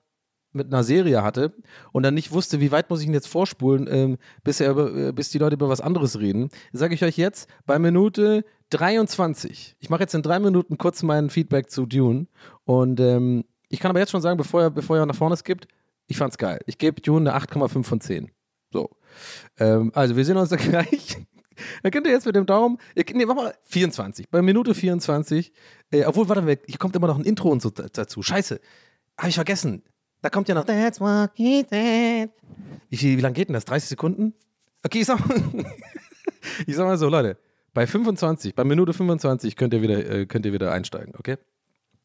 mit 0.55 0.69
einer 0.69 0.85
Serie 0.85 1.23
hatte 1.23 1.53
und 1.93 2.03
dann 2.03 2.15
nicht 2.15 2.33
wusste, 2.33 2.61
wie 2.61 2.73
weit 2.73 2.91
muss 2.91 3.01
ich 3.01 3.07
ihn 3.07 3.13
jetzt 3.13 3.29
vorspulen, 3.29 3.89
ähm, 3.91 4.19
bis, 4.43 4.61
er 4.61 4.71
über, 4.71 4.95
äh, 4.95 5.13
bis 5.13 5.31
die 5.31 5.39
Leute 5.39 5.55
über 5.55 5.69
was 5.69 5.81
anderes 5.81 6.19
reden, 6.19 6.49
sage 6.73 6.95
ich 6.95 7.05
euch 7.05 7.17
jetzt 7.17 7.49
bei 7.67 7.79
Minute 7.79 8.45
23. 8.71 9.77
Ich 9.79 9.91
mache 9.91 10.03
jetzt 10.03 10.15
in 10.15 10.23
drei 10.23 10.39
Minuten 10.39 10.79
kurz 10.79 11.03
mein 11.03 11.31
Feedback 11.31 11.71
zu 11.71 11.87
Dune 11.87 12.27
und 12.65 13.01
ähm, 13.01 13.45
ich 13.69 13.81
kann 13.81 13.91
aber 13.91 14.01
jetzt 14.01 14.11
schon 14.11 14.23
sagen, 14.23 14.37
bevor 14.37 14.63
er, 14.63 14.71
bevor 14.71 14.97
er 14.97 15.07
nach 15.07 15.15
vorne 15.15 15.37
skippt, 15.37 15.67
ich 16.07 16.17
fand's 16.17 16.39
geil. 16.39 16.61
Ich 16.67 16.79
gebe 16.79 17.01
Dune 17.01 17.33
eine 17.33 17.45
8,5 17.45 17.85
von 17.85 18.01
10. 18.01 18.31
So. 18.73 18.91
Ähm, 19.59 19.91
also 19.95 20.17
wir 20.17 20.25
sehen 20.25 20.37
uns 20.37 20.51
da 20.51 20.57
gleich. 20.57 21.17
Dann 21.83 21.93
könnt 21.93 22.07
ihr 22.07 22.13
jetzt 22.13 22.27
mit 22.27 22.37
dem 22.37 22.47
Daumen, 22.47 22.79
ihr, 22.95 23.05
nee, 23.15 23.27
mach 23.27 23.37
mal 23.37 23.55
24. 23.65 24.29
Bei 24.29 24.43
Minute 24.43 24.75
24, 24.75 25.53
äh, 25.91 26.05
obwohl, 26.05 26.29
warte 26.29 26.43
mal, 26.43 26.59
hier 26.67 26.79
kommt 26.79 26.97
immer 26.97 27.07
noch 27.07 27.19
ein 27.19 27.25
Intro 27.25 27.49
und 27.51 27.63
so 27.63 27.71
dazu. 27.71 28.23
Scheiße. 28.23 28.61
Habe 29.17 29.29
ich 29.29 29.37
vergessen. 29.37 29.83
Da 30.25 30.31
kommt 30.31 30.49
ja 30.49 30.55
noch 30.55 30.65
That's 30.65 30.99
what 31.01 31.33
he 31.35 31.67
said. 31.69 32.31
Wie, 32.89 32.97
viel, 32.97 33.19
wie 33.19 33.21
lange 33.21 33.35
geht 33.35 33.51
denn 33.51 33.53
das? 33.53 33.67
30 33.67 33.91
Sekunden? 33.91 34.33
Okay, 34.83 35.01
ich 35.01 35.07
sag, 35.07 35.19
mal, 35.19 35.39
ich 36.67 36.75
sag 36.75 36.87
mal 36.87 36.97
so, 36.97 37.11
Leute, 37.11 37.37
bei 37.75 37.87
25, 37.87 38.55
bei 38.55 38.65
Minute 38.65 38.95
25 38.95 39.55
könnt 39.55 39.75
ihr 39.75 39.83
wieder, 39.83 39.99
äh, 40.11 40.25
könnt 40.25 40.47
ihr 40.47 40.55
wieder 40.55 40.73
einsteigen, 40.73 41.13
okay? 41.19 41.37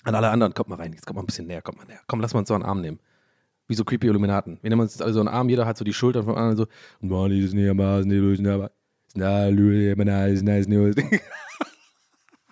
An 0.04 0.16
alle 0.16 0.32
anderen, 0.32 0.54
kommt 0.54 0.68
mal 0.68 0.76
rein, 0.76 0.92
jetzt 0.92 1.06
kommt 1.06 1.16
mal 1.16 1.24
ein 1.24 1.28
bisschen 1.28 1.48
näher, 1.48 1.62
kommt 1.62 1.78
mal 1.78 1.86
näher. 1.86 2.02
Komm, 2.08 2.20
lass 2.20 2.34
mal 2.34 2.42
uns 2.42 2.50
so 2.50 2.56
einen 2.56 2.66
Arm 2.66 2.82
nehmen. 2.82 3.00
Wie 3.70 3.76
so 3.76 3.86
creepy 3.86 4.08
Illuminaten. 4.08 4.60
Wir 4.62 4.70
nehmen 4.70 4.82
uns 4.82 4.96
jetzt 4.96 5.02
alle 5.02 5.14
so 5.14 5.22
einen 5.22 5.30
Arm, 5.30 5.48
jeder 5.48 5.66
hat 5.66 5.78
so 5.78 5.86
die 5.86 5.94
Schultern 5.94 6.26
vom 6.26 6.36
anderen 6.36 6.58
so. 6.58 6.68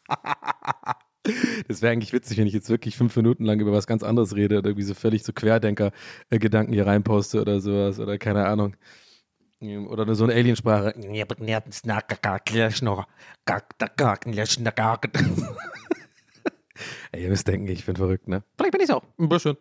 Das 1.67 1.81
wäre 1.81 1.91
eigentlich 1.91 2.13
witzig, 2.13 2.37
wenn 2.37 2.47
ich 2.47 2.53
jetzt 2.53 2.69
wirklich 2.69 2.97
fünf 2.97 3.15
Minuten 3.15 3.43
lang 3.45 3.59
über 3.59 3.71
was 3.71 3.87
ganz 3.87 4.03
anderes 4.03 4.35
rede 4.35 4.59
oder 4.59 4.69
irgendwie 4.69 4.85
so 4.85 4.93
völlig 4.93 5.23
so 5.23 5.33
Querdenker-Gedanken 5.33 6.73
hier 6.73 6.87
reinposte 6.87 7.41
oder 7.41 7.59
sowas 7.59 7.99
oder 7.99 8.17
keine 8.17 8.45
Ahnung. 8.45 8.75
Oder 9.59 10.13
so 10.13 10.23
eine 10.23 10.33
Aliensprache. 10.33 10.93
Ey, 17.11 17.23
ihr 17.23 17.29
müsst 17.29 17.47
denken, 17.47 17.67
ich 17.67 17.85
bin 17.85 17.95
verrückt, 17.95 18.27
ne? 18.27 18.43
Vielleicht 18.55 18.71
bin 18.73 18.81
ich 18.81 18.91
auch. 18.91 19.03
Ein 19.17 19.29
bisschen. 19.29 19.57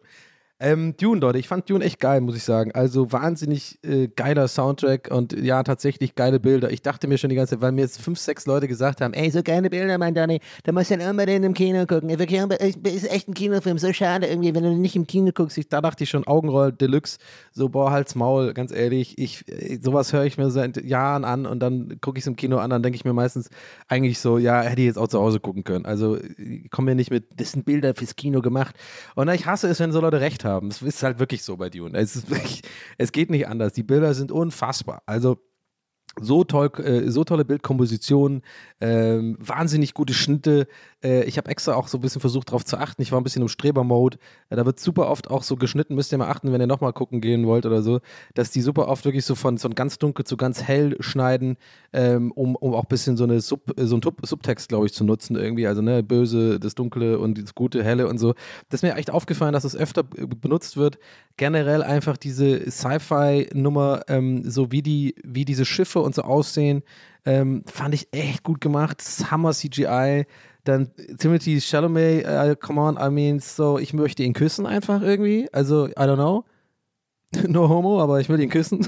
Ähm, 0.59 0.97
Dune, 0.97 1.21
Leute, 1.21 1.39
ich 1.39 1.49
fand 1.49 1.69
Dune 1.69 1.85
echt 1.85 2.01
geil, 2.01 2.23
muss 2.23 2.35
ich 2.35 2.43
sagen. 2.43 2.73
Also 2.73 3.13
wahnsinnig 3.13 3.79
äh, 3.85 4.09
geiler 4.09 4.49
Soundtrack 4.49 5.11
und 5.11 5.35
ja, 5.35 5.63
tatsächlich 5.63 6.15
geile 6.15 6.41
Bilder. 6.41 6.71
Ich 6.71 6.81
dachte 6.81 7.09
mir 7.09 7.19
schon 7.19 7.29
die 7.29 7.37
ganze 7.37 7.57
Zeit, 7.57 7.61
weil 7.61 7.73
mir 7.73 7.83
jetzt 7.83 8.01
fünf, 8.01 8.19
sechs 8.19 8.47
Leute 8.47 8.67
gesagt 8.67 9.03
haben, 9.03 9.13
ey, 9.13 9.31
so 9.31 9.43
geile 9.43 9.69
Bilder, 9.69 9.99
mein 9.99 10.15
Danny, 10.15 10.41
da 10.65 10.73
musst 10.73 10.91
du 10.91 10.97
dann 10.97 11.11
unbedingt 11.11 11.45
im 11.45 11.53
Kino 11.53 11.85
gucken. 11.85 12.09
Ist 12.09 13.11
echt 13.11 13.29
ein 13.29 13.35
Kinofilm, 13.35 13.77
so 13.77 13.93
schade 13.93 14.29
irgendwie, 14.29 14.55
wenn 14.55 14.63
du 14.63 14.71
nicht 14.71 14.97
im 14.97 15.07
Kino 15.07 15.31
guckst. 15.35 15.59
Ich, 15.59 15.69
da 15.69 15.83
dachte 15.83 16.05
ich 16.05 16.11
schon, 16.11 16.27
Augenroll 16.27 16.73
Deluxe, 16.73 17.19
so, 17.53 17.69
boah, 17.69 17.91
Hals, 17.91 18.15
Maul, 18.15 18.55
ganz 18.55 18.73
ehrlich, 18.73 19.19
ich, 19.19 19.45
sowas 19.83 20.15
höre 20.15 20.25
ich 20.25 20.39
mir 20.39 20.49
seit 20.49 20.83
Jahren 20.83 21.27
an 21.27 21.45
und 21.45 21.61
dann 21.61 21.99
gucke 22.01 22.17
ich 22.17 22.23
es 22.23 22.29
im 22.29 22.37
Kino 22.37 22.57
an, 22.57 22.71
dann 22.71 22.83
denke 22.83 22.97
ich 22.97 23.05
mir 23.05 23.13
meistens 23.13 23.51
eigentlich 23.89 24.21
so, 24.21 24.39
ja, 24.39 24.63
hätte 24.63 24.81
ich 24.81 24.87
jetzt 24.87 24.99
auch 24.99 25.09
zu 25.09 25.21
Hause 25.21 25.39
gucken 25.39 25.65
können. 25.65 25.85
Also, 25.85 26.17
ich 26.39 26.71
komme 26.71 26.93
mir 26.93 26.95
nicht 26.95 27.11
mit, 27.11 27.27
das 27.39 27.53
sind 27.53 27.67
Bilder 27.67 27.95
fürs 27.95 28.17
Kino 28.17 28.41
gemacht. 28.41 28.75
Und 29.17 29.29
ich 29.29 29.45
hasse 29.45 29.69
es, 29.69 29.81
wenn 29.81 29.93
so 29.93 30.01
Leute 30.01 30.21
recht 30.21 30.45
haben. 30.45 30.46
Es 30.69 30.83
ist 30.83 31.03
halt 31.03 31.19
wirklich 31.19 31.43
so 31.43 31.57
bei 31.57 31.71
Dune. 31.71 31.99
Es, 31.99 32.29
wirklich, 32.31 32.63
es 32.99 33.13
geht 33.13 33.31
nicht 33.31 33.49
anders. 33.49 33.73
Die 33.73 33.83
Bilder 33.83 34.15
sind 34.15 34.33
unfassbar. 34.33 35.03
Also 35.07 35.39
so 36.21 36.45
toll, 36.45 36.71
äh, 36.79 37.11
so 37.11 37.25
tolle 37.25 37.45
Bildkompositionen, 37.45 38.43
ähm, 38.81 39.37
wahnsinnig 39.39 39.95
gute 39.95 40.15
Schnitte. 40.15 40.67
Äh, 41.03 41.25
ich 41.25 41.37
habe 41.37 41.51
extra 41.51 41.75
auch 41.75 41.89
so 41.89 41.99
ein 41.99 42.01
bisschen 42.01 42.21
versucht 42.21 42.49
darauf 42.49 42.65
zu 42.65 42.79
achten. 42.79 43.03
Ich 43.03 43.13
war 43.13 43.21
ein 43.21 43.25
bisschen 43.25 43.43
im 43.43 43.49
Streber-Mode. 43.49 44.19
Äh, 44.49 44.57
da 44.57 44.65
wird 44.65 44.81
super 44.81 45.09
oft 45.09 45.31
auch 45.31 45.43
so 45.43 45.57
geschnitten. 45.57 45.95
Müsst 45.95 46.13
ihr 46.13 46.19
mal 46.19 46.29
achten, 46.29 46.53
wenn 46.53 46.61
ihr 46.61 46.67
nochmal 46.67 46.93
gucken 46.93 47.21
gehen 47.21 47.47
wollt 47.47 47.67
oder 47.67 47.83
so, 47.83 48.01
dass 48.35 48.51
die 48.51 48.63
super 48.63 48.89
oft 48.89 49.05
wirklich 49.05 49.25
so 49.25 49.35
von, 49.35 49.59
von 49.59 49.75
ganz 49.75 49.99
dunkel 49.99 50.25
zu 50.25 50.37
ganz 50.37 50.63
hell 50.63 50.97
schneiden, 51.01 51.57
ähm, 51.93 52.33
um, 52.33 52.57
um 52.57 52.75
auch 52.75 52.85
ein 52.85 52.89
bisschen 52.89 53.17
so, 53.17 53.25
eine 53.25 53.41
Sub, 53.41 53.73
so 53.77 53.97
einen 53.97 54.15
Subtext, 54.23 54.69
glaube 54.69 54.87
ich, 54.87 54.95
zu 54.95 55.05
nutzen 55.05 55.37
irgendwie. 55.37 55.67
Also 55.67 55.83
ne, 55.83 56.03
böse, 56.03 56.59
das 56.59 56.75
Dunkle 56.75 57.19
und 57.19 57.43
das 57.43 57.55
Gute, 57.55 57.85
Helle 57.85 58.09
und 58.09 58.19
so. 58.19 58.35
Das 58.71 58.79
ist 58.79 58.83
mir 58.83 58.95
echt 58.95 59.11
aufgefallen, 59.11 59.53
dass 59.53 59.65
das 59.65 59.77
öfter 59.77 60.03
benutzt 60.03 60.77
wird. 60.77 60.99
Generell 61.37 61.83
einfach 61.83 62.17
diese 62.17 62.71
Sci-Fi-Nummer, 62.71 64.03
ähm, 64.09 64.49
so 64.49 64.73
wie 64.73 64.81
die, 64.81 65.15
wie 65.23 65.45
diese 65.45 65.67
Schiffe 65.67 66.06
und 66.07 66.15
so 66.15 66.23
aussehen, 66.23 66.83
ähm, 67.27 67.65
fand 67.67 67.95
ich 67.95 68.09
echt 68.13 68.43
gut 68.43 68.61
gemacht. 68.61 69.03
Hammer 69.31 69.53
CGI. 69.53 70.27
Dann 70.65 70.91
Timothy 71.19 71.61
Chalamet, 71.61 72.27
uh, 72.27 72.57
come 72.57 72.81
on, 72.81 72.97
I 72.97 73.11
mean, 73.11 73.39
so, 73.39 73.79
ich 73.79 73.93
möchte 73.93 74.23
ihn 74.23 74.33
küssen 74.33 74.67
einfach 74.67 75.03
irgendwie. 75.03 75.49
Also, 75.53 75.87
I 75.87 75.93
don't 75.93 76.17
know. 76.17 76.45
no 77.49 77.69
homo, 77.69 78.01
aber 78.01 78.21
ich 78.21 78.29
will 78.29 78.41
ihn 78.41 78.51
küssen. 78.51 78.87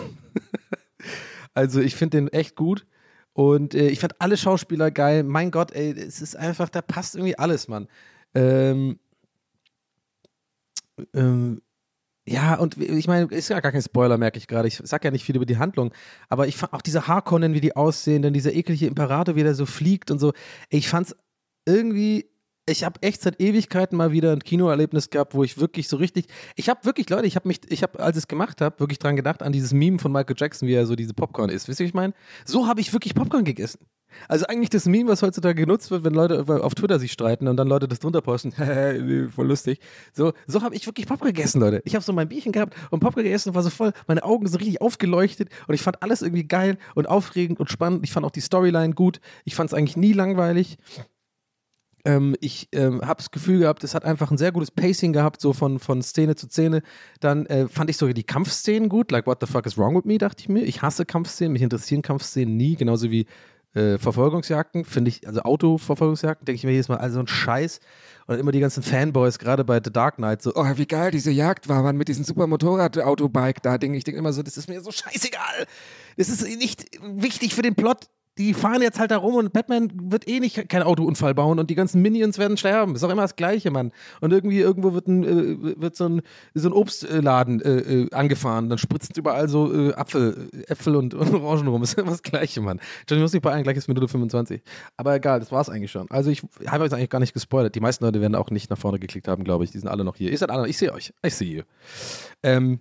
also, 1.54 1.80
ich 1.80 1.94
finde 1.94 2.18
den 2.18 2.28
echt 2.28 2.56
gut. 2.56 2.86
Und 3.32 3.74
äh, 3.74 3.88
ich 3.88 4.00
fand 4.00 4.20
alle 4.20 4.36
Schauspieler 4.36 4.90
geil. 4.90 5.22
Mein 5.22 5.52
Gott, 5.52 5.70
ey, 5.72 5.92
es 5.92 6.20
ist 6.20 6.36
einfach, 6.36 6.68
da 6.68 6.82
passt 6.82 7.14
irgendwie 7.14 7.38
alles, 7.38 7.68
Mann. 7.68 7.86
Ähm, 8.34 8.98
ähm, 11.14 11.60
ja, 12.28 12.56
und 12.56 12.76
ich 12.76 13.08
meine, 13.08 13.26
ist 13.26 13.48
ja 13.48 13.60
gar 13.60 13.72
kein 13.72 13.82
Spoiler, 13.82 14.18
merke 14.18 14.38
ich 14.38 14.46
gerade. 14.46 14.68
Ich 14.68 14.80
sag 14.84 15.04
ja 15.04 15.10
nicht 15.10 15.24
viel 15.24 15.36
über 15.36 15.46
die 15.46 15.56
Handlung, 15.56 15.92
aber 16.28 16.46
ich 16.46 16.56
fand 16.56 16.74
auch 16.74 16.82
diese 16.82 17.06
Harkonnen, 17.06 17.54
wie 17.54 17.60
die 17.60 17.74
aussehen, 17.74 18.22
dann 18.22 18.34
dieser 18.34 18.52
eklige 18.52 18.86
Imperator, 18.86 19.34
wie 19.34 19.42
der 19.42 19.54
so 19.54 19.66
fliegt 19.66 20.10
und 20.10 20.18
so. 20.18 20.32
Ich 20.68 20.88
fand's 20.88 21.16
irgendwie, 21.66 22.26
ich 22.66 22.84
habe 22.84 23.02
echt 23.02 23.22
seit 23.22 23.40
Ewigkeiten 23.40 23.96
mal 23.96 24.12
wieder 24.12 24.32
ein 24.32 24.40
Kinoerlebnis 24.40 25.08
gehabt, 25.08 25.34
wo 25.34 25.42
ich 25.42 25.58
wirklich 25.58 25.88
so 25.88 25.96
richtig, 25.96 26.26
ich 26.54 26.68
habe 26.68 26.84
wirklich, 26.84 27.08
Leute, 27.08 27.26
ich 27.26 27.36
habe 27.36 27.48
mich, 27.48 27.60
ich 27.68 27.82
habe, 27.82 27.98
als 28.00 28.16
ich 28.16 28.24
es 28.24 28.28
gemacht 28.28 28.60
habe, 28.60 28.78
wirklich 28.80 28.98
dran 28.98 29.16
gedacht, 29.16 29.42
an 29.42 29.52
dieses 29.52 29.72
Meme 29.72 29.98
von 29.98 30.12
Michael 30.12 30.36
Jackson, 30.38 30.68
wie 30.68 30.74
er 30.74 30.86
so 30.86 30.96
diese 30.96 31.14
Popcorn 31.14 31.48
isst. 31.48 31.68
Wisst 31.68 31.80
ihr, 31.80 31.84
wie 31.84 31.88
ich 31.88 31.94
meine? 31.94 32.12
So 32.44 32.66
habe 32.66 32.80
ich 32.80 32.92
wirklich 32.92 33.14
Popcorn 33.14 33.44
gegessen. 33.44 33.80
Also 34.28 34.46
eigentlich 34.46 34.70
das 34.70 34.86
Meme, 34.86 35.10
was 35.10 35.22
heutzutage 35.22 35.62
genutzt 35.62 35.90
wird, 35.90 36.04
wenn 36.04 36.14
Leute 36.14 36.44
auf 36.62 36.74
Twitter 36.74 36.98
sich 36.98 37.12
streiten 37.12 37.48
und 37.48 37.56
dann 37.56 37.68
Leute 37.68 37.88
das 37.88 38.00
drunter 38.00 38.20
posten, 38.20 38.52
voll 39.34 39.46
lustig. 39.46 39.80
So, 40.12 40.32
so 40.46 40.62
habe 40.62 40.74
ich 40.74 40.86
wirklich 40.86 41.06
Popcorn 41.06 41.32
gegessen, 41.32 41.60
Leute. 41.60 41.82
Ich 41.84 41.94
habe 41.94 42.04
so 42.04 42.12
mein 42.12 42.28
Bierchen 42.28 42.52
gehabt 42.52 42.74
und 42.90 43.00
Popcorn 43.00 43.24
gegessen 43.24 43.54
war 43.54 43.62
so 43.62 43.70
voll, 43.70 43.92
meine 44.06 44.22
Augen 44.22 44.46
so 44.48 44.58
richtig 44.58 44.80
aufgeleuchtet 44.80 45.50
und 45.66 45.74
ich 45.74 45.82
fand 45.82 46.02
alles 46.02 46.22
irgendwie 46.22 46.44
geil 46.44 46.78
und 46.94 47.08
aufregend 47.08 47.60
und 47.60 47.70
spannend. 47.70 48.04
Ich 48.04 48.12
fand 48.12 48.24
auch 48.26 48.30
die 48.30 48.40
Storyline 48.40 48.94
gut. 48.94 49.20
Ich 49.44 49.54
fand 49.54 49.70
es 49.70 49.74
eigentlich 49.74 49.96
nie 49.96 50.12
langweilig. 50.12 50.78
Ähm, 52.04 52.36
ich 52.40 52.68
ähm, 52.72 53.02
habe 53.02 53.18
das 53.18 53.30
Gefühl 53.30 53.60
gehabt, 53.60 53.84
es 53.84 53.94
hat 53.94 54.04
einfach 54.04 54.30
ein 54.30 54.38
sehr 54.38 54.52
gutes 54.52 54.70
Pacing 54.70 55.12
gehabt, 55.12 55.40
so 55.40 55.52
von, 55.52 55.78
von 55.78 56.02
Szene 56.02 56.36
zu 56.36 56.46
Szene. 56.46 56.82
Dann 57.20 57.46
äh, 57.46 57.68
fand 57.68 57.90
ich 57.90 57.96
sogar 57.96 58.14
die 58.14 58.24
Kampfszenen 58.24 58.88
gut. 58.88 59.10
Like, 59.10 59.26
what 59.26 59.38
the 59.40 59.46
fuck 59.46 59.66
is 59.66 59.76
wrong 59.76 59.96
with 59.96 60.04
me, 60.04 60.18
dachte 60.18 60.42
ich 60.42 60.48
mir. 60.48 60.62
Ich 60.62 60.82
hasse 60.82 61.04
Kampfszenen, 61.04 61.52
mich 61.52 61.62
interessieren 61.62 62.02
Kampfszenen 62.02 62.56
nie, 62.56 62.76
genauso 62.76 63.10
wie 63.10 63.26
äh, 63.74 63.98
Verfolgungsjagden, 63.98 64.84
finde 64.84 65.10
ich, 65.10 65.26
also 65.26 65.42
Autoverfolgungsjagden, 65.42 66.44
denke 66.44 66.56
ich 66.56 66.64
mir 66.64 66.72
jedes 66.72 66.88
Mal, 66.88 66.98
also 66.98 67.20
ein 67.20 67.26
Scheiß. 67.26 67.80
Und 68.26 68.38
immer 68.38 68.52
die 68.52 68.60
ganzen 68.60 68.82
Fanboys, 68.82 69.38
gerade 69.38 69.64
bei 69.64 69.80
The 69.82 69.90
Dark 69.90 70.16
Knight, 70.16 70.42
so, 70.42 70.52
oh, 70.54 70.66
wie 70.76 70.86
geil 70.86 71.10
diese 71.10 71.30
Jagd 71.30 71.68
war, 71.68 71.82
man, 71.82 71.96
mit 71.96 72.08
diesem 72.08 72.24
super 72.24 72.46
Motorrad-Autobike 72.46 73.62
da, 73.62 73.78
Ding. 73.78 73.94
Ich 73.94 74.04
denke 74.04 74.18
immer 74.18 74.34
so, 74.34 74.42
das 74.42 74.58
ist 74.58 74.68
mir 74.68 74.82
so 74.82 74.90
scheißegal. 74.90 75.66
Das 76.16 76.28
ist 76.28 76.42
nicht 76.42 76.84
wichtig 77.00 77.54
für 77.54 77.62
den 77.62 77.74
Plot 77.74 78.08
die 78.38 78.54
fahren 78.54 78.80
jetzt 78.82 79.00
halt 79.00 79.10
da 79.10 79.16
rum 79.16 79.34
und 79.34 79.52
Batman 79.52 79.90
wird 79.94 80.28
eh 80.28 80.38
nicht 80.38 80.68
keinen 80.68 80.84
Autounfall 80.84 81.34
bauen 81.34 81.58
und 81.58 81.70
die 81.70 81.74
ganzen 81.74 82.00
Minions 82.00 82.38
werden 82.38 82.56
sterben. 82.56 82.94
Ist 82.94 83.02
auch 83.02 83.10
immer 83.10 83.22
das 83.22 83.36
Gleiche, 83.36 83.70
Mann. 83.70 83.92
Und 84.20 84.32
irgendwie 84.32 84.60
irgendwo 84.60 84.94
wird, 84.94 85.08
ein, 85.08 85.24
äh, 85.24 85.80
wird 85.80 85.96
so, 85.96 86.08
ein, 86.08 86.22
so 86.54 86.68
ein 86.68 86.72
Obstladen 86.72 87.60
äh, 87.60 87.78
äh, 87.78 88.10
angefahren. 88.12 88.68
Dann 88.68 88.78
spritzen 88.78 89.14
überall 89.16 89.48
so 89.48 89.72
äh, 89.72 89.94
Apfel, 89.94 90.48
Äpfel 90.68 90.94
und, 90.96 91.14
und 91.14 91.34
Orangen 91.34 91.66
rum. 91.66 91.82
Ist 91.88 91.98
immer 91.98 92.10
das 92.10 92.22
Gleiche, 92.22 92.60
Mann. 92.60 92.80
Johnny 93.08 93.22
muss 93.22 93.32
nicht 93.32 93.42
bei 93.42 93.52
allen 93.52 93.64
gleich 93.64 93.76
ist 93.76 93.88
Minute 93.88 94.06
25. 94.06 94.62
Aber 94.96 95.14
egal, 95.14 95.40
das 95.40 95.50
war's 95.50 95.68
eigentlich 95.68 95.90
schon. 95.90 96.08
Also 96.10 96.30
ich 96.30 96.42
habe 96.66 96.84
jetzt 96.84 96.92
eigentlich 96.92 97.10
gar 97.10 97.20
nicht 97.20 97.34
gespoilert. 97.34 97.74
Die 97.74 97.80
meisten 97.80 98.04
Leute 98.04 98.20
werden 98.20 98.36
auch 98.36 98.50
nicht 98.50 98.70
nach 98.70 98.78
vorne 98.78 98.98
geklickt 99.00 99.26
haben, 99.26 99.42
glaube 99.42 99.64
ich. 99.64 99.72
Die 99.72 99.78
sind 99.78 99.88
alle 99.88 100.04
noch 100.04 100.16
hier. 100.16 100.30
Ihr 100.30 100.38
seid 100.38 100.50
alle, 100.50 100.68
ich 100.68 100.78
sehe 100.78 100.92
euch. 100.92 101.12
Ich 101.22 101.34
sehe 101.34 101.56
you. 101.56 101.62
Ähm, 102.42 102.80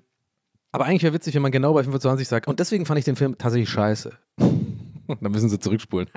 aber 0.72 0.86
eigentlich 0.86 1.04
wäre 1.04 1.14
witzig, 1.14 1.34
wenn 1.34 1.42
man 1.42 1.52
genau 1.52 1.74
bei 1.74 1.84
25 1.84 2.28
sagt. 2.28 2.48
Und 2.48 2.60
deswegen 2.60 2.86
fand 2.86 3.00
ich 3.00 3.06
den 3.06 3.16
Film 3.16 3.38
tatsächlich 3.38 3.70
scheiße. 3.70 4.12
Dann 5.22 5.32
müssen 5.32 5.50
sie 5.50 5.60
zurückspulen. 5.60 6.10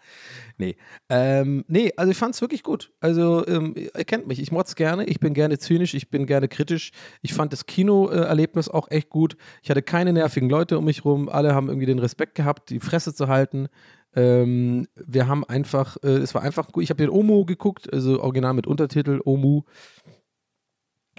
nee. 0.58 0.76
Ähm, 1.08 1.64
nee, 1.68 1.92
also 1.96 2.10
ich 2.10 2.16
fand 2.16 2.34
es 2.34 2.40
wirklich 2.40 2.62
gut. 2.62 2.92
Also, 3.00 3.46
ähm, 3.46 3.74
ihr 3.76 4.04
kennt 4.04 4.26
mich, 4.26 4.40
ich 4.40 4.52
motz 4.52 4.74
gerne, 4.74 5.04
ich 5.04 5.20
bin 5.20 5.34
gerne 5.34 5.58
zynisch, 5.58 5.94
ich 5.94 6.10
bin 6.10 6.26
gerne 6.26 6.48
kritisch. 6.48 6.90
Ich 7.22 7.34
fand 7.34 7.52
das 7.52 7.66
Kinoerlebnis 7.66 8.68
auch 8.68 8.90
echt 8.90 9.10
gut. 9.10 9.36
Ich 9.62 9.70
hatte 9.70 9.82
keine 9.82 10.12
nervigen 10.12 10.50
Leute 10.50 10.78
um 10.78 10.84
mich 10.84 11.04
rum. 11.04 11.28
Alle 11.28 11.54
haben 11.54 11.68
irgendwie 11.68 11.86
den 11.86 11.98
Respekt 11.98 12.34
gehabt, 12.34 12.70
die 12.70 12.80
Fresse 12.80 13.14
zu 13.14 13.28
halten. 13.28 13.68
Ähm, 14.14 14.86
wir 14.94 15.26
haben 15.26 15.44
einfach, 15.44 15.96
äh, 16.02 16.08
es 16.08 16.34
war 16.34 16.42
einfach 16.42 16.68
gut. 16.68 16.84
Ich 16.84 16.90
habe 16.90 17.02
den 17.02 17.10
Omu 17.10 17.44
geguckt, 17.44 17.92
also 17.92 18.20
original 18.20 18.54
mit 18.54 18.66
Untertitel, 18.66 19.20
Omu. 19.24 19.62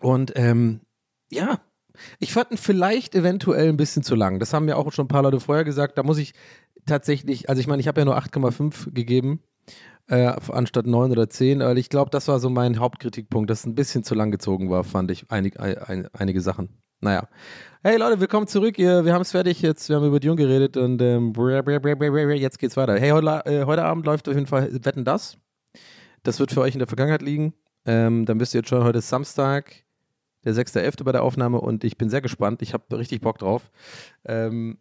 Und 0.02 0.34
ähm, 0.36 0.82
ja, 1.32 1.60
ich 2.20 2.34
fand 2.34 2.52
ihn 2.52 2.58
vielleicht 2.58 3.16
eventuell 3.16 3.70
ein 3.70 3.78
bisschen 3.78 4.04
zu 4.04 4.16
lang. 4.16 4.40
Das 4.40 4.54
haben 4.54 4.66
mir 4.66 4.78
auch 4.78 4.92
schon 4.92 5.06
ein 5.06 5.10
paar 5.10 5.24
Leute 5.24 5.40
vorher 5.40 5.64
gesagt. 5.64 5.98
Da 5.98 6.04
muss 6.04 6.18
ich 6.18 6.34
tatsächlich, 6.86 7.50
also 7.50 7.60
ich 7.60 7.67
meine, 7.67 7.80
ich 7.80 7.88
habe 7.88 8.02
ja 8.02 8.06
nur 8.06 8.17
8,5 8.17 8.93
gegeben, 8.93 9.41
äh, 10.08 10.34
anstatt 10.52 10.86
9 10.86 11.12
oder 11.12 11.30
10, 11.30 11.62
aber 11.62 11.76
ich 11.76 11.89
glaube, 11.89 12.12
das 12.12 12.28
war 12.28 12.39
so 12.39 12.50
mein 12.50 12.80
Hauptkritikpunkt, 12.80 13.50
dass 13.50 13.60
es 13.62 13.65
ein 13.65 13.76
bisschen 13.76 14.04
zu 14.04 14.15
lang 14.15 14.32
gezogen 14.32 14.69
war, 14.69 14.84
fand 14.84 15.12
ich 15.12 15.32
einig, 15.32 15.60
ein, 15.60 16.08
einige 16.13 16.41
Sachen. 16.41 16.69
Naja. 17.02 17.28
Hey 17.84 17.98
Leute, 17.98 18.19
willkommen 18.19 18.48
zurück. 18.48 18.78
Wir 18.78 19.13
haben 19.13 19.21
es 19.21 19.32
fertig 19.32 19.62
jetzt. 19.62 19.89
Wir 19.89 19.98
haben 19.98 20.08
über 20.08 20.19
Dune 20.19 20.38
geredet 20.38 20.78
und 20.78 21.02
ähm, 21.02 21.34
jetzt 22.36 22.58
geht's 22.58 22.78
weiter. 22.78 22.98
Hey, 22.98 23.12
heute, 23.12 23.45
äh, 23.45 23.65
heute 23.65 23.84
Abend 23.84 24.06
läuft 24.06 24.28
auf 24.28 24.34
jeden 24.34 24.48
Fall 24.48 24.69
Wetten 24.84 25.06
das. 25.06 25.38
Das 26.24 26.39
wird 26.39 26.52
für 26.52 26.62
euch 26.62 26.74
in 26.74 26.80
der 26.80 26.88
Vergangenheit 26.88 27.21
liegen. 27.21 27.54
Ähm, 27.86 28.26
dann 28.26 28.39
wisst 28.39 28.56
ihr 28.56 28.62
jetzt 28.62 28.69
schon, 28.69 28.84
heute 28.84 29.00
ist 29.00 29.10
Samstag, 29.10 29.84
der 30.43 30.54
6.11. 30.54 31.04
bei 31.04 31.12
der 31.12 31.21
Aufnahme 31.21 31.62
und 31.62 31.84
ich 31.84 31.98
bin 31.98 32.10
sehr 32.10 32.21
gespannt. 32.21 32.62
Ich 32.62 32.74
habe 32.74 32.98
richtig 32.98 33.21
Bock 33.21 33.38
drauf. 33.38 33.69
Ähm, 34.26 34.80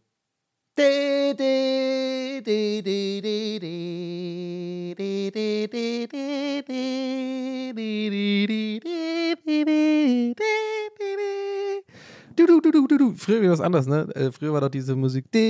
Früher 13.16 13.42
war 13.42 13.50
was 13.50 13.60
anderes, 13.60 13.86
ne? 13.86 14.08
Äh, 14.16 14.32
früher 14.32 14.52
war 14.52 14.60
doch 14.62 14.68
diese 14.68 14.96
Musik. 14.96 15.26
Das 15.30 15.40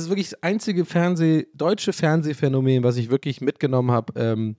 ist 0.00 0.08
wirklich 0.10 0.28
das 0.30 0.42
einzige 0.42 0.84
Fernseh, 0.84 1.46
deutsche 1.54 1.94
Fernsehphänomen, 1.94 2.84
was 2.84 2.98
ich 2.98 3.08
wirklich 3.10 3.40
mitgenommen 3.40 3.90
habe, 3.90 4.12
ähm, 4.16 4.56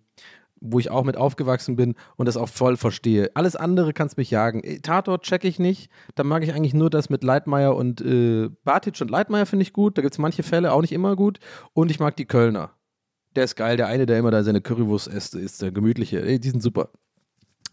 wo 0.61 0.79
ich 0.79 0.91
auch 0.91 1.03
mit 1.03 1.17
aufgewachsen 1.17 1.75
bin 1.75 1.95
und 2.15 2.27
das 2.27 2.37
auch 2.37 2.47
voll 2.47 2.77
verstehe. 2.77 3.31
Alles 3.33 3.55
andere 3.55 3.93
kannst 3.93 4.17
mich 4.17 4.31
jagen. 4.31 4.63
Äh, 4.63 4.79
Tatort 4.79 5.23
checke 5.23 5.47
ich 5.47 5.59
nicht. 5.59 5.91
Da 6.15 6.23
mag 6.23 6.43
ich 6.43 6.53
eigentlich 6.53 6.73
nur 6.73 6.89
das 6.89 7.09
mit 7.09 7.23
Leitmeier 7.23 7.75
und 7.75 7.99
äh, 8.01 8.49
Bartic 8.63 9.01
und 9.01 9.11
Leitmeier 9.11 9.45
finde 9.45 9.63
ich 9.63 9.73
gut. 9.73 9.97
Da 9.97 10.01
gibt 10.01 10.13
es 10.13 10.19
manche 10.19 10.43
Fälle 10.43 10.71
auch 10.71 10.81
nicht 10.81 10.93
immer 10.93 11.15
gut. 11.15 11.39
Und 11.73 11.91
ich 11.91 11.99
mag 11.99 12.15
die 12.15 12.25
Kölner. 12.25 12.71
Der 13.35 13.43
ist 13.43 13.55
geil. 13.55 13.75
Der 13.75 13.87
eine, 13.87 14.05
der 14.05 14.19
immer 14.19 14.31
da 14.31 14.43
seine 14.43 14.61
Currywurst 14.61 15.07
isst, 15.07 15.35
ist 15.35 15.61
der 15.61 15.71
gemütliche. 15.71 16.39
Die 16.39 16.49
sind 16.49 16.61
super. 16.61 16.89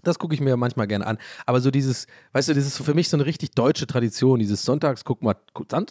Das 0.03 0.19
gucke 0.19 0.33
ich 0.33 0.41
mir 0.41 0.57
manchmal 0.57 0.87
gerne 0.87 1.07
an. 1.07 1.19
Aber 1.45 1.61
so 1.61 1.71
dieses, 1.71 2.07
weißt 2.33 2.49
du, 2.49 2.55
das 2.55 2.67
ist 2.67 2.79
für 2.79 2.95
mich 2.95 3.09
so 3.09 3.17
eine 3.17 3.27
richtig 3.27 3.51
deutsche 3.51 3.87
Tradition. 3.87 4.39
Dieses 4.39 4.63
Sonntags 4.65 5.05
guck 5.05 5.23
mal, 5.23 5.35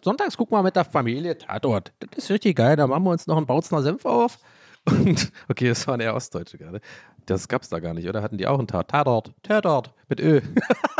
Sonntags 0.04 0.38
guck 0.38 0.50
mal 0.50 0.64
mit 0.64 0.76
der 0.76 0.86
Familie 0.86 1.38
Tatort. 1.38 1.92
Das 2.00 2.24
ist 2.24 2.32
richtig 2.32 2.56
geil. 2.56 2.78
Da 2.78 2.88
machen 2.88 3.04
wir 3.04 3.12
uns 3.12 3.28
noch 3.28 3.38
einen 3.38 3.46
Bautzner 3.46 3.84
Senf 3.84 4.06
auf. 4.06 4.40
Und, 4.88 5.32
okay, 5.50 5.67
das 5.67 5.86
waren 5.88 6.00
eher 6.00 6.15
Ostdeutsche 6.15 6.58
gerade. 6.58 6.80
Das 7.26 7.47
gab's 7.47 7.69
da 7.69 7.80
gar 7.80 7.93
nicht, 7.93 8.08
oder? 8.08 8.21
Hatten 8.21 8.38
die 8.38 8.47
auch 8.47 8.58
einen 8.58 8.67
Tat? 8.67 8.89
Tatort. 8.89 9.34
Tatort. 9.43 9.93
Mit 10.08 10.19
Ö. 10.21 10.41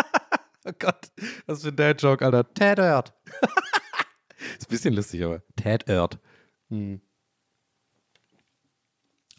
oh 0.66 0.72
Gott. 0.78 1.12
Was 1.46 1.64
für 1.64 1.70
ein 1.70 1.76
Dad-Joke, 1.76 2.26
Alter. 2.26 2.54
Tatort. 2.54 3.14
ist 4.60 4.68
ein 4.68 4.70
bisschen 4.70 4.94
lustig, 4.94 5.24
aber. 5.24 5.42
Tatort. 5.56 6.20
Hm. 6.70 7.00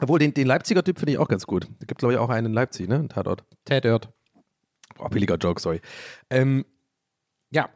Obwohl, 0.01 0.19
den, 0.19 0.33
den 0.33 0.47
Leipziger 0.47 0.83
Typ 0.83 0.99
finde 0.99 1.13
ich 1.13 1.19
auch 1.19 1.29
ganz 1.29 1.47
gut. 1.47 1.67
Da 1.81 1.87
gibt, 1.87 1.99
glaube 1.99 2.15
ich, 2.15 2.19
auch 2.19 2.31
einen 2.31 2.47
in 2.47 2.53
Leipzig, 2.53 2.89
ne? 2.89 2.97
Ein 2.97 3.09
Tatort. 3.09 3.45
Tatort. 3.65 4.13
Oh, 4.99 5.09
billiger 5.09 5.37
Joke, 5.37 5.61
sorry. 5.61 5.81
Ähm, 6.31 6.65
ja. 7.51 7.69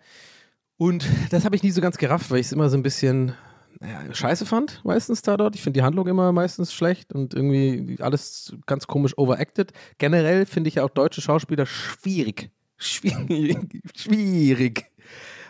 Und 0.79 1.07
das 1.31 1.45
habe 1.45 1.55
ich 1.55 1.63
nie 1.63 1.71
so 1.71 1.81
ganz 1.83 1.99
gerafft, 1.99 2.31
weil 2.31 2.39
ich 2.39 2.47
es 2.47 2.53
immer 2.53 2.71
so 2.71 2.77
ein 2.77 2.83
bisschen 2.83 3.35
scheiße 4.13 4.47
fand, 4.47 4.81
meistens 4.85 5.23
Tatort. 5.23 5.55
Ich 5.55 5.63
finde 5.63 5.81
die 5.81 5.85
Handlung 5.85 6.07
immer 6.07 6.33
meistens 6.33 6.73
schlecht 6.73 7.13
und 7.13 7.35
irgendwie 7.35 7.97
alles 8.01 8.55
ganz 8.67 8.87
komisch 8.87 9.17
overacted. 9.19 9.73
Generell 9.99 10.47
finde 10.47 10.69
ich 10.69 10.77
ja 10.77 10.85
auch 10.85 10.91
deutsche 10.91 11.21
Schauspieler 11.21 11.67
schwierig. 11.67 12.51
Schwierig. 12.77 13.83
Schwierig. 13.97 14.91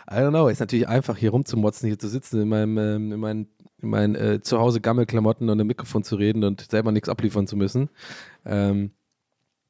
I 0.09 0.15
don't 0.15 0.29
know. 0.29 0.47
Ist 0.47 0.59
natürlich 0.59 0.87
einfach, 0.87 1.17
hier 1.17 1.31
rumzumotzen, 1.31 1.87
hier 1.87 1.97
zu 1.97 2.07
sitzen, 2.07 2.41
in 2.41 2.49
meinem, 2.49 2.77
ähm, 2.77 3.11
in 3.11 3.19
meinen 3.19 3.47
in 3.83 3.89
meinen 3.89 4.15
äh, 4.15 4.41
Zuhause 4.41 4.81
Gammelklamotten 4.81 5.49
und 5.49 5.59
im 5.59 5.67
Mikrofon 5.67 6.03
zu 6.03 6.15
reden 6.15 6.43
und 6.43 6.71
selber 6.71 6.91
nichts 6.91 7.09
abliefern 7.09 7.47
zu 7.47 7.57
müssen. 7.57 7.89
Ähm, 8.45 8.91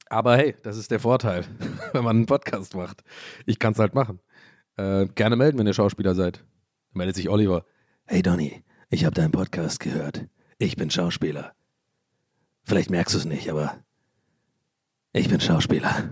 aber 0.08 0.38
hey, 0.38 0.56
das 0.62 0.78
ist 0.78 0.91
der 0.91 0.99
Vorteil, 0.99 1.45
wenn 1.93 2.04
man 2.04 2.17
einen 2.17 2.26
Podcast 2.28 2.76
macht. 2.76 3.04
Ich 3.45 3.58
kann 3.58 3.73
es 3.73 3.80
halt 3.80 3.95
machen. 3.95 4.19
Äh, 4.78 5.08
gerne 5.15 5.36
melden, 5.36 5.58
wenn 5.58 5.67
ihr 5.67 5.73
Schauspieler 5.73 6.13
seid. 6.13 6.43
Meldet 6.93 7.15
sich 7.15 7.30
Oliver. 7.30 7.65
Hey 8.05 8.21
Donny, 8.21 8.63
ich 8.89 9.05
habe 9.05 9.15
deinen 9.15 9.31
Podcast 9.31 9.79
gehört. 9.79 10.25
Ich 10.57 10.75
bin 10.75 10.91
Schauspieler. 10.91 11.53
Vielleicht 12.63 12.89
merkst 12.89 13.15
du 13.15 13.19
es 13.19 13.25
nicht, 13.25 13.49
aber 13.49 13.77
ich 15.13 15.29
bin 15.29 15.39
Schauspieler. 15.39 16.11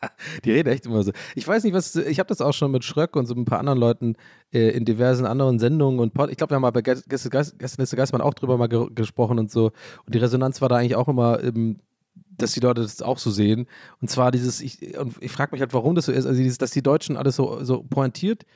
Die 0.44 0.52
reden 0.52 0.70
echt 0.70 0.86
immer 0.86 1.02
so. 1.02 1.12
Ich 1.34 1.46
weiß 1.46 1.64
nicht, 1.64 1.74
was. 1.74 1.94
Ich 1.96 2.18
habe 2.18 2.28
das 2.28 2.40
auch 2.40 2.54
schon 2.54 2.70
mit 2.70 2.82
Schröck 2.82 3.14
und 3.14 3.26
so 3.26 3.34
ein 3.34 3.44
paar 3.44 3.58
anderen 3.58 3.78
Leuten 3.78 4.16
äh, 4.54 4.70
in 4.70 4.86
diversen 4.86 5.26
anderen 5.26 5.58
Sendungen 5.58 6.00
und 6.00 6.14
Pod 6.14 6.30
ich 6.30 6.38
glaube, 6.38 6.52
wir 6.52 6.54
haben 6.56 6.62
mal 6.62 6.70
bei 6.70 6.80
Gäste 6.80 7.28
Geistmann 7.28 8.22
auch 8.22 8.34
drüber 8.34 8.56
mal 8.56 8.68
ge 8.68 8.88
gesprochen 8.94 9.38
und 9.38 9.50
so. 9.50 9.72
Und 10.06 10.14
die 10.14 10.18
Resonanz 10.18 10.62
war 10.62 10.70
da 10.70 10.76
eigentlich 10.76 10.96
auch 10.96 11.08
immer, 11.08 11.44
ähm, 11.44 11.78
dass 12.14 12.52
die 12.52 12.60
Leute 12.60 12.80
das 12.80 13.02
auch 13.02 13.18
so 13.18 13.30
sehen. 13.30 13.66
Und 14.00 14.08
zwar 14.08 14.30
dieses, 14.30 14.62
ich, 14.62 14.96
und 14.98 15.16
ich 15.20 15.30
frage 15.30 15.52
mich 15.52 15.60
halt, 15.60 15.74
warum 15.74 15.94
das 15.94 16.06
so 16.06 16.12
ist. 16.12 16.24
Also, 16.24 16.40
dieses, 16.40 16.56
dass 16.56 16.70
die 16.70 16.82
Deutschen 16.82 17.18
alles 17.18 17.36
so, 17.36 17.62
so 17.64 17.82
pointiert, 17.82 18.46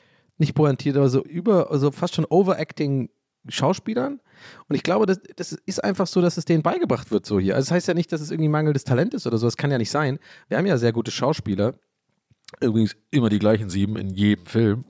nicht 0.43 0.55
pointiert, 0.55 0.97
aber 0.97 1.09
so 1.09 1.23
über, 1.25 1.71
also 1.71 1.91
fast 1.91 2.15
schon 2.15 2.27
overacting 2.27 3.09
Schauspielern. 3.49 4.21
Und 4.69 4.77
ich 4.77 4.83
glaube, 4.83 5.07
das, 5.07 5.21
das 5.37 5.53
ist 5.53 5.83
einfach 5.83 6.07
so, 6.07 6.21
dass 6.21 6.37
es 6.37 6.45
denen 6.45 6.63
beigebracht 6.63 7.11
wird, 7.11 7.27
so 7.27 7.39
hier. 7.39 7.55
Also, 7.55 7.69
das 7.69 7.73
heißt 7.73 7.89
ja 7.89 7.95
nicht, 7.95 8.13
dass 8.13 8.21
es 8.21 8.31
irgendwie 8.31 8.49
mangelndes 8.49 8.85
Talent 8.85 9.15
ist 9.15 9.27
oder 9.27 9.39
so. 9.39 9.47
Das 9.47 9.57
kann 9.57 9.71
ja 9.71 9.79
nicht 9.79 9.91
sein. 9.91 10.19
Wir 10.49 10.59
haben 10.59 10.67
ja 10.67 10.77
sehr 10.77 10.93
gute 10.93 11.11
Schauspieler. 11.11 11.75
Übrigens 12.61 12.97
immer 13.11 13.29
die 13.29 13.39
gleichen 13.39 13.71
sieben 13.71 13.97
in 13.97 14.11
jedem 14.11 14.47
Film. 14.47 14.85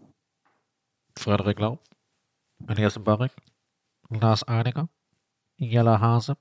Frederik 1.18 1.60
Lau, 1.60 1.78
Elias 2.66 2.98
Barek, 2.98 3.32
Lars 4.08 4.42
Einiger, 4.44 4.88
Jella 5.56 6.00
Hase. 6.00 6.36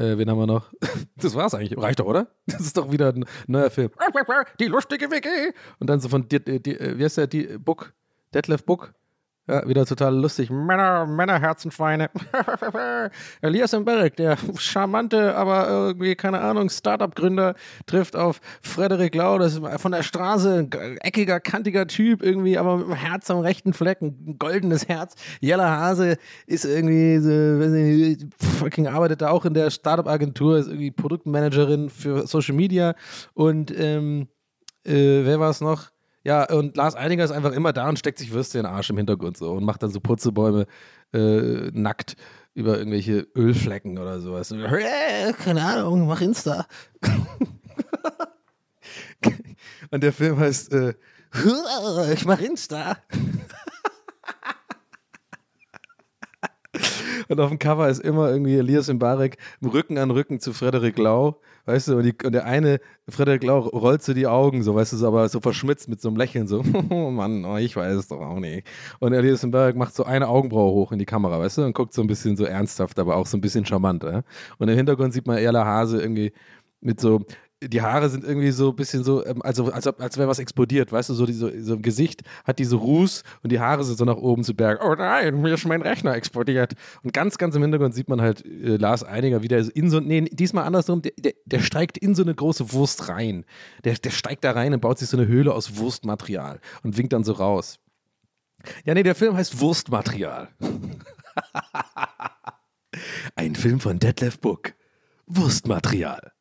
Äh, 0.00 0.16
wen 0.16 0.30
haben 0.30 0.38
wir 0.38 0.46
noch? 0.46 0.72
Das 1.16 1.34
war's 1.34 1.52
eigentlich. 1.54 1.78
Reicht 1.78 2.00
doch, 2.00 2.06
oder? 2.06 2.28
Das 2.46 2.62
ist 2.62 2.76
doch 2.78 2.90
wieder 2.90 3.12
ein 3.12 3.26
neuer 3.46 3.68
Film. 3.68 3.90
Die 4.58 4.64
lustige 4.66 5.10
WG. 5.10 5.28
Und 5.78 5.90
dann 5.90 6.00
so 6.00 6.08
von, 6.08 6.26
die, 6.26 6.40
die, 6.40 6.78
wie 6.98 7.04
heißt 7.04 7.18
der, 7.18 7.26
die 7.26 7.58
Book? 7.58 7.92
Detlef 8.32 8.64
Book? 8.64 8.94
Ja, 9.48 9.66
wieder 9.66 9.84
total 9.84 10.14
lustig. 10.14 10.48
Männer, 10.50 11.06
Männerherzenschweine. 11.06 12.10
Elias 13.40 13.72
Mberg, 13.72 14.14
der 14.16 14.36
charmante, 14.56 15.34
aber 15.34 15.68
irgendwie, 15.68 16.14
keine 16.14 16.40
Ahnung, 16.40 16.68
Startup-Gründer, 16.68 17.54
trifft 17.86 18.14
auf 18.14 18.40
Frederik 18.62 19.14
Lau, 19.14 19.38
das 19.38 19.54
ist 19.54 19.80
von 19.80 19.92
der 19.92 20.02
Straße, 20.02 20.68
ein 20.70 20.98
eckiger, 20.98 21.40
kantiger 21.40 21.86
Typ, 21.86 22.22
irgendwie, 22.22 22.58
aber 22.58 22.76
mit 22.76 22.86
einem 22.86 22.94
Herz 22.94 23.30
am 23.30 23.40
rechten 23.40 23.72
Fleck, 23.72 24.00
ein 24.02 24.36
goldenes 24.38 24.86
Herz. 24.88 25.14
Jella 25.40 25.68
Hase 25.68 26.16
ist 26.46 26.64
irgendwie, 26.64 27.18
so, 27.18 27.30
weiß 27.30 27.70
nicht, 27.70 28.26
fucking 28.58 28.86
arbeitet 28.86 29.22
da 29.22 29.30
auch 29.30 29.44
in 29.46 29.54
der 29.54 29.70
Startup-Agentur, 29.70 30.58
ist 30.58 30.68
irgendwie 30.68 30.92
Produktmanagerin 30.92 31.88
für 31.90 32.26
Social 32.26 32.54
Media 32.54 32.94
und, 33.34 33.76
ähm, 33.76 34.28
äh, 34.84 35.24
wer 35.24 35.40
war 35.40 35.50
es 35.50 35.60
noch? 35.60 35.90
Ja, 36.22 36.44
und 36.52 36.76
Lars 36.76 36.96
Einiger 36.96 37.24
ist 37.24 37.30
einfach 37.30 37.52
immer 37.52 37.72
da 37.72 37.88
und 37.88 37.98
steckt 37.98 38.18
sich 38.18 38.32
Würste 38.32 38.58
in 38.58 38.64
den 38.64 38.72
Arsch 38.72 38.90
im 38.90 38.98
Hintergrund 38.98 39.38
so 39.38 39.52
und 39.52 39.64
macht 39.64 39.82
dann 39.82 39.90
so 39.90 40.00
Putzebäume 40.00 40.66
äh, 41.12 41.70
nackt 41.72 42.16
über 42.54 42.78
irgendwelche 42.78 43.26
Ölflecken 43.34 43.98
oder 43.98 44.20
sowas. 44.20 44.52
Äh, 44.52 45.32
keine 45.32 45.64
Ahnung, 45.64 46.06
mach 46.06 46.20
Insta. 46.20 46.66
und 49.90 50.02
der 50.02 50.12
Film 50.12 50.38
heißt 50.38 50.72
äh, 50.72 50.92
Ich 52.12 52.26
mach 52.26 52.40
Insta. 52.40 52.98
und 57.28 57.40
auf 57.40 57.48
dem 57.48 57.58
Cover 57.58 57.88
ist 57.88 58.00
immer 58.00 58.30
irgendwie 58.30 58.58
Elias 58.58 58.92
Mbarek 58.92 59.38
Rücken 59.62 59.96
an 59.96 60.10
Rücken 60.10 60.38
zu 60.40 60.52
Frederik 60.52 60.98
Lau 60.98 61.40
weißt 61.64 61.88
du, 61.88 61.96
und, 61.98 62.04
die, 62.04 62.14
und 62.24 62.32
der 62.32 62.44
eine, 62.44 62.80
Frederik 63.08 63.42
Lau, 63.42 63.60
rollt 63.60 64.02
so 64.02 64.14
die 64.14 64.26
Augen, 64.26 64.62
so, 64.62 64.74
weißt 64.74 64.92
du, 64.92 64.96
so, 64.96 65.06
aber 65.06 65.28
so 65.28 65.40
verschmitzt 65.40 65.88
mit 65.88 66.00
so 66.00 66.08
einem 66.08 66.16
Lächeln, 66.16 66.46
so, 66.46 66.62
oh 66.90 67.10
Mann, 67.10 67.44
oh, 67.44 67.56
ich 67.56 67.76
weiß 67.76 67.96
es 67.96 68.08
doch 68.08 68.20
auch 68.20 68.38
nicht. 68.38 68.66
Und 68.98 69.12
Elias 69.12 69.44
Mbarek 69.44 69.76
macht 69.76 69.94
so 69.94 70.04
eine 70.04 70.28
Augenbraue 70.28 70.72
hoch 70.72 70.92
in 70.92 70.98
die 70.98 71.06
Kamera, 71.06 71.38
weißt 71.38 71.58
du, 71.58 71.62
und 71.64 71.74
guckt 71.74 71.92
so 71.92 72.02
ein 72.02 72.06
bisschen 72.06 72.36
so 72.36 72.44
ernsthaft, 72.44 72.98
aber 72.98 73.16
auch 73.16 73.26
so 73.26 73.36
ein 73.36 73.40
bisschen 73.40 73.64
charmant, 73.64 74.04
ja? 74.04 74.22
Und 74.58 74.68
im 74.68 74.76
Hintergrund 74.76 75.12
sieht 75.12 75.26
man 75.26 75.38
Erla 75.38 75.64
Hase 75.64 76.00
irgendwie 76.00 76.32
mit 76.80 77.00
so, 77.00 77.24
die 77.62 77.82
Haare 77.82 78.08
sind 78.08 78.24
irgendwie 78.24 78.52
so 78.52 78.70
ein 78.70 78.76
bisschen 78.76 79.04
so, 79.04 79.24
ähm, 79.24 79.42
also 79.42 79.70
als, 79.70 79.86
als 79.86 80.16
wäre 80.16 80.28
was 80.28 80.38
explodiert, 80.38 80.92
weißt 80.92 81.10
du, 81.10 81.14
so, 81.14 81.26
diese, 81.26 81.62
so 81.62 81.74
im 81.74 81.82
Gesicht 81.82 82.22
hat 82.44 82.58
diese 82.58 82.76
Ruß 82.76 83.22
und 83.42 83.52
die 83.52 83.60
Haare 83.60 83.84
sind 83.84 83.98
so 83.98 84.04
nach 84.06 84.16
oben 84.16 84.44
zu 84.44 84.54
Berg. 84.54 84.80
Oh 84.82 84.94
nein, 84.94 85.40
mir 85.42 85.52
ist 85.54 85.66
mein 85.66 85.82
Rechner 85.82 86.14
explodiert. 86.14 86.74
Und 87.02 87.12
ganz, 87.12 87.36
ganz 87.36 87.54
im 87.54 87.62
Hintergrund 87.62 87.94
sieht 87.94 88.08
man 88.08 88.22
halt 88.22 88.44
äh, 88.46 88.76
Lars 88.76 89.04
Einiger 89.04 89.42
wieder 89.42 89.58
in 89.74 89.90
so, 89.90 90.00
nee, 90.00 90.22
diesmal 90.22 90.64
andersrum, 90.64 91.02
der, 91.02 91.12
der, 91.18 91.34
der 91.44 91.60
steigt 91.60 91.98
in 91.98 92.14
so 92.14 92.22
eine 92.22 92.34
große 92.34 92.72
Wurst 92.72 93.08
rein. 93.08 93.44
Der, 93.84 93.94
der 93.94 94.10
steigt 94.10 94.44
da 94.44 94.52
rein 94.52 94.72
und 94.72 94.80
baut 94.80 94.98
sich 94.98 95.10
so 95.10 95.18
eine 95.18 95.26
Höhle 95.26 95.52
aus 95.52 95.76
Wurstmaterial 95.76 96.60
und 96.82 96.96
winkt 96.96 97.12
dann 97.12 97.24
so 97.24 97.32
raus. 97.32 97.78
Ja, 98.84 98.94
nee, 98.94 99.02
der 99.02 99.14
Film 99.14 99.36
heißt 99.36 99.60
Wurstmaterial. 99.60 100.48
Ein 103.34 103.54
Film 103.54 103.80
von 103.80 103.98
Detlef 103.98 104.38
Book. 104.38 104.72
Wurstmaterial. 105.26 106.32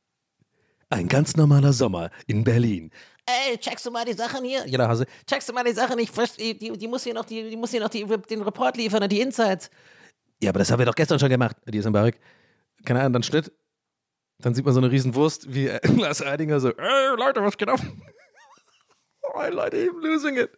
Ein 0.89 1.07
ganz 1.07 1.35
normaler 1.35 1.71
Sommer 1.73 2.09
in 2.27 2.43
Berlin. 2.43 2.91
Ey, 3.25 3.57
checkst 3.57 3.85
du 3.85 3.91
mal 3.91 4.05
die 4.05 4.13
Sachen 4.13 4.43
hier? 4.43 4.65
Jeder 4.65 4.87
Hase. 4.87 5.05
Checkst 5.27 5.47
du 5.47 5.53
mal 5.53 5.63
die 5.63 5.73
Sachen? 5.73 5.99
Ich, 5.99 6.09
verste- 6.09 6.37
die, 6.57 6.77
die 6.77 6.87
muss 6.87 7.03
hier 7.03 7.13
noch, 7.13 7.25
die, 7.25 7.47
die 7.49 7.57
muss 7.57 7.69
hier 7.71 7.79
noch 7.81 7.89
die, 7.89 8.03
den 8.05 8.41
Report 8.41 8.75
liefern 8.75 9.03
und 9.03 9.11
die 9.11 9.21
Insights. 9.21 9.69
Ja, 10.41 10.49
aber 10.49 10.59
das 10.59 10.71
haben 10.71 10.79
wir 10.79 10.85
doch 10.87 10.95
gestern 10.95 11.19
schon 11.19 11.29
gemacht. 11.29 11.55
Die 11.67 11.77
ist 11.77 11.85
im 11.85 11.93
Barrik. 11.93 12.19
Keine 12.85 13.01
Ahnung, 13.01 13.13
dann 13.13 13.23
Schnitt. 13.23 13.51
Dann 14.39 14.55
sieht 14.55 14.65
man 14.65 14.73
so 14.73 14.79
eine 14.79 14.89
riesen 14.89 15.13
Wurst, 15.13 15.53
wie 15.53 15.67
äh, 15.67 15.79
Lars 15.99 16.23
Eidinger 16.23 16.59
so, 16.59 16.69
ey, 16.69 17.15
Leute, 17.17 17.43
was 17.43 17.55
geht 17.57 17.69
ab? 17.69 17.81
oh, 19.21 19.41
Leute, 19.51 19.77
I'm 19.77 20.01
losing 20.01 20.37
it. 20.37 20.49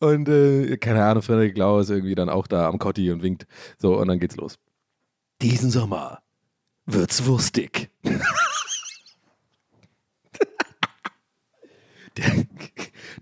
Und 0.00 0.28
äh, 0.28 0.76
keine 0.76 1.02
Ahnung, 1.02 1.22
Frederik 1.22 1.56
Lau 1.56 1.78
ist 1.78 1.88
irgendwie 1.88 2.14
dann 2.14 2.28
auch 2.28 2.46
da 2.46 2.68
am 2.68 2.78
Kotti 2.78 3.10
und 3.10 3.22
winkt. 3.22 3.46
So, 3.78 3.96
und 3.96 4.08
dann 4.08 4.18
geht's 4.18 4.36
los. 4.36 4.58
Diesen 5.40 5.70
Sommer 5.70 6.20
wird's 6.84 7.24
wurstig. 7.24 7.90
der, 12.16 12.46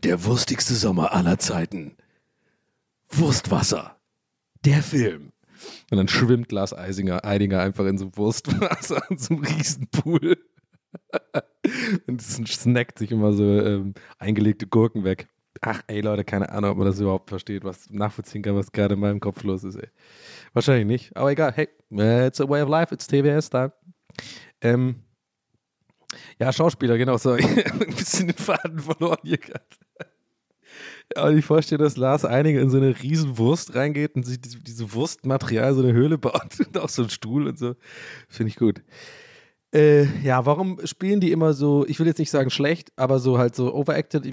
der 0.02 0.24
wurstigste 0.24 0.74
Sommer 0.74 1.12
aller 1.12 1.38
Zeiten. 1.38 1.96
Wurstwasser. 3.10 3.96
Der 4.64 4.82
Film. 4.82 5.32
Und 5.90 5.98
dann 5.98 6.08
schwimmt 6.08 6.52
Lars 6.52 6.76
Eisinger, 6.76 7.24
Eidinger 7.24 7.60
einfach 7.60 7.86
in 7.86 7.98
so 7.98 8.16
Wurstwasser 8.16 9.02
in 9.10 9.18
so 9.18 9.34
einem 9.34 9.44
Riesenpool. 9.44 10.36
Und 12.06 12.20
snackt 12.22 12.98
sich 12.98 13.10
immer 13.10 13.32
so 13.32 13.44
ähm, 13.44 13.94
eingelegte 14.18 14.66
Gurken 14.66 15.04
weg. 15.04 15.28
Ach, 15.60 15.82
ey 15.86 16.00
Leute, 16.00 16.24
keine 16.24 16.50
Ahnung, 16.50 16.72
ob 16.72 16.78
man 16.78 16.86
das 16.86 17.00
überhaupt 17.00 17.30
versteht, 17.30 17.64
was 17.64 17.88
nachvollziehen 17.90 18.42
kann, 18.42 18.56
was 18.56 18.72
gerade 18.72 18.94
in 18.94 19.00
meinem 19.00 19.20
Kopf 19.20 19.44
los 19.44 19.64
ist, 19.64 19.76
ey. 19.76 19.88
Wahrscheinlich 20.52 20.86
nicht, 20.86 21.16
aber 21.16 21.30
egal. 21.30 21.52
Hey, 21.52 21.68
it's 22.26 22.40
a 22.40 22.48
way 22.48 22.60
of 22.60 22.68
life, 22.68 22.92
it's 22.92 23.06
TWS 23.06 23.50
da. 23.50 23.72
Ähm, 24.60 25.03
ja, 26.38 26.52
Schauspieler, 26.52 26.98
genau, 26.98 27.16
so. 27.16 27.30
ein 27.32 27.94
bisschen 27.96 28.28
den 28.28 28.36
Faden 28.36 28.78
verloren 28.78 29.18
hier 29.22 29.38
gerade. 29.38 29.64
Ja, 31.14 31.26
und 31.26 31.38
ich 31.38 31.44
vorstelle, 31.44 31.82
dass 31.82 31.96
Lars 31.96 32.24
Eininger 32.24 32.60
in 32.60 32.70
so 32.70 32.78
eine 32.78 33.00
riesen 33.02 33.36
Wurst 33.38 33.74
reingeht 33.74 34.14
und 34.16 34.24
sich 34.24 34.40
diese, 34.40 34.58
diese 34.60 34.92
Wurstmaterial 34.94 35.74
so 35.74 35.82
eine 35.82 35.92
Höhle 35.92 36.18
baut 36.18 36.58
und 36.66 36.78
auch 36.78 36.88
so 36.88 37.02
einen 37.02 37.10
Stuhl 37.10 37.46
und 37.46 37.58
so. 37.58 37.74
Finde 38.28 38.50
ich 38.50 38.56
gut. 38.56 38.82
Äh, 39.74 40.04
ja, 40.22 40.46
warum 40.46 40.78
spielen 40.84 41.18
die 41.18 41.32
immer 41.32 41.52
so, 41.52 41.84
ich 41.88 41.98
will 41.98 42.06
jetzt 42.06 42.20
nicht 42.20 42.30
sagen 42.30 42.48
schlecht, 42.48 42.92
aber 42.94 43.18
so 43.18 43.38
halt 43.38 43.56
so 43.56 43.74
overacted? 43.74 44.24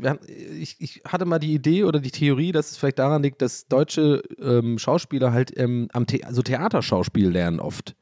Ich, 0.60 0.76
ich 0.80 1.02
hatte 1.04 1.26
mal 1.26 1.40
die 1.40 1.54
Idee 1.54 1.84
oder 1.84 2.00
die 2.00 2.12
Theorie, 2.12 2.52
dass 2.52 2.70
es 2.70 2.78
vielleicht 2.78 3.00
daran 3.00 3.24
liegt, 3.24 3.42
dass 3.42 3.68
deutsche 3.68 4.22
ähm, 4.40 4.78
Schauspieler 4.78 5.34
halt 5.34 5.52
ähm, 5.58 5.88
am 5.94 6.06
The 6.08 6.22
so 6.30 6.44
Theaterschauspiel 6.44 7.30
lernen 7.30 7.60
oft. 7.60 7.96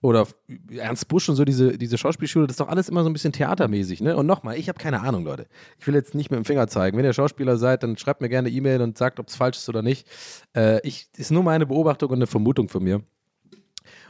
Oder 0.00 0.28
Ernst 0.70 1.08
Busch 1.08 1.28
und 1.28 1.34
so, 1.34 1.44
diese, 1.44 1.76
diese 1.76 1.98
Schauspielschule, 1.98 2.46
das 2.46 2.54
ist 2.54 2.60
doch 2.60 2.68
alles 2.68 2.88
immer 2.88 3.02
so 3.02 3.10
ein 3.10 3.12
bisschen 3.12 3.32
theatermäßig, 3.32 4.00
ne? 4.00 4.16
Und 4.16 4.26
nochmal, 4.26 4.56
ich 4.56 4.68
habe 4.68 4.78
keine 4.78 5.00
Ahnung, 5.00 5.24
Leute. 5.24 5.48
Ich 5.78 5.86
will 5.88 5.94
jetzt 5.94 6.14
nicht 6.14 6.30
mit 6.30 6.38
dem 6.38 6.44
Finger 6.44 6.68
zeigen. 6.68 6.96
Wenn 6.96 7.04
ihr 7.04 7.12
Schauspieler 7.12 7.56
seid, 7.56 7.82
dann 7.82 7.96
schreibt 7.98 8.20
mir 8.20 8.28
gerne 8.28 8.48
E-Mail 8.48 8.80
und 8.80 8.96
sagt, 8.96 9.18
ob 9.18 9.26
es 9.26 9.34
falsch 9.34 9.56
ist 9.56 9.68
oder 9.68 9.82
nicht. 9.82 10.06
Äh, 10.54 10.86
ich, 10.86 11.08
ist 11.16 11.32
nur 11.32 11.42
meine 11.42 11.66
Beobachtung 11.66 12.10
und 12.10 12.16
eine 12.16 12.28
Vermutung 12.28 12.68
von 12.68 12.84
mir. 12.84 13.02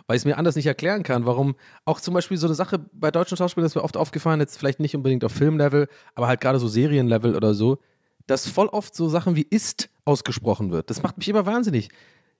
Weil 0.07 0.16
ich 0.16 0.20
es 0.20 0.24
mir 0.27 0.37
anders 0.37 0.57
nicht 0.57 0.66
erklären 0.66 1.03
kann, 1.03 1.24
warum 1.24 1.55
auch 1.87 2.01
zum 2.01 2.12
Beispiel 2.12 2.37
so 2.37 2.46
eine 2.46 2.55
Sache 2.55 2.79
bei 2.92 3.11
deutschen 3.11 3.37
Schauspielern 3.37 3.66
ist 3.66 3.74
mir 3.74 3.85
oft 3.85 3.96
aufgefallen, 3.96 4.40
jetzt 4.40 4.59
vielleicht 4.59 4.81
nicht 4.81 4.94
unbedingt 4.94 5.24
auf 5.24 5.33
Filmlevel, 5.33 5.88
aber 6.14 6.29
halt 6.29 6.40
gerade 6.40 6.59
so 6.59 6.68
Serienlevel 6.68 7.35
oder 7.35 7.55
so, 7.55 7.79
dass 8.27 8.46
voll 8.46 8.68
oft 8.68 8.94
so 8.94 9.09
Sachen 9.09 9.37
wie 9.37 9.46
ist 9.48 9.90
ausgesprochen 10.05 10.70
wird. 10.70 10.90
Das 10.90 11.03
macht 11.03 11.18
mich 11.18 11.29
immer 11.29 11.46
wahnsinnig. 11.46 11.90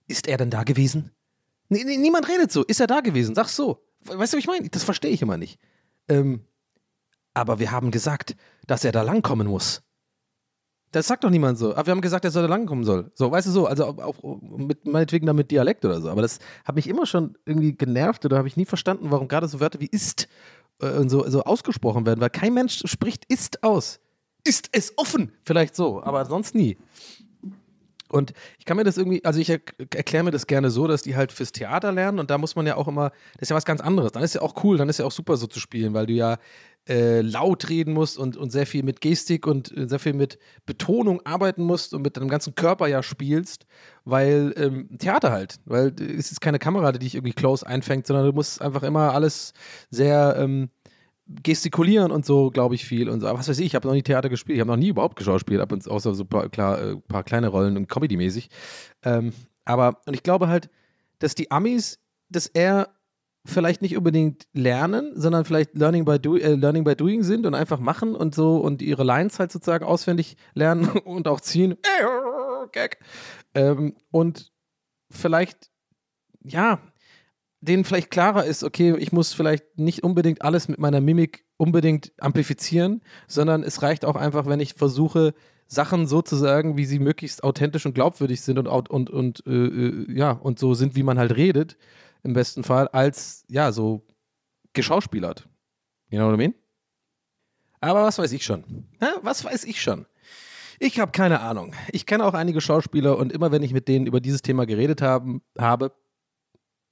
Ist 0.07 0.27
er 0.27 0.37
denn 0.37 0.49
da 0.49 0.63
gewesen? 0.63 1.11
Nee, 1.69 1.83
nee, 1.83 1.97
niemand 1.97 2.27
redet 2.27 2.51
so. 2.51 2.63
Ist 2.63 2.79
er 2.79 2.87
da 2.87 2.99
gewesen? 2.99 3.35
Sag's 3.35 3.55
so. 3.55 3.83
Weißt 4.01 4.33
du, 4.33 4.37
was 4.37 4.43
ich 4.43 4.47
meine? 4.47 4.69
Das 4.69 4.83
verstehe 4.83 5.11
ich 5.11 5.21
immer 5.21 5.37
nicht. 5.37 5.59
Ähm, 6.07 6.41
aber 7.33 7.59
wir 7.59 7.71
haben 7.71 7.91
gesagt, 7.91 8.35
dass 8.67 8.83
er 8.83 8.91
da 8.91 9.03
langkommen 9.03 9.47
muss. 9.47 9.83
Das 10.91 11.07
sagt 11.07 11.23
doch 11.23 11.29
niemand 11.29 11.59
so. 11.59 11.75
Aber 11.75 11.85
wir 11.85 11.91
haben 11.91 12.01
gesagt, 12.01 12.25
er 12.25 12.31
soll 12.31 12.43
da 12.43 12.49
langkommen 12.49 12.83
soll. 12.83 13.11
So, 13.13 13.31
weißt 13.31 13.47
du 13.47 13.51
so, 13.51 13.67
also 13.67 13.85
auch 13.85 14.41
mit 14.41 14.87
meinetwegen 14.87 15.27
dann 15.27 15.35
mit 15.35 15.51
Dialekt 15.51 15.85
oder 15.85 16.01
so. 16.01 16.09
Aber 16.09 16.23
das 16.23 16.39
hat 16.65 16.75
mich 16.75 16.87
immer 16.87 17.05
schon 17.05 17.37
irgendwie 17.45 17.75
genervt 17.75 18.25
oder 18.25 18.37
habe 18.37 18.47
ich 18.47 18.57
nie 18.57 18.65
verstanden, 18.65 19.11
warum 19.11 19.27
gerade 19.27 19.47
so 19.47 19.59
Wörter 19.59 19.79
wie 19.79 19.89
ist 19.91 20.27
äh, 20.81 20.91
und 20.93 21.09
so, 21.09 21.29
so 21.29 21.43
ausgesprochen 21.43 22.05
werden, 22.07 22.19
weil 22.21 22.31
kein 22.31 22.53
Mensch 22.55 22.81
spricht 22.85 23.25
ist 23.25 23.63
aus. 23.63 23.99
Ist 24.43 24.69
es 24.71 24.93
offen? 24.97 25.31
Vielleicht 25.43 25.75
so, 25.75 26.01
aber 26.01 26.25
sonst 26.25 26.55
nie. 26.55 26.77
Und 28.11 28.33
ich 28.57 28.65
kann 28.65 28.77
mir 28.77 28.83
das 28.83 28.97
irgendwie, 28.97 29.23
also 29.23 29.39
ich 29.39 29.49
er 29.49 29.59
erkläre 29.95 30.23
mir 30.23 30.31
das 30.31 30.47
gerne 30.47 30.69
so, 30.69 30.87
dass 30.87 31.01
die 31.01 31.15
halt 31.15 31.31
fürs 31.31 31.51
Theater 31.51 31.91
lernen 31.91 32.19
und 32.19 32.29
da 32.29 32.37
muss 32.37 32.55
man 32.55 32.65
ja 32.65 32.75
auch 32.75 32.87
immer, 32.87 33.11
das 33.33 33.43
ist 33.43 33.49
ja 33.49 33.55
was 33.55 33.65
ganz 33.65 33.81
anderes. 33.81 34.11
Dann 34.11 34.23
ist 34.23 34.35
ja 34.35 34.41
auch 34.41 34.63
cool, 34.63 34.77
dann 34.77 34.89
ist 34.89 34.99
ja 34.99 35.05
auch 35.05 35.11
super 35.11 35.37
so 35.37 35.47
zu 35.47 35.59
spielen, 35.59 35.93
weil 35.93 36.07
du 36.07 36.13
ja 36.13 36.37
äh, 36.87 37.21
laut 37.21 37.69
reden 37.69 37.93
musst 37.93 38.17
und, 38.17 38.35
und 38.35 38.51
sehr 38.51 38.65
viel 38.65 38.83
mit 38.83 38.99
Gestik 38.99 39.45
und 39.45 39.75
äh, 39.77 39.87
sehr 39.87 39.99
viel 39.99 40.13
mit 40.13 40.39
Betonung 40.65 41.21
arbeiten 41.25 41.63
musst 41.63 41.93
und 41.93 42.01
mit 42.01 42.17
deinem 42.17 42.29
ganzen 42.29 42.55
Körper 42.55 42.87
ja 42.87 43.03
spielst, 43.03 43.67
weil 44.05 44.53
ähm, 44.57 44.97
Theater 44.97 45.31
halt, 45.31 45.59
weil 45.65 45.93
äh, 45.99 46.13
es 46.13 46.31
ist 46.31 46.41
keine 46.41 46.57
Kamera, 46.57 46.91
die 46.91 46.99
dich 46.99 47.15
irgendwie 47.15 47.33
close 47.33 47.65
einfängt, 47.65 48.07
sondern 48.07 48.25
du 48.25 48.33
musst 48.33 48.61
einfach 48.61 48.83
immer 48.83 49.13
alles 49.13 49.53
sehr 49.91 50.35
ähm, 50.39 50.69
gestikulieren 51.43 52.11
und 52.11 52.25
so, 52.25 52.49
glaube 52.49 52.75
ich, 52.75 52.85
viel. 52.85 53.09
Und 53.09 53.21
so. 53.21 53.27
Aber 53.27 53.39
was 53.39 53.47
weiß 53.47 53.59
ich, 53.59 53.67
ich 53.67 53.75
habe 53.75 53.87
noch 53.87 53.93
nie 53.93 54.01
Theater 54.01 54.29
gespielt. 54.29 54.55
Ich 54.55 54.61
habe 54.61 54.71
noch 54.71 54.77
nie 54.77 54.89
überhaupt 54.89 55.15
geschauspielt, 55.15 55.61
ab 55.61 55.71
und 55.71 55.83
zu, 55.83 55.91
außer 55.91 56.13
so 56.15 56.23
ein 56.23 56.27
paar, 56.27 56.49
klar, 56.49 56.81
äh, 56.81 56.95
paar 56.97 57.23
kleine 57.23 57.49
Rollen 57.49 57.77
und 57.77 57.87
Comedy-mäßig. 57.87 58.49
Ähm, 59.03 59.33
aber, 59.65 60.01
und 60.05 60.13
ich 60.15 60.23
glaube 60.23 60.47
halt, 60.47 60.69
dass 61.19 61.35
die 61.35 61.51
Amis 61.51 61.99
das 62.29 62.47
eher 62.47 62.89
vielleicht 63.45 63.81
nicht 63.81 63.95
unbedingt 63.95 64.47
lernen, 64.53 65.13
sondern 65.15 65.45
vielleicht 65.45 65.75
Learning 65.75 66.05
by, 66.05 66.19
do, 66.19 66.35
äh, 66.35 66.55
learning 66.55 66.83
by 66.83 66.95
Doing 66.95 67.23
sind 67.23 67.45
und 67.45 67.55
einfach 67.55 67.79
machen 67.79 68.15
und 68.15 68.35
so 68.35 68.57
und 68.57 68.81
ihre 68.81 69.03
Lines 69.03 69.39
halt 69.39 69.51
sozusagen 69.51 69.85
auswendig 69.85 70.35
lernen 70.53 70.89
und 71.05 71.27
auch 71.27 71.41
ziehen. 71.41 71.77
Gag. 72.71 72.99
Ähm, 73.53 73.95
und 74.11 74.51
vielleicht, 75.09 75.71
ja, 76.43 76.79
denen 77.61 77.83
vielleicht 77.83 78.11
klarer 78.11 78.45
ist, 78.45 78.63
okay, 78.63 78.95
ich 78.97 79.11
muss 79.11 79.33
vielleicht 79.33 79.77
nicht 79.77 80.03
unbedingt 80.03 80.41
alles 80.41 80.67
mit 80.67 80.79
meiner 80.79 81.01
Mimik 81.01 81.45
unbedingt 81.57 82.13
amplifizieren, 82.19 83.01
sondern 83.27 83.63
es 83.63 83.81
reicht 83.81 84.05
auch 84.05 84.15
einfach, 84.15 84.45
wenn 84.45 84.59
ich 84.59 84.75
versuche, 84.75 85.33
Sachen 85.67 86.07
so 86.07 86.21
zu 86.21 86.35
sagen, 86.35 86.77
wie 86.77 86.85
sie 86.85 86.99
möglichst 86.99 87.43
authentisch 87.43 87.85
und 87.85 87.93
glaubwürdig 87.93 88.41
sind 88.41 88.57
und, 88.57 88.67
und, 88.67 89.09
und 89.09 89.43
äh, 89.45 89.51
äh, 89.51 90.11
ja, 90.11 90.31
und 90.31 90.57
so 90.57 90.73
sind, 90.73 90.95
wie 90.95 91.03
man 91.03 91.19
halt 91.19 91.35
redet, 91.35 91.77
im 92.23 92.33
besten 92.33 92.63
Fall, 92.63 92.87
als 92.87 93.45
ja, 93.49 93.71
so 93.71 94.05
geschauspielert. 94.73 95.47
You 96.09 96.17
know 96.17 96.27
what 96.27 96.35
I 96.35 96.37
mean? 96.37 96.55
Aber 97.81 98.03
was 98.03 98.17
weiß 98.17 98.31
ich 98.31 98.43
schon? 98.43 98.63
Hä? 98.99 99.07
Was 99.21 99.45
weiß 99.45 99.63
ich 99.65 99.81
schon? 99.81 100.05
Ich 100.79 100.99
habe 100.99 101.11
keine 101.11 101.41
Ahnung. 101.41 101.75
Ich 101.91 102.05
kenne 102.05 102.25
auch 102.25 102.33
einige 102.33 102.61
Schauspieler 102.61 103.17
und 103.17 103.31
immer 103.31 103.51
wenn 103.51 103.63
ich 103.63 103.73
mit 103.73 103.87
denen 103.87 104.07
über 104.07 104.21
dieses 104.21 104.41
Thema 104.41 104.65
geredet 104.65 105.01
haben, 105.01 105.41
habe, 105.57 105.93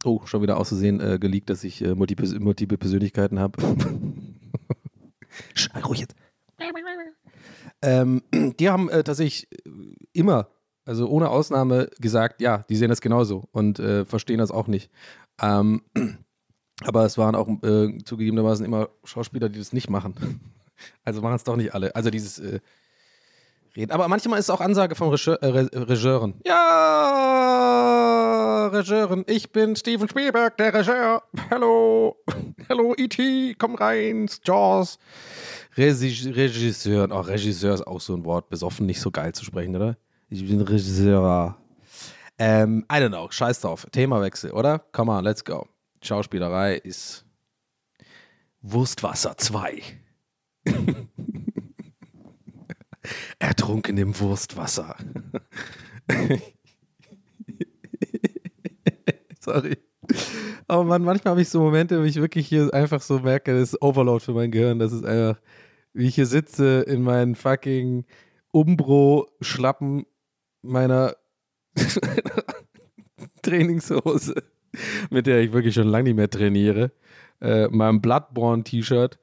oh, 0.08 0.26
schon 0.26 0.41
wieder 0.41 0.58
auszusehen, 0.58 1.00
äh, 1.00 1.20
geleakt, 1.20 1.50
dass 1.50 1.63
ich 1.63 1.84
äh, 1.84 1.93
multiple, 1.93 2.39
multiple 2.39 2.78
Persönlichkeiten 2.78 3.39
habe. 3.39 3.62
Schrei 5.54 5.82
ruhig 5.82 6.00
jetzt. 6.00 6.15
Ähm, 7.82 8.24
die 8.32 8.70
haben 8.70 8.89
äh, 8.89 9.04
tatsächlich 9.04 9.48
äh, 9.52 9.70
immer, 10.13 10.48
also 10.86 11.08
ohne 11.08 11.30
Ausnahme, 11.30 11.89
gesagt, 12.00 12.41
ja, 12.41 12.65
die 12.70 12.76
sehen 12.76 12.89
das 12.89 13.02
genauso 13.02 13.48
und 13.52 13.80
äh, 13.80 14.06
verstehen 14.06 14.39
das 14.39 14.50
auch 14.50 14.67
nicht. 14.67 14.89
Ähm, 15.41 15.84
aber 16.86 17.06
es 17.06 17.17
waren 17.17 17.36
auch 17.36 17.48
äh, 17.63 17.98
zugegebenermaßen 18.04 18.65
immer 18.65 18.90
Schauspieler, 19.04 19.50
die 19.50 19.60
das 19.60 19.73
nicht 19.73 19.90
machen. 19.90 20.42
Also 21.04 21.21
machen 21.21 21.36
es 21.36 21.44
doch 21.44 21.56
nicht 21.56 21.73
alle. 21.73 21.96
Also 21.96 22.12
dieses 22.12 22.38
äh, 22.38 22.60
reden. 23.75 23.92
Aber 23.92 24.08
manchmal 24.08 24.38
ist 24.40 24.46
es 24.46 24.50
auch 24.52 24.62
Ansage 24.62 24.94
von 24.96 25.12
äh, 25.12 25.46
Re 25.46 25.69
Regisseuren. 25.73 26.36
Ja, 26.46 28.17
Regisseuren, 28.68 29.24
ich 29.28 29.52
bin 29.52 29.76
Steven 29.76 30.08
Spielberg, 30.10 30.58
der 30.58 30.74
Regisseur. 30.74 31.24
Hallo, 31.50 32.18
hallo 32.70 32.94
E.T., 32.98 33.56
komm 33.58 33.76
rein, 33.76 34.30
Jaws. 34.44 35.00
Regi 35.76 36.30
Regisseur, 36.32 37.08
oh, 37.12 37.22
Regisseur 37.22 37.74
ist 37.74 37.88
auch 37.88 38.02
so 38.02 38.15
ein 38.15 38.26
Wort, 38.26 38.50
besoffen 38.50 38.86
nicht 38.86 39.00
so 39.00 39.12
geil 39.12 39.34
zu 39.34 39.46
sprechen, 39.46 39.76
oder? 39.76 39.98
Ich 40.30 40.48
bin 40.48 40.62
Regisseur. 40.62 41.58
Ähm, 42.38 42.86
I 42.92 42.96
don't 42.96 43.10
know, 43.10 43.30
scheiß 43.30 43.62
drauf. 43.62 43.88
Themawechsel, 43.92 44.52
oder? 44.52 44.80
Come 44.92 45.12
on, 45.12 45.24
let's 45.24 45.44
go. 45.44 45.68
Schauspielerei 46.02 46.76
ist 46.76 47.26
Wurstwasser 48.62 49.38
2. 49.38 49.82
Ertrunken 53.40 53.98
im 53.98 54.20
Wurstwasser. 54.20 54.96
Sorry. 59.48 59.77
Aber 60.67 60.83
man, 60.83 61.04
manchmal 61.04 61.31
habe 61.31 61.41
ich 61.41 61.48
so 61.50 61.62
Momente, 61.62 62.00
wo 62.00 62.04
ich 62.04 62.17
wirklich 62.17 62.48
hier 62.48 62.73
einfach 62.73 63.02
so 63.02 63.19
merke, 63.19 63.54
das 63.54 63.73
ist 63.73 63.81
Overload 63.81 64.23
für 64.23 64.33
mein 64.33 64.52
Gehirn. 64.52 64.79
Das 64.79 64.91
ist 64.91 65.06
einfach, 65.06 65.41
wie 65.93 66.08
ich 66.08 66.15
hier 66.15 66.25
sitze 66.25 66.81
in 66.81 67.02
meinen 67.02 67.35
fucking 67.35 68.06
Umbro-Schlappen 68.52 70.06
meiner 70.62 71.15
Trainingshose, 73.41 74.35
mit 75.10 75.27
der 75.27 75.39
ich 75.39 75.54
wirklich 75.54 75.75
schon 75.75 75.87
lange 75.87 76.06
nicht 76.06 76.17
mehr 76.17 76.29
trainiere, 76.29 76.91
äh, 77.39 77.69
meinem 77.69 78.02
Bloodborne-T-Shirt 78.02 79.17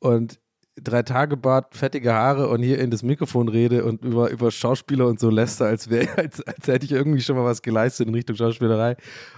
und 0.00 0.39
drei 0.82 1.02
Tage 1.02 1.36
Bart, 1.36 1.74
fettige 1.74 2.12
Haare 2.12 2.48
und 2.48 2.62
hier 2.62 2.78
in 2.78 2.90
das 2.90 3.02
Mikrofon 3.02 3.48
rede 3.48 3.84
und 3.84 4.04
über, 4.04 4.30
über 4.30 4.50
Schauspieler 4.50 5.06
und 5.06 5.20
so 5.20 5.30
läster, 5.30 5.66
als, 5.66 5.90
wär, 5.90 6.06
als, 6.18 6.40
als 6.42 6.66
hätte 6.66 6.84
ich 6.84 6.92
irgendwie 6.92 7.20
schon 7.20 7.36
mal 7.36 7.44
was 7.44 7.62
geleistet 7.62 8.08
in 8.08 8.14
Richtung 8.14 8.36
Schauspielerei 8.36 8.96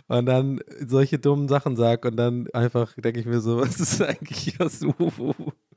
und 0.08 0.26
dann 0.26 0.60
solche 0.86 1.18
dummen 1.18 1.48
Sachen 1.48 1.76
sag 1.76 2.04
und 2.04 2.16
dann 2.16 2.48
einfach 2.52 2.94
denke 2.96 3.20
ich 3.20 3.26
mir 3.26 3.40
so, 3.40 3.58
was 3.60 3.80
ist 3.80 4.02
eigentlich 4.02 4.38
hier 4.38 4.68
so, 4.68 4.94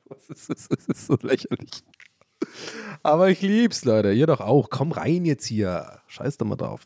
was 0.09 0.29
ist 0.29 0.49
das? 0.49 0.67
Das 0.67 0.85
ist 0.87 1.07
so 1.07 1.17
lächerlich. 1.21 1.83
Aber 3.03 3.29
ich 3.29 3.41
lieb's, 3.41 3.85
Leute. 3.85 4.11
Ihr 4.11 4.27
doch 4.27 4.41
auch. 4.41 4.69
Komm 4.69 4.91
rein 4.91 5.25
jetzt 5.25 5.45
hier. 5.45 5.99
Scheiß 6.07 6.37
doch 6.37 6.45
mal 6.45 6.55
drauf. 6.55 6.81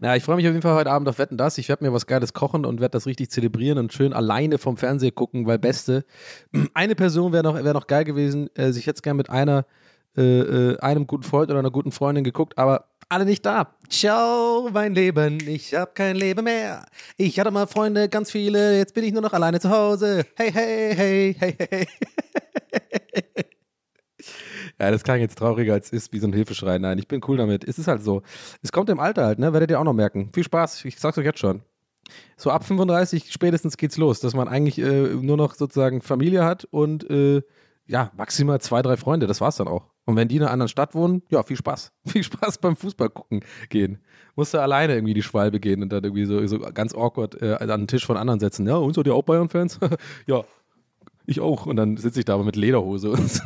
Na, 0.00 0.16
ich 0.16 0.22
freue 0.22 0.36
mich 0.36 0.46
auf 0.46 0.52
jeden 0.52 0.62
Fall 0.62 0.74
heute 0.74 0.90
Abend 0.90 1.08
auf 1.08 1.18
Wetten 1.18 1.36
das. 1.36 1.58
Ich 1.58 1.68
werde 1.68 1.84
mir 1.84 1.92
was 1.92 2.06
Geiles 2.06 2.32
kochen 2.32 2.64
und 2.64 2.80
werde 2.80 2.92
das 2.92 3.06
richtig 3.06 3.30
zelebrieren 3.30 3.78
und 3.78 3.92
schön 3.92 4.12
alleine 4.12 4.58
vom 4.58 4.76
Fernseher 4.76 5.12
gucken, 5.12 5.46
weil 5.46 5.58
Beste. 5.58 6.04
Eine 6.74 6.94
Person 6.94 7.32
wäre 7.32 7.42
noch, 7.42 7.62
wär 7.62 7.74
noch 7.74 7.86
geil 7.86 8.04
gewesen. 8.04 8.48
Äh, 8.56 8.70
ich 8.70 8.86
hätte 8.86 8.96
es 8.96 9.02
gerne 9.02 9.18
mit 9.18 9.30
einer, 9.30 9.66
äh, 10.16 10.22
äh, 10.22 10.78
einem 10.78 11.06
guten 11.06 11.22
Freund 11.22 11.50
oder 11.50 11.58
einer 11.58 11.70
guten 11.70 11.92
Freundin 11.92 12.24
geguckt, 12.24 12.56
aber 12.58 12.86
alle 13.08 13.24
nicht 13.24 13.44
da. 13.44 13.74
Ciao, 13.88 14.70
mein 14.72 14.94
Leben, 14.94 15.38
ich 15.46 15.74
hab 15.74 15.96
kein 15.96 16.14
Leben 16.14 16.44
mehr. 16.44 16.86
Ich 17.16 17.40
hatte 17.40 17.50
mal 17.50 17.66
Freunde, 17.66 18.08
ganz 18.08 18.30
viele, 18.30 18.78
jetzt 18.78 18.94
bin 18.94 19.02
ich 19.02 19.12
nur 19.12 19.22
noch 19.22 19.32
alleine 19.32 19.58
zu 19.58 19.68
Hause. 19.68 20.24
Hey, 20.36 20.52
hey, 20.52 20.94
hey, 20.94 21.36
hey, 21.38 21.56
hey. 21.58 21.86
Ja, 24.80 24.90
das 24.90 25.04
klang 25.04 25.20
jetzt 25.20 25.36
trauriger 25.38 25.74
als 25.74 25.90
ist, 25.90 26.12
wie 26.14 26.18
so 26.18 26.26
ein 26.26 26.32
Hilfeschrei. 26.32 26.78
Nein, 26.78 26.98
ich 26.98 27.06
bin 27.06 27.20
cool 27.28 27.36
damit. 27.36 27.64
Es 27.64 27.78
ist 27.78 27.86
halt 27.86 28.02
so. 28.02 28.22
Es 28.62 28.72
kommt 28.72 28.88
im 28.88 28.98
Alter 28.98 29.26
halt, 29.26 29.38
ne? 29.38 29.52
Werdet 29.52 29.70
ihr 29.70 29.78
auch 29.78 29.84
noch 29.84 29.92
merken. 29.92 30.30
Viel 30.32 30.44
Spaß, 30.44 30.86
ich 30.86 30.98
sag's 30.98 31.18
euch 31.18 31.26
jetzt 31.26 31.38
schon. 31.38 31.60
So 32.38 32.50
ab 32.50 32.64
35 32.64 33.30
spätestens 33.30 33.76
geht's 33.76 33.98
los, 33.98 34.20
dass 34.20 34.34
man 34.34 34.48
eigentlich 34.48 34.78
äh, 34.78 35.14
nur 35.14 35.36
noch 35.36 35.54
sozusagen 35.54 36.00
Familie 36.00 36.44
hat 36.44 36.64
und 36.64 37.08
äh, 37.10 37.42
ja, 37.86 38.10
maximal 38.16 38.60
zwei, 38.60 38.82
drei 38.82 38.96
Freunde, 38.96 39.26
das 39.26 39.40
war's 39.40 39.56
dann 39.56 39.68
auch. 39.68 39.90
Und 40.06 40.16
wenn 40.16 40.28
die 40.28 40.36
in 40.36 40.42
einer 40.42 40.50
anderen 40.50 40.68
Stadt 40.68 40.94
wohnen, 40.94 41.22
ja, 41.28 41.42
viel 41.42 41.56
Spaß. 41.56 41.92
Viel 42.06 42.22
Spaß 42.22 42.58
beim 42.58 42.74
Fußball 42.74 43.10
gucken 43.10 43.44
gehen. 43.68 43.98
Musst 44.34 44.54
du 44.54 44.58
alleine 44.58 44.94
irgendwie 44.94 45.14
die 45.14 45.22
Schwalbe 45.22 45.60
gehen 45.60 45.82
und 45.82 45.90
dann 45.92 46.04
irgendwie 46.04 46.24
so, 46.24 46.44
so 46.46 46.58
ganz 46.58 46.94
awkward 46.94 47.40
äh, 47.42 47.54
an 47.54 47.68
den 47.68 47.86
Tisch 47.86 48.06
von 48.06 48.16
anderen 48.16 48.40
setzen. 48.40 48.66
Ja, 48.66 48.76
und 48.76 48.94
so 48.94 49.02
die 49.02 49.10
auch 49.10 49.22
Bayern-Fans? 49.22 49.78
ja, 50.26 50.42
ich 51.26 51.40
auch. 51.40 51.66
Und 51.66 51.76
dann 51.76 51.96
sitze 51.96 52.20
ich 52.20 52.24
da 52.24 52.34
aber 52.34 52.44
mit 52.44 52.56
Lederhose 52.56 53.10
und 53.10 53.30
so. 53.30 53.42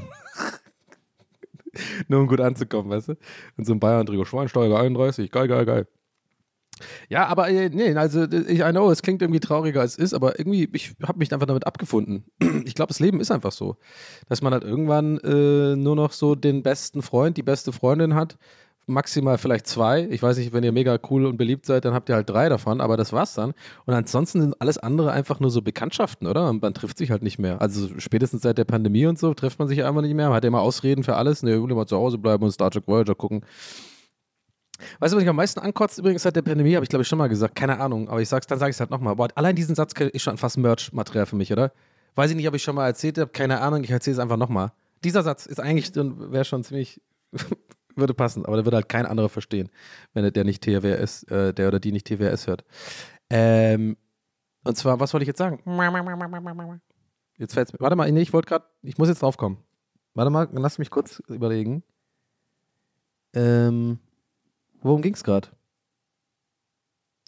Nur 2.08 2.20
um 2.20 2.26
gut 2.26 2.40
anzukommen, 2.40 2.90
weißt 2.90 3.08
du? 3.08 3.16
Und 3.56 3.66
so 3.66 3.72
ein 3.72 3.80
Bayern 3.80 4.06
drüber, 4.06 4.26
Schweinsteiger 4.26 4.78
31, 4.78 5.30
geil, 5.30 5.48
geil, 5.48 5.66
geil. 5.66 5.86
Ja, 7.08 7.26
aber 7.26 7.48
äh, 7.50 7.68
nee, 7.68 7.94
also 7.94 8.24
ich 8.24 8.60
I 8.60 8.70
know, 8.70 8.90
es 8.90 9.02
klingt 9.02 9.22
irgendwie 9.22 9.40
trauriger 9.40 9.80
als 9.80 9.92
es 9.92 9.98
ist, 9.98 10.14
aber 10.14 10.38
irgendwie, 10.38 10.68
ich 10.72 10.94
habe 11.02 11.18
mich 11.18 11.32
einfach 11.32 11.46
damit 11.46 11.66
abgefunden. 11.66 12.24
Ich 12.64 12.74
glaube, 12.74 12.88
das 12.88 13.00
Leben 13.00 13.20
ist 13.20 13.30
einfach 13.30 13.52
so, 13.52 13.76
dass 14.28 14.40
man 14.40 14.52
halt 14.52 14.64
irgendwann 14.64 15.18
äh, 15.18 15.76
nur 15.76 15.96
noch 15.96 16.12
so 16.12 16.34
den 16.34 16.62
besten 16.62 17.02
Freund, 17.02 17.36
die 17.36 17.42
beste 17.42 17.72
Freundin 17.72 18.14
hat, 18.14 18.38
maximal 18.86 19.38
vielleicht 19.38 19.66
zwei. 19.66 20.06
Ich 20.10 20.22
weiß 20.22 20.36
nicht, 20.38 20.52
wenn 20.52 20.64
ihr 20.64 20.72
mega 20.72 20.98
cool 21.10 21.26
und 21.26 21.36
beliebt 21.36 21.66
seid, 21.66 21.84
dann 21.84 21.94
habt 21.94 22.08
ihr 22.08 22.14
halt 22.14 22.28
drei 22.28 22.48
davon, 22.48 22.80
aber 22.80 22.96
das 22.96 23.12
war's 23.12 23.34
dann. 23.34 23.52
Und 23.86 23.94
ansonsten 23.94 24.40
sind 24.40 24.60
alles 24.60 24.78
andere 24.78 25.12
einfach 25.12 25.40
nur 25.40 25.50
so 25.50 25.62
Bekanntschaften, 25.62 26.26
oder? 26.26 26.48
Und 26.48 26.62
man 26.62 26.74
trifft 26.74 26.98
sich 26.98 27.10
halt 27.10 27.22
nicht 27.22 27.38
mehr. 27.38 27.60
Also 27.60 27.88
spätestens 27.98 28.42
seit 28.42 28.58
der 28.58 28.64
Pandemie 28.64 29.06
und 29.06 29.18
so 29.18 29.34
trifft 29.34 29.58
man 29.58 29.68
sich 29.68 29.84
einfach 29.84 30.02
nicht 30.02 30.14
mehr. 30.14 30.28
Man 30.28 30.36
hat 30.36 30.44
ja 30.44 30.48
immer 30.48 30.60
Ausreden 30.60 31.02
für 31.02 31.16
alles. 31.16 31.42
Ne, 31.42 31.62
will 31.62 31.74
mal 31.74 31.86
zu 31.86 31.96
Hause 31.96 32.18
bleiben 32.18 32.44
und 32.44 32.52
Star 32.52 32.70
Trek 32.70 32.86
Voyager 32.86 33.14
gucken. 33.14 33.42
Weißt 34.98 35.12
du, 35.12 35.16
was 35.16 35.22
mich 35.22 35.28
am 35.28 35.36
meisten 35.36 35.60
ankotzt 35.60 35.98
übrigens 35.98 36.22
seit 36.22 36.36
der 36.36 36.42
Pandemie, 36.42 36.74
habe 36.74 36.84
ich 36.84 36.88
glaube 36.88 37.02
ich 37.02 37.08
schon 37.08 37.18
mal 37.18 37.28
gesagt, 37.28 37.54
keine 37.54 37.80
Ahnung, 37.80 38.08
aber 38.08 38.20
ich 38.20 38.28
sag's, 38.28 38.46
dann 38.46 38.58
sage 38.58 38.70
ich 38.70 38.76
es 38.76 38.80
halt 38.80 38.90
nochmal. 38.90 39.16
Boah, 39.16 39.28
allein 39.34 39.54
diesen 39.54 39.74
Satz 39.74 39.92
ist 39.98 40.22
schon 40.22 40.36
fast 40.36 40.58
Merch-Material 40.58 41.26
für 41.26 41.36
mich, 41.36 41.52
oder? 41.52 41.72
Weiß 42.16 42.30
ich 42.30 42.36
nicht, 42.36 42.48
ob 42.48 42.54
ich 42.54 42.62
schon 42.62 42.74
mal 42.74 42.86
erzählt 42.86 43.18
habe, 43.18 43.30
keine 43.30 43.60
Ahnung, 43.60 43.84
ich 43.84 43.90
erzähle 43.90 44.14
es 44.14 44.18
einfach 44.18 44.36
nochmal. 44.36 44.72
Dieser 45.02 45.22
Satz 45.22 45.46
ist 45.46 45.60
eigentlich, 45.60 45.94
wäre 45.94 46.44
schon 46.44 46.64
ziemlich, 46.64 47.00
würde 47.96 48.14
passen, 48.14 48.44
aber 48.44 48.56
der 48.56 48.64
würde 48.64 48.76
halt 48.76 48.88
kein 48.88 49.06
anderer 49.06 49.28
verstehen, 49.28 49.70
wenn 50.12 50.30
der 50.32 50.44
nicht 50.44 50.62
TWS, 50.62 51.24
äh, 51.24 51.52
der 51.54 51.68
oder 51.68 51.80
die 51.80 51.92
nicht 51.92 52.06
TWS 52.06 52.46
hört. 52.46 52.64
Ähm, 53.30 53.96
und 54.64 54.76
zwar, 54.76 54.98
was 55.00 55.12
wollte 55.12 55.24
ich 55.24 55.28
jetzt 55.28 55.38
sagen? 55.38 55.60
Jetzt 57.36 57.54
fällt's 57.54 57.72
mir. 57.72 57.80
Warte 57.80 57.96
mal, 57.96 58.10
nee, 58.10 58.22
ich 58.22 58.32
wollte 58.32 58.48
gerade, 58.48 58.64
ich 58.82 58.98
muss 58.98 59.08
jetzt 59.08 59.22
drauf 59.22 59.36
kommen. 59.36 59.58
Warte 60.14 60.30
mal, 60.30 60.48
lass 60.52 60.78
mich 60.78 60.90
kurz 60.90 61.20
überlegen. 61.28 61.82
Ähm, 63.34 63.98
worum 64.80 65.02
ging's 65.02 65.24
gerade? 65.24 65.48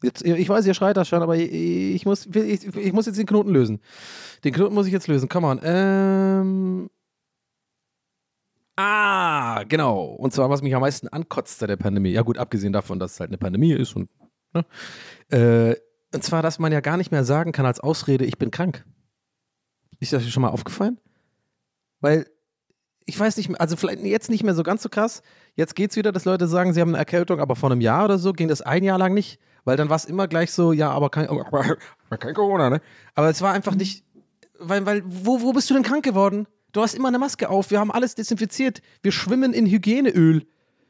Jetzt, 0.03 0.25
ich 0.25 0.49
weiß, 0.49 0.67
ihr 0.67 0.75
schreit 0.75 0.97
das 0.97 1.09
schon, 1.09 1.23
aber 1.23 1.37
ich, 1.37 1.51
ich, 1.51 2.05
muss, 2.05 2.27
ich, 2.27 2.77
ich 2.77 2.93
muss 2.93 3.07
jetzt 3.07 3.19
den 3.19 3.27
Knoten 3.27 3.51
lösen. 3.51 3.81
Den 4.45 4.53
Knoten 4.53 4.75
muss 4.75 4.87
ich 4.87 4.93
jetzt 4.93 5.09
lösen. 5.09 5.29
Come 5.29 5.47
on. 5.47 5.61
Ähm. 5.62 6.91
Ah, 8.77 9.64
genau. 9.64 10.05
Und 10.05 10.35
zwar, 10.35 10.51
was 10.51 10.62
mich 10.62 10.74
am 10.74 10.83
meisten 10.83 11.09
ankotzt 11.09 11.59
seit 11.59 11.70
der 11.70 11.77
Pandemie. 11.77 12.11
Ja, 12.11 12.22
gut, 12.22 12.37
abgesehen 12.37 12.72
davon, 12.72 12.99
dass 12.99 13.14
es 13.14 13.20
halt 13.20 13.31
eine 13.31 13.39
Pandemie 13.39 13.72
ist 13.72 13.97
und. 13.97 14.11
Ne? 14.53 14.64
Äh, 15.31 15.77
und 16.14 16.22
zwar, 16.22 16.43
dass 16.43 16.59
man 16.59 16.72
ja 16.72 16.81
gar 16.81 16.97
nicht 16.97 17.11
mehr 17.11 17.24
sagen 17.24 17.53
kann 17.53 17.66
als 17.66 17.81
Ausrede, 17.81 18.24
ich 18.24 18.39
bin 18.39 18.51
krank. 18.51 18.85
Ist 19.99 20.12
das 20.12 20.29
schon 20.29 20.43
mal 20.43 20.51
aufgefallen? 20.51 20.99
Weil 22.01 22.27
ich 23.07 23.18
weiß 23.18 23.37
nicht 23.37 23.49
mehr, 23.49 23.61
also 23.61 23.77
vielleicht 23.77 24.03
jetzt 24.03 24.31
nicht 24.31 24.43
mehr 24.43 24.55
so 24.55 24.62
ganz 24.62 24.83
so 24.83 24.89
krass. 24.89 25.22
Jetzt 25.55 25.74
geht's 25.74 25.97
wieder, 25.97 26.12
dass 26.12 26.24
Leute 26.24 26.49
sagen, 26.49 26.74
sie 26.74 26.81
haben 26.81 26.91
eine 26.91 26.99
Erkältung, 26.99 27.41
aber 27.41 27.57
vor 27.57 27.70
einem 27.70 27.81
Jahr 27.81 28.05
oder 28.05 28.18
so 28.18 28.33
ging 28.33 28.49
das 28.49 28.62
ein 28.62 28.83
Jahr 28.83 28.99
lang 28.99 29.14
nicht, 29.14 29.41
weil 29.64 29.77
dann 29.77 29.89
war 29.89 29.97
es 29.97 30.05
immer 30.05 30.29
gleich 30.29 30.53
so, 30.53 30.72
ja, 30.72 30.91
aber 30.91 31.09
kein, 31.09 31.29
aber 31.29 31.77
kein 32.18 32.35
Corona, 32.35 32.68
ne? 32.68 32.81
Aber 33.14 33.31
es 33.31 33.41
war 33.41 33.53
einfach 33.53 33.74
nicht, 33.74 34.05
weil, 34.59 34.85
weil, 34.87 35.03
wo, 35.07 35.41
wo 35.41 35.53
bist 35.53 35.70
du 35.70 35.74
denn 35.74 35.83
krank 35.83 36.05
geworden? 36.05 36.47
Du 36.77 36.83
hast 36.83 36.95
immer 36.95 37.09
eine 37.09 37.18
Maske 37.18 37.49
auf, 37.49 37.70
wir 37.70 37.81
haben 37.81 37.91
alles 37.91 38.16
desinfiziert, 38.16 38.83
wir 39.03 39.11
schwimmen 39.11 39.55
in 39.55 39.64
Hygieneöl. 39.64 40.47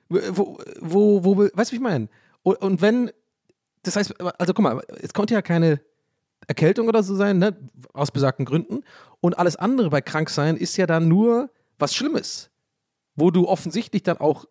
Wo, 0.09 0.59
wo, 0.81 1.25
wo, 1.25 1.39
weißt 1.39 1.71
du, 1.71 1.73
wie 1.75 1.77
ich 1.77 1.81
meine? 1.81 2.09
Und, 2.43 2.61
und 2.61 2.81
wenn, 2.81 3.13
das 3.85 3.95
heißt, 3.95 4.21
also 4.21 4.53
guck 4.53 4.65
mal, 4.65 4.83
es 5.01 5.15
konnte 5.15 5.35
ja 5.35 5.43
keine 5.43 5.81
Erkältung 6.49 6.89
oder 6.89 7.05
so 7.05 7.15
sein, 7.15 7.39
ne? 7.39 7.57
aus 7.93 8.11
besagten 8.11 8.45
Gründen. 8.45 8.81
Und 9.21 9.39
alles 9.39 9.55
andere 9.55 9.89
bei 9.91 10.01
Kranksein 10.01 10.57
ist 10.57 10.77
ja 10.77 10.89
dann 10.89 11.07
nur 11.07 11.51
was 11.79 11.95
Schlimmes, 11.95 12.51
wo 13.15 13.31
du 13.31 13.47
offensichtlich 13.47 14.03
dann 14.03 14.17
auch 14.17 14.47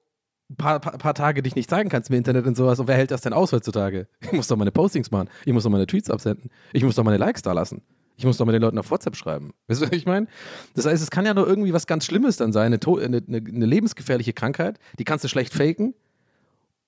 ein 0.49 0.55
paar, 0.55 0.79
paar, 0.79 0.97
paar, 0.97 1.15
Tage 1.15 1.43
dich 1.43 1.55
nicht 1.55 1.69
zeigen 1.69 1.89
kannst 1.89 2.11
im 2.11 2.15
Internet 2.15 2.45
und 2.45 2.55
sowas. 2.55 2.79
Und 2.79 2.87
wer 2.87 2.95
hält 2.95 3.11
das 3.11 3.19
denn 3.19 3.33
aus 3.33 3.51
heutzutage? 3.51 4.07
Ich 4.21 4.31
muss 4.31 4.47
doch 4.47 4.55
meine 4.55 4.71
Postings 4.71 5.11
machen. 5.11 5.29
Ich 5.43 5.51
muss 5.51 5.65
doch 5.65 5.69
meine 5.69 5.85
Tweets 5.85 6.09
absenden. 6.09 6.49
Ich 6.71 6.85
muss 6.85 6.95
doch 6.95 7.03
meine 7.03 7.17
Likes 7.17 7.41
da 7.41 7.51
lassen. 7.51 7.81
Ich 8.17 8.25
muss 8.25 8.37
doch 8.37 8.45
mit 8.45 8.55
den 8.55 8.61
Leuten 8.61 8.77
auf 8.77 8.91
WhatsApp 8.91 9.15
schreiben. 9.15 9.53
Weißt 9.67 9.81
du, 9.81 9.85
was 9.85 9.91
ich 9.91 10.05
meine? 10.05 10.27
Das 10.73 10.85
heißt, 10.85 11.01
es 11.01 11.11
kann 11.11 11.25
ja 11.25 11.33
nur 11.33 11.47
irgendwie 11.47 11.73
was 11.73 11.87
ganz 11.87 12.05
Schlimmes 12.05 12.37
dann 12.37 12.53
sein, 12.53 12.73
eine, 12.73 12.79
eine, 12.85 13.21
eine 13.27 13.65
lebensgefährliche 13.65 14.33
Krankheit, 14.33 14.79
die 14.99 15.03
kannst 15.03 15.23
du 15.23 15.27
schlecht 15.27 15.53
faken. 15.53 15.93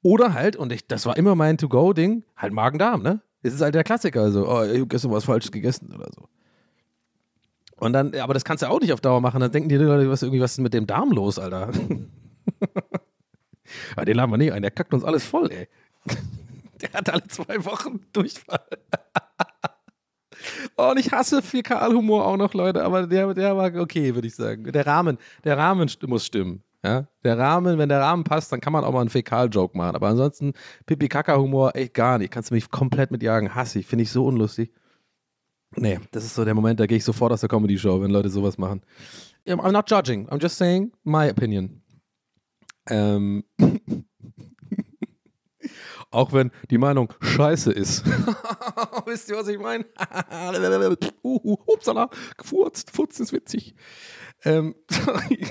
Oder 0.04 0.34
halt, 0.34 0.56
und 0.56 0.72
ich, 0.72 0.88
das 0.88 1.06
war 1.06 1.18
immer 1.18 1.36
mein 1.36 1.58
To-Go-Ding, 1.58 2.24
halt 2.38 2.54
Magen-Darm, 2.54 3.02
ne? 3.02 3.22
Das 3.44 3.54
ist 3.54 3.62
halt 3.62 3.76
der 3.76 3.84
Klassiker. 3.84 4.22
Also, 4.22 4.48
oh, 4.48 4.64
ich 4.64 4.76
habe 4.76 4.88
gestern 4.88 5.12
was 5.12 5.26
Falsches 5.26 5.52
gegessen 5.52 5.94
oder 5.94 6.10
so. 6.14 6.28
Und 7.78 7.94
dann, 7.94 8.16
aber 8.16 8.34
das 8.34 8.44
kannst 8.44 8.64
du 8.64 8.70
auch 8.70 8.80
nicht 8.80 8.94
auf 8.94 9.02
Dauer 9.02 9.22
machen. 9.22 9.40
Dann 9.40 9.52
denken 9.52 9.70
die 9.70 9.76
Leute, 9.76 10.10
was, 10.10 10.24
irgendwie, 10.24 10.42
was 10.42 10.54
ist 10.54 10.60
mit 10.60 10.74
dem 10.74 10.88
Darm 10.88 11.12
los, 11.12 11.38
Alter? 11.38 11.70
ja, 13.98 14.06
den 14.06 14.16
laden 14.16 14.32
wir 14.32 14.38
nicht 14.38 14.52
ein. 14.52 14.64
Der 14.64 14.72
kackt 14.72 14.94
uns 14.94 15.04
alles 15.04 15.24
voll, 15.24 15.52
ey. 15.52 15.68
Der 16.82 16.94
hat 16.94 17.10
alle 17.10 17.28
zwei 17.28 17.66
Wochen 17.66 18.02
Durchfall. 18.14 18.60
Und 20.76 21.00
ich 21.00 21.12
hasse 21.12 21.42
Fäkalhumor 21.42 22.26
auch 22.26 22.38
noch, 22.38 22.54
Leute, 22.54 22.84
aber 22.84 23.08
der, 23.08 23.34
der 23.34 23.58
war 23.58 23.74
okay, 23.76 24.16
würde 24.16 24.28
ich 24.28 24.36
sagen. 24.36 24.64
Der 24.72 24.86
Rahmen, 24.86 25.18
der 25.44 25.58
Rahmen 25.58 25.90
muss 26.08 26.26
stimmen. 26.26 26.64
Ja? 26.84 27.08
Der 27.24 27.38
Rahmen, 27.38 27.78
wenn 27.78 27.90
der 27.90 28.02
Rahmen 28.02 28.24
passt, 28.24 28.52
dann 28.52 28.62
kann 28.62 28.74
man 28.74 28.84
auch 28.84 28.94
mal 28.94 29.02
einen 29.02 29.10
Fäkal-Joke 29.10 29.78
machen. 29.78 29.96
Aber 29.96 30.08
ansonsten, 30.08 30.54
Pipi-Kaka-Humor, 30.86 31.76
echt 31.76 31.94
gar 31.94 32.18
nicht. 32.18 32.32
Kannst 32.32 32.52
du 32.52 32.56
mich 32.56 32.70
komplett 32.70 33.12
mitjagen. 33.12 33.56
Hasse 33.56 33.80
ich. 33.80 33.88
Finde 33.88 34.04
ich 34.04 34.12
so 34.12 34.26
unlustig. 34.26 34.72
Nee, 35.76 36.00
das 36.12 36.24
ist 36.24 36.36
so 36.36 36.46
der 36.46 36.54
Moment, 36.54 36.80
da 36.80 36.86
gehe 36.86 36.98
ich 36.98 37.04
sofort 37.04 37.34
aus 37.34 37.42
der 37.42 37.50
Comedy-Show, 37.50 38.02
wenn 38.02 38.12
Leute 38.12 38.30
sowas 38.30 38.58
machen. 38.58 38.82
I'm 39.46 39.72
not 39.72 39.90
judging. 39.90 40.28
I'm 40.30 40.42
just 40.42 40.58
saying 40.58 40.92
my 41.04 41.30
opinion. 41.30 41.82
Ähm. 42.90 43.44
Auch 46.10 46.32
wenn 46.32 46.52
die 46.70 46.78
Meinung 46.78 47.14
scheiße 47.20 47.72
ist. 47.72 48.06
Wisst 49.06 49.30
ihr, 49.30 49.38
was 49.38 49.48
ich 49.48 49.60
meine? 49.60 49.86
uh, 51.24 51.58
upsala, 51.66 52.10
gefurzt, 52.38 52.92
furzt 52.92 53.20
ist 53.20 53.34
witzig. 53.34 53.76
Ähm, 54.44 54.76
sorry. 54.90 55.46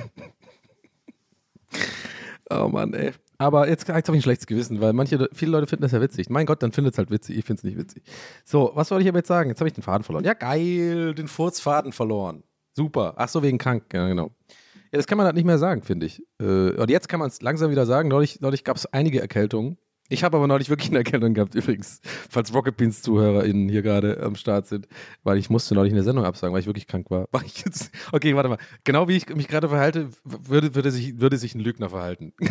oh 2.51 2.69
Mann, 2.69 2.95
ey. 2.95 3.13
Aber 3.39 3.69
jetzt, 3.69 3.87
jetzt 3.87 4.09
habe 4.09 4.17
ich 4.17 4.21
ein 4.21 4.23
schlechtes 4.23 4.47
Gewissen, 4.47 4.81
weil 4.81 4.95
manche, 4.95 5.29
viele 5.35 5.51
Leute 5.51 5.67
finden 5.67 5.83
das 5.83 5.93
ja 5.93 6.01
witzig. 6.01 6.31
Mein 6.31 6.47
Gott, 6.47 6.63
dann 6.63 6.73
findet 6.73 6.95
es 6.95 6.99
halt 6.99 7.11
witzig. 7.11 7.37
Ich 7.37 7.45
finde 7.45 7.61
es 7.61 7.65
nicht 7.65 7.77
witzig. 7.77 8.03
So, 8.45 8.71
was 8.75 8.91
wollte 8.91 9.03
ich 9.03 9.09
aber 9.09 9.19
jetzt 9.19 9.29
sagen? 9.29 9.51
Jetzt 9.51 9.61
habe 9.61 9.69
ich 9.69 9.75
den 9.75 9.83
Faden 9.83 10.05
verloren. 10.05 10.25
Ja, 10.25 10.33
geil, 10.33 11.15
den 11.15 11.29
Furzfaden 11.29 11.93
verloren. 11.93 12.45
Super. 12.73 13.15
Ach 13.17 13.29
so, 13.29 13.43
wegen 13.43 13.59
krank. 13.59 13.85
Ja, 13.93 14.09
genau. 14.09 14.31
Ja, 14.91 14.99
das 14.99 15.07
kann 15.07 15.19
man 15.19 15.27
halt 15.27 15.37
nicht 15.37 15.45
mehr 15.45 15.59
sagen, 15.59 15.83
finde 15.83 16.07
ich. 16.07 16.23
Äh, 16.41 16.71
und 16.71 16.91
jetzt 16.91 17.09
kann 17.09 17.21
man 17.21 17.29
es 17.29 17.43
langsam 17.43 17.71
wieder 17.71 17.85
sagen. 17.85 18.09
Neulich, 18.09 18.41
neulich 18.41 18.65
gab 18.65 18.77
es 18.77 18.87
einige 18.87 19.21
Erkältungen. 19.21 19.77
Ich 20.09 20.23
habe 20.23 20.37
aber 20.37 20.47
neulich 20.47 20.71
wirklich 20.71 20.91
eine 20.91 20.99
Erkältung 20.99 21.35
gehabt, 21.35 21.55
übrigens. 21.55 22.01
Falls 22.31 22.55
Rocket 22.55 22.77
Beans 22.77 23.03
ZuhörerInnen 23.03 23.69
hier 23.69 23.83
gerade 23.83 24.23
am 24.23 24.37
Start 24.37 24.67
sind. 24.67 24.87
Weil 25.25 25.39
ich 25.39 25.51
musste 25.51 25.75
neulich 25.75 25.93
eine 25.93 26.03
Sendung 26.03 26.25
absagen, 26.25 26.53
weil 26.53 26.61
ich 26.61 26.67
wirklich 26.67 26.87
krank 26.87 27.11
war. 27.11 27.27
war 27.33 27.45
ich 27.45 27.65
jetzt, 27.65 27.91
okay, 28.13 28.37
warte 28.37 28.49
mal. 28.49 28.59
Genau 28.85 29.09
wie 29.09 29.17
ich 29.17 29.29
mich 29.35 29.49
gerade 29.49 29.69
verhalte, 29.69 30.11
würde, 30.25 30.75
würde, 30.75 30.91
sich, 30.91 31.21
würde 31.21 31.39
sich 31.39 31.55
ein 31.55 31.61
Lügner 31.61 31.91
verhalten. 31.91 32.33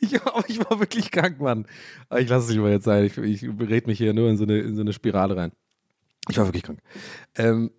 Ich, 0.00 0.12
ich 0.12 0.58
war 0.60 0.78
wirklich 0.78 1.10
krank, 1.10 1.40
Mann. 1.40 1.66
Aber 2.08 2.20
ich 2.20 2.28
lasse 2.28 2.46
es 2.46 2.54
lieber 2.54 2.70
jetzt 2.70 2.84
sein. 2.84 3.04
Ich, 3.04 3.18
ich 3.18 3.42
rede 3.42 3.86
mich 3.88 3.98
hier 3.98 4.14
nur 4.14 4.30
in 4.30 4.36
so, 4.36 4.44
eine, 4.44 4.60
in 4.60 4.76
so 4.76 4.82
eine 4.82 4.92
Spirale 4.92 5.36
rein. 5.36 5.52
Ich 6.28 6.38
war 6.38 6.46
wirklich 6.46 6.62
krank. 6.62 6.80
Ähm, 7.34 7.70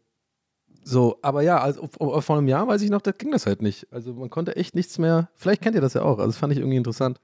so, 0.88 1.18
aber 1.24 1.42
ja, 1.42 1.58
also 1.58 1.90
vor 1.90 2.38
einem 2.38 2.48
Jahr 2.48 2.68
weiß 2.68 2.84
ich 2.84 2.92
noch, 2.92 3.02
da 3.02 3.10
ging 3.12 3.32
das 3.32 3.48
halt 3.48 3.64
nicht. 3.64 3.88
Also 3.92 4.14
man 4.14 4.30
konnte 4.30 4.56
echt 4.56 4.76
nichts 4.76 5.00
mehr. 5.00 5.30
Vielleicht 5.34 5.64
kennt 5.64 5.74
ihr 5.74 5.82
das 5.82 5.96
ja 5.96 6.04
auch. 6.04 6.20
Also 6.20 6.28
das 6.28 6.38
fand 6.38 6.54
ich 6.54 6.60
irgendwie 6.60 6.78
interessant. 6.78 7.20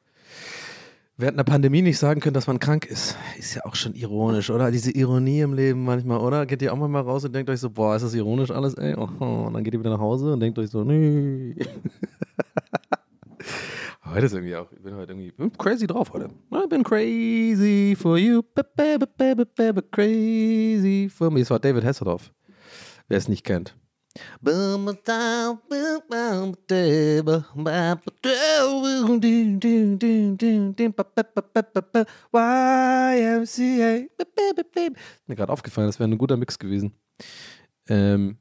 Während 1.16 1.38
einer 1.38 1.44
Pandemie 1.44 1.84
nicht 1.84 2.00
sagen 2.00 2.22
können, 2.22 2.34
dass 2.34 2.48
man 2.48 2.58
krank 2.58 2.88
ist, 2.88 3.16
ist 3.38 3.54
ja 3.54 3.64
auch 3.64 3.76
schon 3.76 3.94
ironisch, 3.94 4.50
oder? 4.50 4.72
Diese 4.72 4.90
Ironie 4.90 5.42
im 5.42 5.54
Leben 5.54 5.86
manchmal, 5.86 6.18
oder? 6.18 6.48
Geht 6.48 6.64
ihr 6.64 6.74
auch 6.74 6.78
mal 6.78 7.02
raus 7.02 7.24
und 7.24 7.36
denkt 7.36 7.52
euch 7.52 7.60
so, 7.60 7.70
boah, 7.70 7.96
ist 7.96 8.02
das 8.02 8.16
ironisch 8.16 8.50
alles, 8.50 8.74
ey? 8.74 8.96
Oh, 8.96 9.04
und 9.46 9.54
dann 9.54 9.64
geht 9.64 9.76
ihr 9.76 9.80
wieder 9.80 9.92
nach 9.92 10.00
Hause 10.00 10.34
und 10.34 10.40
denkt 10.40 10.58
euch 10.58 10.72
so, 10.72 10.84
nee. 10.84 11.56
Heute 14.12 14.26
ist 14.26 14.34
irgendwie 14.34 14.56
auch, 14.56 14.70
ich 14.74 14.82
bin 14.82 14.94
heute 14.96 15.14
irgendwie 15.14 15.32
crazy 15.58 15.88
drauf 15.88 16.12
heute. 16.12 16.30
I 16.54 16.68
been 16.68 16.84
crazy 16.84 17.96
for 17.96 18.18
you, 18.18 18.42
crazy 19.92 21.08
for 21.10 21.32
me. 21.32 21.40
Das 21.40 21.50
war 21.50 21.60
David 21.60 21.86
Hasselhoff, 21.86 22.30
wer 23.12 23.18
es 23.18 23.28
nicht 23.28 23.44
kennt. 23.44 23.76
YMCA. 32.32 34.08
Mir 35.28 35.36
gerade 35.36 35.52
aufgefallen, 35.52 35.88
das 35.88 36.00
wäre 36.00 36.10
ein 36.10 36.18
guter 36.18 36.38
Mix 36.38 36.58
gewesen. 36.58 36.94
Ähm, 37.90 38.38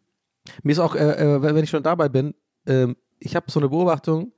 mir 0.62 0.72
ist 0.72 0.78
auch, 0.78 0.94
äh, 0.94 1.36
äh, 1.36 1.42
wenn 1.42 1.64
ich 1.64 1.70
schon 1.70 1.82
dabei 1.82 2.08
bin, 2.08 2.34
ähm, 2.66 2.96
ich 3.18 3.34
habe 3.34 3.50
so 3.50 3.58
eine 3.58 3.68
Beobachtung 3.68 4.32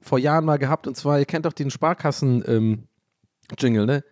vor 0.00 0.18
Jahren 0.18 0.44
mal 0.44 0.58
gehabt 0.58 0.88
und 0.88 0.96
zwar, 0.96 1.20
ihr 1.20 1.26
kennt 1.26 1.46
doch 1.46 1.52
den 1.52 1.70
Sparkassen-Jingle, 1.70 3.86
ne? 3.86 4.02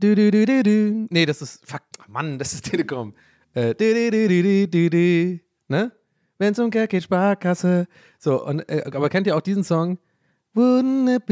Du, 0.00 0.14
du, 0.14 0.30
du, 0.30 0.46
du, 0.46 0.62
du. 0.62 1.08
Nee, 1.10 1.26
das 1.26 1.42
ist, 1.42 1.66
fuck, 1.66 1.82
Mann, 2.06 2.38
das 2.38 2.52
ist 2.52 2.64
Telekom. 2.70 3.14
Äh, 3.58 3.74
du, 3.74 4.88
du, 4.90 5.40
ne? 5.66 5.90
Wenn 6.38 6.52
es 6.52 6.58
um 6.60 6.70
Geld 6.70 6.90
geht, 6.90 7.02
Sparkasse. 7.02 7.88
So, 8.20 8.44
und, 8.46 8.60
äh, 8.68 8.84
aber 8.94 9.08
kennt 9.08 9.26
ihr 9.26 9.36
auch 9.36 9.40
diesen 9.40 9.64
Song? 9.64 9.98
Wouldn't 10.54 11.12
it 11.12 11.26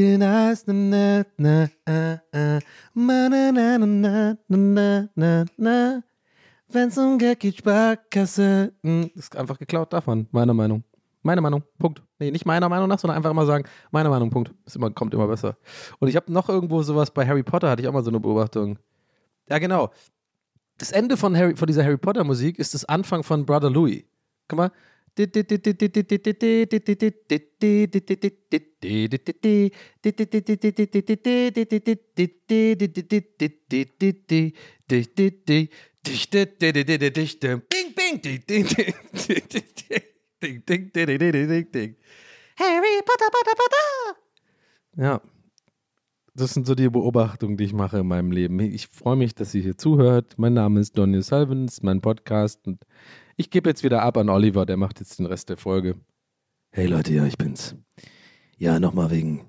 um 6.99 7.17
Geld 7.19 7.39
geht, 7.39 7.59
Sparkasse. 7.59 8.73
Hm, 8.83 9.11
Das 9.15 9.27
ist 9.27 9.37
einfach 9.37 9.61
geklaut 9.61 9.93
davon, 9.93 10.27
meiner 10.33 10.53
Meinung. 10.55 10.83
Meine 11.23 11.41
Meinung, 11.41 11.63
Punkt. 11.79 12.03
Nee, 12.19 12.33
nicht 12.33 12.45
meiner 12.45 12.69
Meinung 12.69 12.89
nach, 12.89 12.99
sondern 12.99 13.19
einfach 13.19 13.31
immer 13.31 13.47
sagen, 13.47 13.65
meine 13.93 14.09
Meinung, 14.09 14.31
Punkt. 14.31 14.53
Ist 14.65 14.75
immer, 14.75 14.91
kommt 14.91 15.15
immer 15.15 15.29
besser. 15.29 15.57
Und 16.01 16.09
ich 16.09 16.17
habe 16.17 16.33
noch 16.33 16.49
irgendwo 16.49 16.83
sowas, 16.83 17.13
bei 17.13 17.25
Harry 17.25 17.45
Potter 17.45 17.71
hatte 17.71 17.83
ich 17.83 17.89
auch 17.89 17.93
mal 17.93 18.03
so 18.03 18.11
eine 18.11 18.19
Beobachtung. 18.19 18.81
Ja, 19.49 19.59
genau. 19.59 19.91
Das 20.79 20.93
Ende 20.93 21.17
von, 21.17 21.37
Harry, 21.37 21.57
von 21.57 21.67
dieser 21.67 21.85
Harry 21.85 21.97
Potter 21.97 22.25
Musik 22.25 22.59
ist 22.59 22.75
das 22.75 22.85
Anfang 22.85 23.23
von 23.23 23.47
Brother 23.47 23.71
Louis. 23.71 24.05
Guck 24.49 24.59
mal. 24.59 24.73
Bing, 25.17 25.31
bing, 25.31 25.47
ding, 25.47 25.59
ding, 25.59 25.79
ding, 25.79 25.91
ding, 25.91 26.03
ding, 26.05 26.37
ding, 40.67 40.93
ding, 40.93 41.11
ding, 41.19 41.49
ding, 41.49 41.73
ding. 41.73 41.97
Harry 42.59 43.03
Potter, 43.05 43.31
Potter, 43.31 43.55
Potter. 43.57 44.17
Ja. 44.97 45.21
Das 46.39 46.53
sind 46.53 46.67
so 46.67 46.75
die 46.75 46.91
Beobachtungen, 46.91 47.57
die 47.57 47.65
ich 47.65 47.73
mache 47.73 48.01
in 48.01 48.09
meinem 48.09 48.31
Leben. 48.31 48.61
Ich 48.61 48.89
freue 48.89 49.17
mich, 49.17 49.35
dass 49.35 49.55
ihr 49.55 49.63
hier 49.63 49.79
zuhört. 49.79 50.35
Mein 50.37 50.53
Name 50.53 50.81
ist 50.81 50.99
Donny 50.99 51.23
Salvin, 51.23 51.65
ist 51.65 51.83
mein 51.83 52.03
Podcast 52.03 52.67
und 52.67 52.85
ich 53.39 53.49
gebe 53.49 53.71
jetzt 53.71 53.83
wieder 53.83 54.03
ab 54.03 54.19
an 54.19 54.29
Oliver, 54.29 54.67
der 54.67 54.77
macht 54.77 55.01
jetzt 55.01 55.19
den 55.19 55.25
Rest 55.25 55.49
der 55.49 55.57
Folge. 55.57 55.97
Hey 56.73 56.89
Leute, 56.89 57.15
ja, 57.15 57.25
ich 57.25 57.39
bin's. 57.39 57.75
Ja, 58.59 58.79
nochmal 58.79 59.11
wegen, 59.11 59.47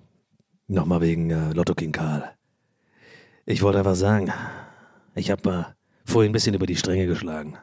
nochmal 0.68 1.02
wegen 1.02 1.30
äh, 1.30 1.52
Lotto 1.52 1.76
King 1.76 1.92
Karl. 1.92 2.24
Ich 3.46 3.62
wollte 3.62 3.80
einfach 3.80 3.96
sagen, 3.96 4.32
ich 5.14 5.30
habe 5.30 5.50
äh, 5.50 5.64
vorhin 6.06 6.30
ein 6.30 6.34
bisschen 6.34 6.56
über 6.56 6.68
die 6.68 6.78
Stränge 6.78 7.06
geschlagen. 7.06 7.58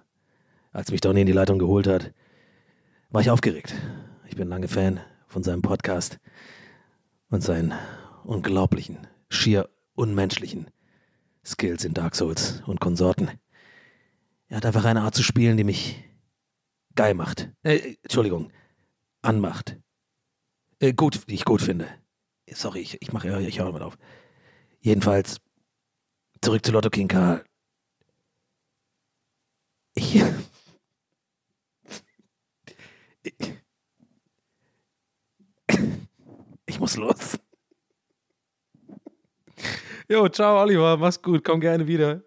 Als 0.71 0.91
mich 0.91 1.01
Donny 1.01 1.23
in 1.23 1.27
die 1.27 1.33
Leitung 1.33 1.59
geholt 1.59 1.87
hat, 1.87 2.13
war 3.09 3.23
ich 3.23 3.31
aufgeregt. 3.31 3.75
Ich 4.29 4.37
bin 4.37 4.49
lange 4.49 4.69
Fan 4.69 5.01
von 5.29 5.43
seinem 5.43 5.63
Podcast 5.63 6.19
und 7.31 7.43
seinen 7.43 7.73
unglaublichen, 8.25 8.99
schier 9.35 9.69
unmenschlichen 9.95 10.71
Skills 11.45 11.85
in 11.85 11.95
Dark 11.95 12.17
Souls 12.17 12.63
und 12.67 12.81
Konsorten. 12.81 13.31
Er 14.49 14.59
hat 14.59 14.67
einfach 14.67 14.85
eine 14.85 15.03
Art 15.03 15.15
zu 15.15 15.23
spielen, 15.23 15.57
die 15.57 15.65
mich 15.65 16.03
geil 16.95 17.15
macht. 17.15 17.51
Äh, 17.63 17.97
Entschuldigung, 18.03 18.53
anmacht. 19.23 19.79
Äh, 20.81 20.93
gut, 20.93 21.29
die 21.29 21.35
ich 21.35 21.45
gut 21.45 21.63
finde. 21.63 21.89
Sorry, 22.51 22.81
ich, 22.81 23.01
ich 23.01 23.13
mache, 23.13 23.41
ich 23.43 23.59
höre 23.59 23.73
mal 23.73 23.83
auf. 23.83 23.99
Jedenfalls, 24.81 25.41
zurück 26.41 26.65
zu 26.65 26.73
Lotto 26.73 26.91
King 26.91 27.09
Karl. 27.09 27.45
Ich, 29.95 30.23
ich 36.67 36.81
muss 36.81 36.97
los. 36.97 37.39
Jo, 40.09 40.29
ciao 40.29 40.61
Oliver, 40.61 40.99
mach's 40.99 41.23
gut, 41.23 41.43
komm 41.45 41.61
gerne 41.61 41.87
wieder. 41.87 42.23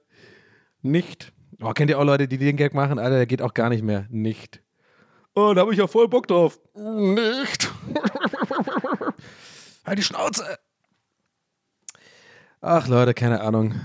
Nicht. 0.82 1.32
Oh, 1.62 1.74
kennt 1.74 1.92
ihr 1.92 2.00
auch 2.00 2.04
Leute, 2.04 2.28
die 2.28 2.38
den 2.38 2.58
Gag 2.58 2.74
machen? 2.74 2.98
Alter, 2.98 3.18
der 3.18 3.26
geht 3.28 3.42
auch 3.42 3.54
gar 3.54 3.70
nicht 3.70 3.84
mehr. 3.84 4.08
Nicht. 4.10 4.64
Oh, 5.36 5.54
da 5.54 5.62
habe 5.62 5.72
ich 5.74 5.78
ja 5.78 5.86
voll 5.86 6.08
Bock 6.08 6.28
drauf. 6.28 6.60
Nicht. 6.74 7.72
halt 9.86 10.00
die 10.00 10.04
Schnauze. 10.04 10.58
Ach 12.62 12.88
Leute, 12.88 13.14
keine 13.14 13.42
Ahnung. 13.42 13.76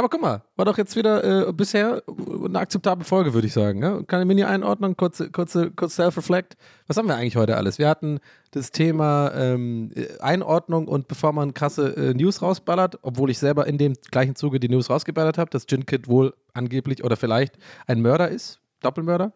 Aber 0.00 0.08
guck 0.08 0.22
mal, 0.22 0.40
war 0.56 0.64
doch 0.64 0.78
jetzt 0.78 0.96
wieder 0.96 1.48
äh, 1.48 1.52
bisher 1.52 2.02
eine 2.42 2.58
akzeptable 2.58 3.04
Folge, 3.04 3.34
würde 3.34 3.46
ich 3.46 3.52
sagen. 3.52 3.82
Ja? 3.82 4.24
Nie 4.24 4.44
einordnen? 4.44 4.96
Kurze, 4.96 5.30
kurze, 5.30 5.70
kurz 5.72 5.96
Self-Reflect. 5.96 6.56
Was 6.86 6.96
haben 6.96 7.06
wir 7.06 7.16
eigentlich 7.16 7.36
heute 7.36 7.58
alles? 7.58 7.78
Wir 7.78 7.86
hatten 7.86 8.18
das 8.50 8.70
Thema 8.70 9.30
ähm, 9.34 9.92
Einordnung 10.20 10.88
und 10.88 11.06
bevor 11.06 11.34
man 11.34 11.52
krasse 11.52 11.94
äh, 11.98 12.14
News 12.14 12.40
rausballert, 12.40 13.00
obwohl 13.02 13.28
ich 13.28 13.38
selber 13.38 13.66
in 13.66 13.76
dem 13.76 13.92
gleichen 14.10 14.36
Zuge 14.36 14.58
die 14.58 14.70
News 14.70 14.88
rausgeballert 14.88 15.36
habe, 15.36 15.50
dass 15.50 15.66
Jin 15.68 15.84
Kid 15.84 16.08
wohl 16.08 16.32
angeblich 16.54 17.04
oder 17.04 17.18
vielleicht 17.18 17.58
ein 17.86 18.00
Mörder 18.00 18.30
ist, 18.30 18.58
Doppelmörder. 18.80 19.34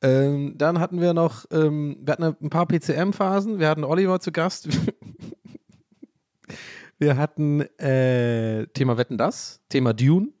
Ähm, 0.00 0.54
dann 0.56 0.80
hatten 0.80 1.02
wir 1.02 1.12
noch, 1.12 1.44
ähm, 1.50 1.98
wir 2.00 2.12
hatten 2.12 2.24
ein 2.24 2.48
paar 2.48 2.64
PCM-Phasen, 2.64 3.58
wir 3.58 3.68
hatten 3.68 3.84
Oliver 3.84 4.18
zu 4.18 4.32
Gast. 4.32 4.66
Wir 7.00 7.16
hatten 7.16 7.62
äh, 7.78 8.66
Thema 8.68 8.98
Wetten 8.98 9.16
das, 9.16 9.62
Thema 9.68 9.94
Dune. 9.94 10.32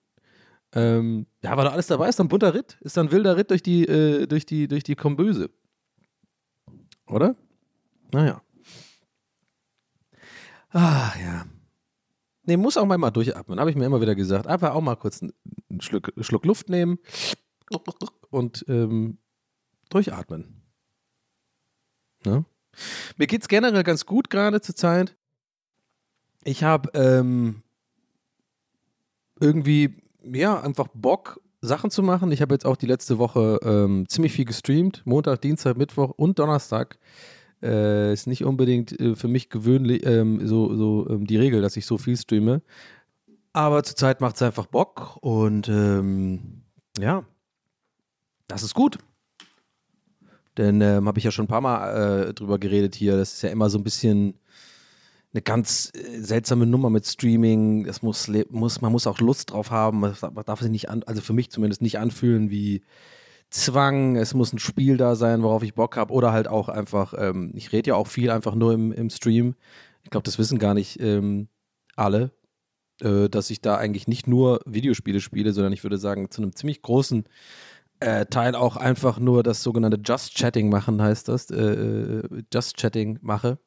Ähm, 0.72 1.26
ja, 1.42 1.56
war 1.56 1.64
da 1.64 1.70
alles 1.70 1.88
dabei, 1.88 2.08
ist 2.08 2.18
dann 2.18 2.26
ein 2.26 2.28
bunter 2.28 2.54
Ritt, 2.54 2.78
ist 2.82 2.96
dann 2.96 3.08
ein 3.08 3.12
wilder 3.12 3.36
Ritt 3.36 3.50
durch 3.50 3.62
die, 3.62 3.84
äh, 3.86 4.26
durch 4.26 4.46
die, 4.46 4.68
durch 4.68 4.84
die 4.84 4.94
Komböse. 4.94 5.50
Oder? 7.06 7.34
Naja. 8.12 8.42
Ah, 10.68 11.12
ja. 11.20 11.46
Nee, 12.44 12.56
muss 12.56 12.76
auch 12.76 12.86
mal, 12.86 13.10
durchatmen, 13.10 13.58
habe 13.58 13.70
ich 13.70 13.76
mir 13.76 13.86
immer 13.86 14.00
wieder 14.00 14.14
gesagt. 14.14 14.46
Einfach 14.46 14.74
auch 14.74 14.80
mal 14.80 14.96
kurz 14.96 15.22
einen 15.22 15.80
Schluck, 15.80 16.12
Schluck 16.20 16.44
Luft 16.44 16.68
nehmen 16.68 16.98
und 18.30 18.64
ähm, 18.68 19.18
durchatmen. 19.88 20.62
Ne? 22.24 22.44
Mir 23.16 23.26
geht 23.26 23.42
es 23.42 23.48
generell 23.48 23.82
ganz 23.82 24.06
gut 24.06 24.30
gerade 24.30 24.60
zur 24.60 24.76
Zeit. 24.76 25.16
Ich 26.44 26.62
habe 26.62 26.90
ähm, 26.94 27.62
irgendwie, 29.40 30.02
ja, 30.22 30.60
einfach 30.60 30.88
Bock, 30.94 31.40
Sachen 31.62 31.90
zu 31.90 32.02
machen. 32.02 32.32
Ich 32.32 32.40
habe 32.40 32.54
jetzt 32.54 32.64
auch 32.64 32.76
die 32.76 32.86
letzte 32.86 33.18
Woche 33.18 33.58
ähm, 33.62 34.08
ziemlich 34.08 34.32
viel 34.32 34.46
gestreamt. 34.46 35.02
Montag, 35.04 35.42
Dienstag, 35.42 35.76
Mittwoch 35.76 36.12
und 36.16 36.38
Donnerstag. 36.38 36.98
Äh, 37.62 38.14
ist 38.14 38.26
nicht 38.26 38.44
unbedingt 38.44 38.98
äh, 38.98 39.14
für 39.14 39.28
mich 39.28 39.50
gewöhnlich 39.50 40.06
ähm, 40.06 40.46
so, 40.46 40.74
so 40.74 41.06
ähm, 41.10 41.26
die 41.26 41.36
Regel, 41.36 41.60
dass 41.60 41.76
ich 41.76 41.84
so 41.84 41.98
viel 41.98 42.16
streame. 42.16 42.62
Aber 43.52 43.82
zurzeit 43.82 44.22
macht 44.22 44.36
es 44.36 44.42
einfach 44.42 44.66
Bock 44.66 45.18
und 45.20 45.68
ähm, 45.68 46.62
ja, 46.98 47.24
das 48.48 48.62
ist 48.62 48.74
gut. 48.74 48.98
Denn 50.56 50.80
ähm, 50.80 51.06
habe 51.06 51.18
ich 51.18 51.24
ja 51.24 51.30
schon 51.30 51.44
ein 51.44 51.48
paar 51.48 51.60
Mal 51.60 52.28
äh, 52.28 52.34
drüber 52.34 52.58
geredet 52.58 52.94
hier. 52.94 53.16
Das 53.16 53.34
ist 53.34 53.42
ja 53.42 53.50
immer 53.50 53.68
so 53.68 53.78
ein 53.78 53.84
bisschen 53.84 54.38
eine 55.32 55.42
ganz 55.42 55.92
äh, 55.94 56.20
seltsame 56.20 56.66
Nummer 56.66 56.90
mit 56.90 57.06
Streaming. 57.06 57.84
Das 57.84 58.02
muss, 58.02 58.30
muss, 58.50 58.80
man 58.80 58.92
muss 58.92 59.06
auch 59.06 59.20
Lust 59.20 59.52
drauf 59.52 59.70
haben. 59.70 60.00
Man 60.00 60.14
darf- 60.46 60.60
sich 60.60 60.70
nicht 60.70 60.88
an, 60.88 61.02
also 61.04 61.20
für 61.20 61.32
mich 61.32 61.50
zumindest 61.50 61.82
nicht 61.82 61.98
anfühlen 61.98 62.50
wie 62.50 62.82
Zwang. 63.50 64.16
Es 64.16 64.34
muss 64.34 64.52
ein 64.52 64.58
Spiel 64.58 64.96
da 64.96 65.14
sein, 65.14 65.42
worauf 65.42 65.62
ich 65.62 65.74
Bock 65.74 65.96
habe. 65.96 66.12
Oder 66.12 66.32
halt 66.32 66.48
auch 66.48 66.68
einfach, 66.68 67.14
ähm, 67.16 67.52
ich 67.54 67.72
rede 67.72 67.90
ja 67.90 67.94
auch 67.96 68.06
viel 68.06 68.30
einfach 68.30 68.54
nur 68.54 68.72
im, 68.72 68.92
im 68.92 69.10
Stream. 69.10 69.54
Ich 70.02 70.10
glaube, 70.10 70.24
das 70.24 70.38
wissen 70.38 70.58
gar 70.58 70.74
nicht 70.74 71.00
ähm, 71.00 71.48
alle, 71.96 72.32
äh, 73.00 73.28
dass 73.28 73.50
ich 73.50 73.60
da 73.60 73.76
eigentlich 73.76 74.08
nicht 74.08 74.26
nur 74.26 74.60
Videospiele 74.66 75.20
spiele, 75.20 75.52
sondern 75.52 75.72
ich 75.72 75.82
würde 75.84 75.98
sagen, 75.98 76.30
zu 76.30 76.42
einem 76.42 76.54
ziemlich 76.54 76.82
großen 76.82 77.24
äh, 78.00 78.26
Teil 78.26 78.54
auch 78.54 78.76
einfach 78.76 79.18
nur 79.18 79.42
das 79.42 79.62
sogenannte 79.62 80.00
Just 80.04 80.34
Chatting 80.34 80.70
machen, 80.70 81.02
heißt 81.02 81.28
das. 81.28 81.50
Äh, 81.50 81.56
äh, 81.56 82.42
Just 82.52 82.76
Chatting 82.78 83.18
mache. 83.22 83.58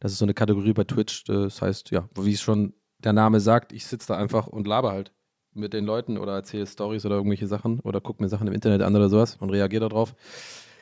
Das 0.00 0.12
ist 0.12 0.18
so 0.18 0.24
eine 0.24 0.34
Kategorie 0.34 0.72
bei 0.72 0.84
Twitch. 0.84 1.24
Das 1.24 1.60
heißt, 1.62 1.90
ja, 1.90 2.08
wie 2.20 2.32
es 2.32 2.40
schon 2.40 2.74
der 2.98 3.12
Name 3.12 3.40
sagt, 3.40 3.72
ich 3.72 3.86
sitze 3.86 4.08
da 4.08 4.16
einfach 4.16 4.46
und 4.46 4.66
laber 4.66 4.92
halt 4.92 5.12
mit 5.54 5.72
den 5.72 5.84
Leuten 5.84 6.18
oder 6.18 6.34
erzähle 6.34 6.66
Stories 6.66 7.04
oder 7.04 7.16
irgendwelche 7.16 7.46
Sachen 7.46 7.80
oder 7.80 8.00
gucke 8.00 8.22
mir 8.22 8.28
Sachen 8.28 8.46
im 8.46 8.54
Internet 8.54 8.82
an 8.82 8.94
oder 8.94 9.08
sowas 9.08 9.36
und 9.40 9.50
reagiere 9.50 9.88
darauf. 9.88 10.14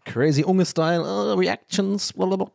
Crazy 0.04 0.44
Unge-Style, 0.44 1.02
äh, 1.02 1.32
Reactions, 1.34 2.12
blablabla. 2.12 2.50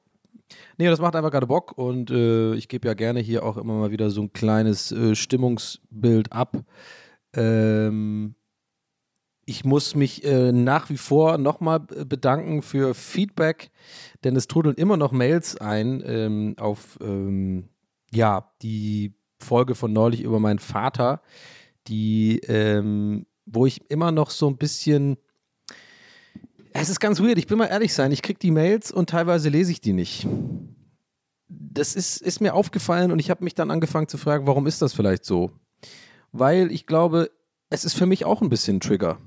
Nee, 0.78 0.88
das 0.88 1.00
macht 1.00 1.16
einfach 1.16 1.32
gerade 1.32 1.48
Bock 1.48 1.78
und 1.78 2.12
äh, 2.12 2.54
ich 2.56 2.68
gebe 2.68 2.88
ja 2.88 2.94
gerne 2.94 3.20
hier 3.20 3.44
auch 3.44 3.58
immer 3.58 3.74
mal 3.74 3.92
wieder 3.92 4.10
so 4.10 4.22
ein 4.22 4.34
kleines 4.34 4.92
äh, 4.92 5.16
Stimmungsbild 5.16 6.32
ab. 6.34 6.58
Ähm, 7.34 8.36
ich 9.46 9.66
muss 9.66 9.96
mich 9.96 10.24
äh, 10.24 10.52
nach 10.52 10.90
wie 10.90 10.98
vor 10.98 11.38
nochmal 11.38 11.80
bedanken 11.80 12.62
für 12.62 12.94
Feedback, 12.94 13.72
denn 14.24 14.36
es 14.36 14.48
trudeln 14.48 14.76
immer 14.76 14.98
noch 14.98 15.12
Mails 15.12 15.58
ein 15.58 16.04
ähm, 16.06 16.56
auf 16.58 16.98
ähm, 17.02 17.70
ja, 18.14 18.52
die 18.62 19.14
Folge 19.40 19.76
von 19.76 19.92
neulich 19.92 20.22
über 20.22 20.40
meinen 20.40 20.60
Vater, 20.60 21.22
die, 21.88 22.40
ähm, 22.48 23.26
wo 23.46 23.66
ich 23.66 23.90
immer 23.90 24.12
noch 24.12 24.30
so 24.30 24.48
ein 24.48 24.58
bisschen. 24.58 25.18
Es 26.74 26.90
ist 26.90 27.00
ganz 27.00 27.20
weird, 27.20 27.38
ich 27.38 27.50
will 27.50 27.58
mal 27.58 27.66
ehrlich 27.66 27.94
sein, 27.94 28.14
ich 28.14 28.22
kriege 28.22 28.40
die 28.40 28.52
Mails 28.52 28.92
und 28.92 29.10
teilweise 29.10 29.50
lese 29.50 29.72
ich 29.72 29.82
die 29.82 29.92
nicht. 29.92 30.26
Das 31.50 31.96
ist, 31.96 32.22
ist 32.22 32.40
mir 32.40 32.54
aufgefallen 32.54 33.12
und 33.12 33.20
ich 33.20 33.30
habe 33.30 33.44
mich 33.44 33.56
dann 33.56 33.72
angefangen 33.72 34.08
zu 34.08 34.18
fragen, 34.18 34.48
warum 34.48 34.68
ist 34.68 34.82
das 34.82 34.94
vielleicht 34.94 35.26
so? 35.26 35.52
Weil 36.32 36.72
ich 36.72 36.86
glaube, 36.86 37.30
es 37.70 37.84
ist 37.84 37.96
für 37.96 38.06
mich 38.06 38.24
auch 38.24 38.42
ein 38.42 38.48
bisschen 38.48 38.78
ein 38.78 38.80
Trigger. 38.80 39.18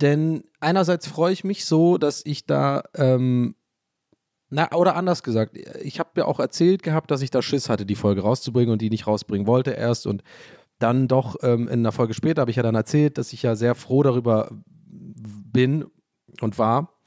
Denn 0.00 0.44
einerseits 0.60 1.06
freue 1.06 1.32
ich 1.32 1.44
mich 1.44 1.64
so, 1.64 1.98
dass 1.98 2.22
ich 2.24 2.46
da, 2.46 2.82
ähm, 2.94 3.54
na, 4.50 4.72
oder 4.72 4.96
anders 4.96 5.22
gesagt, 5.22 5.56
ich 5.56 5.98
habe 5.98 6.10
ja 6.16 6.24
auch 6.26 6.40
erzählt 6.40 6.82
gehabt, 6.82 7.10
dass 7.10 7.22
ich 7.22 7.30
da 7.30 7.42
Schiss 7.42 7.68
hatte, 7.68 7.86
die 7.86 7.94
Folge 7.94 8.22
rauszubringen 8.22 8.72
und 8.72 8.82
die 8.82 8.90
nicht 8.90 9.06
rausbringen 9.06 9.46
wollte 9.46 9.70
erst. 9.70 10.06
Und 10.06 10.22
dann 10.78 11.08
doch 11.08 11.36
ähm, 11.42 11.68
in 11.68 11.80
einer 11.80 11.92
Folge 11.92 12.14
später 12.14 12.40
habe 12.40 12.50
ich 12.50 12.56
ja 12.56 12.62
dann 12.62 12.74
erzählt, 12.74 13.18
dass 13.18 13.32
ich 13.32 13.42
ja 13.42 13.56
sehr 13.56 13.74
froh 13.74 14.02
darüber 14.02 14.50
bin 14.86 15.86
und 16.40 16.58
war, 16.58 17.00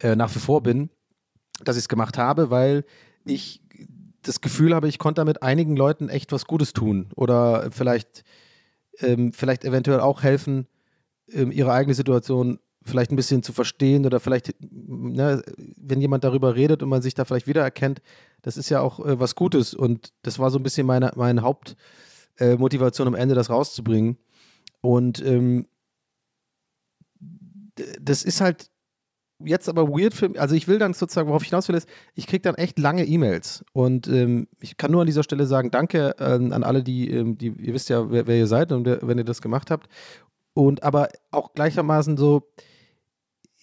äh, 0.00 0.14
nach 0.16 0.34
wie 0.34 0.38
vor 0.38 0.62
bin, 0.62 0.90
dass 1.64 1.76
ich 1.76 1.82
es 1.82 1.88
gemacht 1.88 2.18
habe, 2.18 2.50
weil 2.50 2.84
ich 3.24 3.62
das 4.22 4.40
Gefühl 4.40 4.74
habe, 4.74 4.88
ich 4.88 4.98
konnte 4.98 5.20
damit 5.20 5.42
einigen 5.42 5.76
Leuten 5.76 6.08
echt 6.08 6.32
was 6.32 6.46
Gutes 6.46 6.72
tun 6.72 7.08
oder 7.16 7.70
vielleicht, 7.70 8.24
ähm, 9.00 9.32
vielleicht 9.32 9.64
eventuell 9.64 10.00
auch 10.00 10.22
helfen, 10.22 10.66
ihre 11.32 11.72
eigene 11.72 11.94
Situation 11.94 12.58
vielleicht 12.84 13.12
ein 13.12 13.16
bisschen 13.16 13.42
zu 13.42 13.52
verstehen 13.52 14.06
oder 14.06 14.18
vielleicht, 14.18 14.54
ne, 14.60 15.42
wenn 15.76 16.00
jemand 16.00 16.24
darüber 16.24 16.54
redet 16.54 16.82
und 16.82 16.88
man 16.88 17.02
sich 17.02 17.14
da 17.14 17.24
vielleicht 17.24 17.46
wiedererkennt, 17.46 18.00
das 18.42 18.56
ist 18.56 18.70
ja 18.70 18.80
auch 18.80 19.04
äh, 19.04 19.20
was 19.20 19.34
Gutes 19.34 19.74
und 19.74 20.12
das 20.22 20.38
war 20.38 20.50
so 20.50 20.58
ein 20.58 20.62
bisschen 20.62 20.86
meine, 20.86 21.12
meine 21.16 21.42
Hauptmotivation 21.42 23.06
äh, 23.06 23.08
am 23.08 23.14
Ende, 23.14 23.34
das 23.34 23.50
rauszubringen. 23.50 24.16
Und 24.80 25.24
ähm, 25.24 25.66
das 28.00 28.22
ist 28.24 28.40
halt 28.40 28.70
jetzt 29.44 29.68
aber 29.68 29.88
weird 29.88 30.14
für 30.14 30.28
mich. 30.28 30.40
Also 30.40 30.54
ich 30.54 30.66
will 30.66 30.78
dann 30.78 30.94
sozusagen, 30.94 31.28
worauf 31.28 31.42
ich 31.42 31.50
hinaus 31.50 31.68
will, 31.68 31.76
ist, 31.76 31.88
ich 32.14 32.26
kriege 32.26 32.42
dann 32.42 32.56
echt 32.56 32.78
lange 32.78 33.04
E-Mails. 33.04 33.64
Und 33.72 34.08
ähm, 34.08 34.48
ich 34.60 34.76
kann 34.76 34.90
nur 34.90 35.02
an 35.02 35.06
dieser 35.06 35.22
Stelle 35.22 35.46
sagen, 35.46 35.70
danke 35.70 36.14
ähm, 36.18 36.52
an 36.52 36.64
alle, 36.64 36.82
die, 36.82 37.10
ähm, 37.10 37.38
die, 37.38 37.48
ihr 37.48 37.74
wisst 37.74 37.88
ja, 37.88 38.10
wer, 38.10 38.26
wer 38.26 38.36
ihr 38.36 38.46
seid 38.46 38.72
und 38.72 38.84
wer, 38.84 38.98
wenn 39.02 39.18
ihr 39.18 39.24
das 39.24 39.42
gemacht 39.42 39.70
habt. 39.70 39.88
Und 40.58 40.82
aber 40.82 41.10
auch 41.30 41.52
gleichermaßen 41.54 42.16
so, 42.16 42.42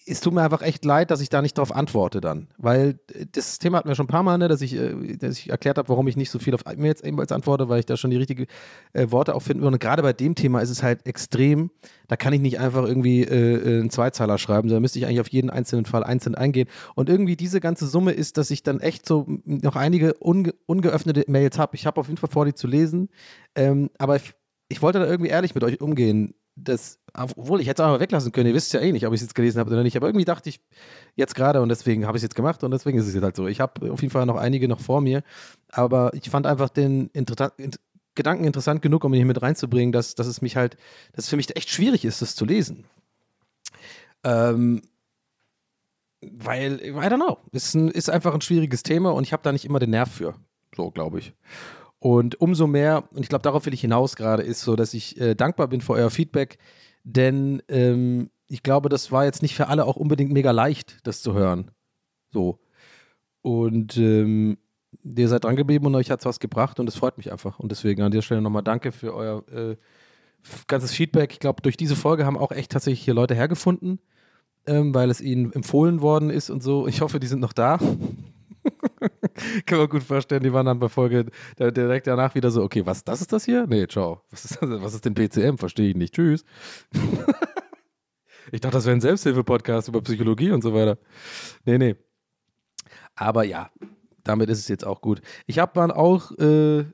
es 0.06 0.20
tut 0.20 0.32
mir 0.32 0.42
einfach 0.42 0.62
echt 0.62 0.82
leid, 0.86 1.10
dass 1.10 1.20
ich 1.20 1.28
da 1.28 1.42
nicht 1.42 1.58
drauf 1.58 1.74
antworte 1.74 2.22
dann. 2.22 2.48
Weil 2.56 3.00
äh, 3.12 3.26
das 3.30 3.58
Thema 3.58 3.76
hatten 3.76 3.88
wir 3.88 3.94
schon 3.94 4.06
ein 4.06 4.08
paar 4.08 4.22
Mal, 4.22 4.38
ne, 4.38 4.48
dass, 4.48 4.62
ich, 4.62 4.74
äh, 4.74 5.18
dass 5.18 5.36
ich 5.36 5.50
erklärt 5.50 5.76
habe, 5.76 5.90
warum 5.90 6.08
ich 6.08 6.16
nicht 6.16 6.30
so 6.30 6.38
viel 6.38 6.54
auf 6.54 6.62
E-Mails 6.66 7.04
E-Mails 7.04 7.32
antworte, 7.32 7.68
weil 7.68 7.80
ich 7.80 7.84
da 7.84 7.98
schon 7.98 8.10
die 8.10 8.16
richtigen 8.16 8.46
äh, 8.94 9.10
Worte 9.10 9.34
auch 9.34 9.42
finden 9.42 9.62
will. 9.62 9.68
Und 9.68 9.78
gerade 9.78 10.00
bei 10.00 10.14
dem 10.14 10.36
Thema 10.36 10.60
ist 10.60 10.70
es 10.70 10.82
halt 10.82 11.04
extrem, 11.06 11.70
da 12.08 12.16
kann 12.16 12.32
ich 12.32 12.40
nicht 12.40 12.60
einfach 12.60 12.86
irgendwie 12.86 13.24
äh, 13.24 13.56
äh, 13.56 13.80
einen 13.80 13.90
Zweizeiler 13.90 14.38
schreiben, 14.38 14.70
sondern 14.70 14.80
müsste 14.80 14.98
ich 14.98 15.04
eigentlich 15.04 15.20
auf 15.20 15.28
jeden 15.28 15.50
einzelnen 15.50 15.84
Fall 15.84 16.02
einzeln 16.02 16.34
eingehen. 16.34 16.66
Und 16.94 17.10
irgendwie 17.10 17.36
diese 17.36 17.60
ganze 17.60 17.86
Summe 17.88 18.12
ist, 18.12 18.38
dass 18.38 18.50
ich 18.50 18.62
dann 18.62 18.80
echt 18.80 19.04
so 19.04 19.26
noch 19.44 19.76
einige 19.76 20.14
unge 20.14 20.54
ungeöffnete 20.64 21.24
Mails 21.26 21.58
habe. 21.58 21.76
Ich 21.76 21.84
habe 21.84 22.00
auf 22.00 22.06
jeden 22.06 22.16
Fall 22.16 22.30
vor, 22.30 22.46
die 22.46 22.54
zu 22.54 22.66
lesen. 22.68 23.10
Ähm, 23.54 23.90
aber 23.98 24.16
ich, 24.16 24.32
ich 24.68 24.80
wollte 24.80 25.00
da 25.00 25.06
irgendwie 25.06 25.30
ehrlich 25.30 25.54
mit 25.54 25.62
euch 25.62 25.80
umgehen. 25.82 26.34
Das, 26.58 26.98
obwohl 27.12 27.60
ich 27.60 27.68
hätte 27.68 27.82
es 27.82 27.86
auch 27.86 27.92
mal 27.92 28.00
weglassen 28.00 28.32
können, 28.32 28.48
ihr 28.48 28.54
wisst 28.54 28.72
ja 28.72 28.80
eh 28.80 28.90
nicht, 28.90 29.06
ob 29.06 29.12
ich 29.12 29.18
es 29.20 29.26
jetzt 29.26 29.34
gelesen 29.34 29.60
habe 29.60 29.70
oder 29.70 29.82
nicht, 29.82 29.96
aber 29.96 30.06
irgendwie 30.06 30.24
dachte 30.24 30.48
ich 30.48 30.60
jetzt 31.14 31.34
gerade 31.34 31.60
und 31.60 31.68
deswegen 31.68 32.06
habe 32.06 32.16
ich 32.16 32.20
es 32.20 32.22
jetzt 32.22 32.34
gemacht 32.34 32.64
und 32.64 32.70
deswegen 32.70 32.98
ist 32.98 33.06
es 33.06 33.14
jetzt 33.14 33.22
halt 33.22 33.36
so. 33.36 33.46
Ich 33.46 33.60
habe 33.60 33.92
auf 33.92 34.00
jeden 34.00 34.10
Fall 34.10 34.24
noch 34.24 34.36
einige 34.36 34.66
noch 34.66 34.80
vor 34.80 35.02
mir, 35.02 35.22
aber 35.68 36.14
ich 36.14 36.30
fand 36.30 36.46
einfach 36.46 36.70
den 36.70 37.10
Interta- 37.10 37.52
int 37.58 37.78
Gedanken 38.14 38.44
interessant 38.44 38.80
genug, 38.80 39.04
um 39.04 39.12
ihn 39.12 39.18
hier 39.18 39.26
mit 39.26 39.42
reinzubringen, 39.42 39.92
dass, 39.92 40.14
dass 40.14 40.26
es 40.26 40.40
mich 40.40 40.56
halt, 40.56 40.78
dass 41.12 41.24
es 41.24 41.28
für 41.28 41.36
mich 41.36 41.54
echt 41.54 41.68
schwierig 41.68 42.06
ist, 42.06 42.22
das 42.22 42.34
zu 42.34 42.46
lesen. 42.46 42.84
Ähm, 44.24 44.80
weil, 46.22 46.80
I 46.82 46.92
don't 46.92 47.16
know, 47.16 47.36
ist, 47.52 47.74
ein, 47.74 47.88
ist 47.88 48.08
einfach 48.08 48.32
ein 48.32 48.40
schwieriges 48.40 48.82
Thema 48.82 49.12
und 49.12 49.24
ich 49.24 49.34
habe 49.34 49.42
da 49.42 49.52
nicht 49.52 49.66
immer 49.66 49.78
den 49.78 49.90
Nerv 49.90 50.10
für. 50.10 50.34
So, 50.74 50.90
glaube 50.90 51.18
ich. 51.18 51.34
Und 52.06 52.40
umso 52.40 52.68
mehr, 52.68 53.02
und 53.10 53.22
ich 53.24 53.28
glaube, 53.28 53.42
darauf 53.42 53.66
will 53.66 53.74
ich 53.74 53.80
hinaus 53.80 54.14
gerade, 54.14 54.44
ist 54.44 54.60
so, 54.60 54.76
dass 54.76 54.94
ich 54.94 55.20
äh, 55.20 55.34
dankbar 55.34 55.66
bin 55.66 55.80
für 55.80 55.94
euer 55.94 56.08
Feedback, 56.08 56.56
denn 57.02 57.60
ähm, 57.66 58.30
ich 58.46 58.62
glaube, 58.62 58.88
das 58.88 59.10
war 59.10 59.24
jetzt 59.24 59.42
nicht 59.42 59.56
für 59.56 59.66
alle 59.66 59.84
auch 59.84 59.96
unbedingt 59.96 60.30
mega 60.30 60.52
leicht, 60.52 60.98
das 61.02 61.20
zu 61.20 61.34
hören. 61.34 61.72
So. 62.30 62.60
Und 63.42 63.96
ähm, 63.96 64.56
ihr 65.02 65.26
seid 65.26 65.42
dran 65.42 65.56
geblieben 65.56 65.86
und 65.86 65.96
euch 65.96 66.12
hat 66.12 66.20
es 66.20 66.26
was 66.26 66.38
gebracht 66.38 66.78
und 66.78 66.88
es 66.88 66.94
freut 66.94 67.16
mich 67.16 67.32
einfach. 67.32 67.58
Und 67.58 67.72
deswegen 67.72 68.02
an 68.02 68.12
dieser 68.12 68.22
Stelle 68.22 68.40
nochmal 68.40 68.62
danke 68.62 68.92
für 68.92 69.12
euer 69.12 69.42
äh, 69.52 69.74
ganzes 70.68 70.92
Feedback. 70.92 71.32
Ich 71.32 71.40
glaube, 71.40 71.60
durch 71.60 71.76
diese 71.76 71.96
Folge 71.96 72.24
haben 72.24 72.38
auch 72.38 72.52
echt 72.52 72.70
tatsächlich 72.70 73.04
hier 73.04 73.14
Leute 73.14 73.34
hergefunden, 73.34 73.98
ähm, 74.68 74.94
weil 74.94 75.10
es 75.10 75.20
ihnen 75.20 75.52
empfohlen 75.52 76.00
worden 76.02 76.30
ist 76.30 76.50
und 76.50 76.62
so. 76.62 76.86
Ich 76.86 77.00
hoffe, 77.00 77.18
die 77.18 77.26
sind 77.26 77.40
noch 77.40 77.52
da. 77.52 77.80
Kann 79.66 79.78
man 79.78 79.88
gut 79.88 80.02
vorstellen, 80.02 80.42
die 80.42 80.52
waren 80.52 80.66
dann 80.66 80.78
bei 80.78 80.88
Folge 80.88 81.26
direkt 81.58 82.06
danach 82.06 82.34
wieder 82.34 82.50
so, 82.50 82.62
okay, 82.62 82.84
was, 82.84 83.04
das 83.04 83.20
ist 83.20 83.32
das 83.32 83.44
hier? 83.44 83.66
Nee, 83.66 83.86
ciao. 83.86 84.22
Was 84.30 84.44
ist, 84.44 84.60
das, 84.60 84.82
was 84.82 84.94
ist 84.94 85.04
denn 85.04 85.14
PCM? 85.14 85.56
Verstehe 85.56 85.90
ich 85.90 85.96
nicht. 85.96 86.14
Tschüss. 86.14 86.44
ich 88.52 88.60
dachte, 88.60 88.76
das 88.76 88.86
wäre 88.86 88.96
ein 88.96 89.00
Selbsthilfe-Podcast 89.00 89.88
über 89.88 90.00
Psychologie 90.02 90.50
und 90.50 90.62
so 90.62 90.74
weiter. 90.74 90.98
Nee, 91.64 91.78
nee. 91.78 91.96
Aber 93.14 93.44
ja, 93.44 93.70
damit 94.24 94.50
ist 94.50 94.58
es 94.58 94.68
jetzt 94.68 94.86
auch 94.86 95.00
gut. 95.00 95.20
Ich 95.46 95.58
habe 95.58 95.72
dann 95.74 95.90
auch 95.90 96.32
äh, 96.38 96.84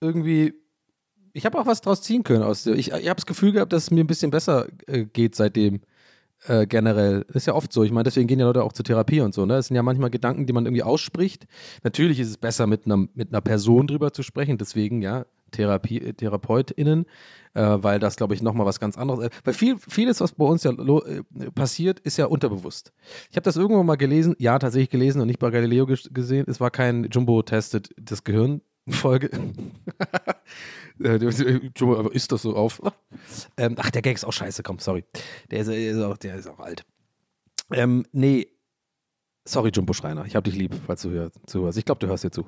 irgendwie, 0.00 0.54
ich 1.32 1.44
habe 1.44 1.58
auch 1.58 1.66
was 1.66 1.80
draus 1.80 2.02
ziehen 2.02 2.22
können 2.22 2.42
aus. 2.42 2.66
Ich, 2.66 2.92
ich 2.92 3.08
habe 3.08 3.16
das 3.16 3.26
Gefühl 3.26 3.52
gehabt, 3.52 3.72
dass 3.72 3.84
es 3.84 3.90
mir 3.90 4.04
ein 4.04 4.06
bisschen 4.06 4.30
besser 4.30 4.68
äh, 4.86 5.04
geht 5.04 5.34
seitdem. 5.34 5.80
Äh, 6.48 6.66
generell. 6.66 7.24
Das 7.28 7.36
ist 7.36 7.46
ja 7.46 7.54
oft 7.54 7.72
so. 7.72 7.82
Ich 7.84 7.90
meine, 7.92 8.04
deswegen 8.04 8.26
gehen 8.26 8.38
ja 8.38 8.46
Leute 8.46 8.62
auch 8.64 8.72
zur 8.72 8.84
Therapie 8.84 9.20
und 9.20 9.34
so. 9.34 9.46
Ne? 9.46 9.56
Es 9.56 9.66
sind 9.68 9.76
ja 9.76 9.82
manchmal 9.82 10.10
Gedanken, 10.10 10.46
die 10.46 10.52
man 10.52 10.66
irgendwie 10.66 10.82
ausspricht. 10.82 11.46
Natürlich 11.82 12.20
ist 12.20 12.28
es 12.28 12.36
besser, 12.38 12.66
mit 12.66 12.86
einer, 12.86 12.96
mit 13.14 13.30
einer 13.32 13.40
Person 13.40 13.86
drüber 13.86 14.12
zu 14.12 14.22
sprechen. 14.22 14.58
Deswegen, 14.58 15.02
ja, 15.02 15.26
Therapie, 15.52 15.98
äh, 16.00 16.12
TherapeutInnen, 16.12 17.06
äh, 17.54 17.60
weil 17.62 17.98
das, 18.00 18.16
glaube 18.16 18.34
ich, 18.34 18.42
nochmal 18.42 18.66
was 18.66 18.80
ganz 18.80 18.98
anderes 18.98 19.26
ist. 19.26 19.32
Weil 19.44 19.54
viel, 19.54 19.76
vieles, 19.78 20.20
was 20.20 20.32
bei 20.32 20.44
uns 20.44 20.64
ja 20.64 20.72
äh, 20.72 21.22
passiert, 21.54 22.00
ist 22.00 22.16
ja 22.16 22.26
unterbewusst. 22.26 22.92
Ich 23.30 23.36
habe 23.36 23.44
das 23.44 23.56
irgendwo 23.56 23.82
mal 23.82 23.96
gelesen, 23.96 24.34
ja, 24.38 24.58
tatsächlich 24.58 24.90
gelesen 24.90 25.20
und 25.20 25.28
nicht 25.28 25.38
bei 25.38 25.50
Galileo 25.50 25.84
ges- 25.84 26.12
gesehen. 26.12 26.46
Es 26.48 26.60
war 26.60 26.70
kein 26.70 27.04
Jumbo-Testet 27.10 27.90
das 28.00 28.24
Gehirn. 28.24 28.60
Aber 31.80 32.14
ist 32.14 32.32
das 32.32 32.42
so 32.42 32.56
auf? 32.56 32.80
Ähm, 33.56 33.74
ach, 33.78 33.90
der 33.90 34.02
Gag 34.02 34.14
ist 34.14 34.24
auch 34.24 34.32
scheiße, 34.32 34.62
komm, 34.62 34.78
sorry. 34.78 35.04
Der 35.50 35.60
ist, 35.60 35.68
ist, 35.68 36.00
auch, 36.02 36.16
der 36.18 36.36
ist 36.36 36.46
auch 36.46 36.60
alt. 36.60 36.84
Ähm, 37.72 38.04
nee. 38.12 38.46
Sorry, 39.48 39.70
Jumbo 39.70 39.94
Schreiner. 39.94 40.26
Ich 40.26 40.36
hab 40.36 40.44
dich 40.44 40.54
lieb, 40.54 40.74
falls 40.86 41.02
du 41.02 41.10
hör, 41.10 41.30
zuhörst. 41.46 41.78
Ich 41.78 41.84
glaube, 41.84 42.00
du 42.00 42.06
hörst 42.06 42.24
dir 42.24 42.30
zu. 42.30 42.44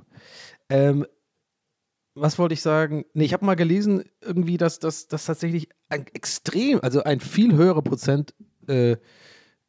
Ähm, 0.69 1.07
was 2.15 2.39
wollte 2.39 2.53
ich 2.53 2.61
sagen? 2.61 3.05
Nee, 3.15 3.25
ich 3.25 3.33
habe 3.33 3.47
mal 3.47 3.55
gelesen, 3.55 4.05
irgendwie, 4.21 4.57
dass 4.57 4.79
das 4.79 5.09
tatsächlich 5.09 5.69
ein 5.89 6.07
extrem, 6.13 6.81
also 6.83 7.03
ein 7.03 7.21
viel 7.21 7.55
höherer 7.55 7.83
Prozent 7.83 8.35
äh, 8.69 8.97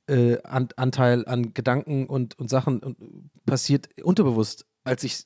äh, 0.08 0.42
an, 0.44 0.70
Anteil 0.76 1.26
an 1.28 1.54
Gedanken 1.54 2.08
und, 2.08 2.38
und 2.38 2.50
Sachen 2.50 3.30
passiert 3.46 3.90
unterbewusst, 4.04 4.66
als 4.84 5.04
ich 5.04 5.26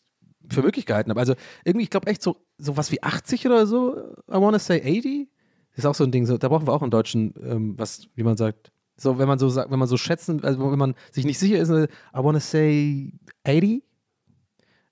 für 0.50 0.62
möglich 0.62 0.86
gehalten 0.86 1.10
habe. 1.10 1.20
Also 1.20 1.36
irgendwie, 1.64 1.84
ich 1.84 1.90
glaube 1.90 2.08
echt 2.08 2.22
so, 2.22 2.38
so 2.58 2.78
was 2.78 2.92
wie 2.92 3.02
80 3.02 3.46
oder 3.46 3.66
so, 3.66 3.96
I 4.30 4.36
wanna 4.36 4.60
say 4.60 4.82
80. 4.82 5.30
Ist 5.76 5.86
auch 5.86 5.96
so 5.96 6.04
ein 6.04 6.12
Ding, 6.12 6.26
so, 6.26 6.38
da 6.38 6.50
brauchen 6.50 6.68
wir 6.68 6.74
auch 6.74 6.82
einen 6.82 6.92
deutschen, 6.92 7.34
ähm, 7.42 7.74
was, 7.78 8.08
wie 8.16 8.24
man 8.24 8.38
sagt, 8.38 8.72
so, 8.96 9.18
wenn 9.18 9.28
man 9.28 9.40
so 9.40 9.50
sagt, 9.50 9.72
wenn 9.72 9.80
man 9.80 9.88
so 9.88 9.98
schätzen, 9.98 10.44
also 10.44 10.72
wenn 10.72 10.78
man 10.78 10.94
sich 11.12 11.26
nicht 11.26 11.40
sicher 11.40 11.58
ist, 11.58 11.70
äh, 11.70 11.86
I 11.86 11.88
wanna 12.14 12.40
say 12.40 13.14
80. 13.44 13.84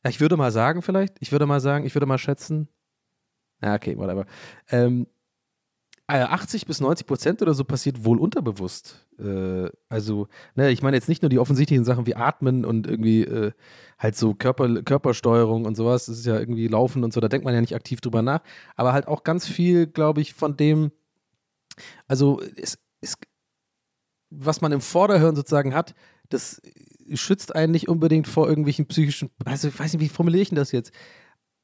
Ja, 0.03 0.09
ich 0.09 0.19
würde 0.19 0.37
mal 0.37 0.51
sagen, 0.51 0.81
vielleicht, 0.81 1.17
ich 1.19 1.31
würde 1.31 1.45
mal 1.45 1.59
sagen, 1.59 1.85
ich 1.85 1.93
würde 1.93 2.07
mal 2.07 2.17
schätzen. 2.17 2.67
Ja, 3.61 3.75
okay, 3.75 3.95
whatever. 3.95 4.25
Ähm, 4.69 5.03
äh, 5.03 5.20
80 6.11 6.65
bis 6.65 6.81
90 6.81 7.07
Prozent 7.07 7.41
oder 7.41 7.53
so 7.53 7.63
passiert 7.63 8.03
wohl 8.05 8.19
unterbewusst. 8.19 9.07
Äh, 9.19 9.69
also, 9.89 10.27
ne, 10.55 10.71
ich 10.71 10.81
meine 10.81 10.97
jetzt 10.97 11.09
nicht 11.09 11.21
nur 11.21 11.29
die 11.29 11.39
offensichtlichen 11.39 11.85
Sachen 11.85 12.05
wie 12.05 12.15
Atmen 12.15 12.65
und 12.65 12.87
irgendwie 12.87 13.23
äh, 13.23 13.51
halt 13.97 14.15
so 14.15 14.33
Körper, 14.33 14.81
Körpersteuerung 14.83 15.65
und 15.65 15.75
sowas, 15.75 16.07
das 16.07 16.19
ist 16.19 16.25
ja 16.25 16.39
irgendwie 16.39 16.67
Laufen 16.67 17.03
und 17.03 17.13
so, 17.13 17.19
da 17.19 17.27
denkt 17.27 17.45
man 17.45 17.53
ja 17.53 17.61
nicht 17.61 17.75
aktiv 17.75 18.01
drüber 18.01 18.21
nach, 18.21 18.41
aber 18.75 18.93
halt 18.93 19.07
auch 19.07 19.23
ganz 19.23 19.47
viel, 19.47 19.87
glaube 19.87 20.21
ich, 20.21 20.33
von 20.33 20.57
dem, 20.57 20.91
also 22.07 22.41
es, 22.55 22.77
es, 23.01 23.15
was 24.29 24.61
man 24.61 24.71
im 24.71 24.81
Vorderhirn 24.81 25.35
sozusagen 25.35 25.73
hat, 25.73 25.93
das 26.29 26.61
schützt 27.13 27.55
einen 27.55 27.71
nicht 27.71 27.89
unbedingt 27.89 28.27
vor 28.27 28.47
irgendwelchen 28.47 28.87
psychischen, 28.87 29.29
also 29.45 29.67
ich 29.67 29.79
weiß 29.79 29.93
nicht, 29.93 30.01
wie 30.01 30.09
formuliere 30.09 30.41
ich 30.41 30.49
denn 30.49 30.55
das 30.57 30.71
jetzt? 30.71 30.91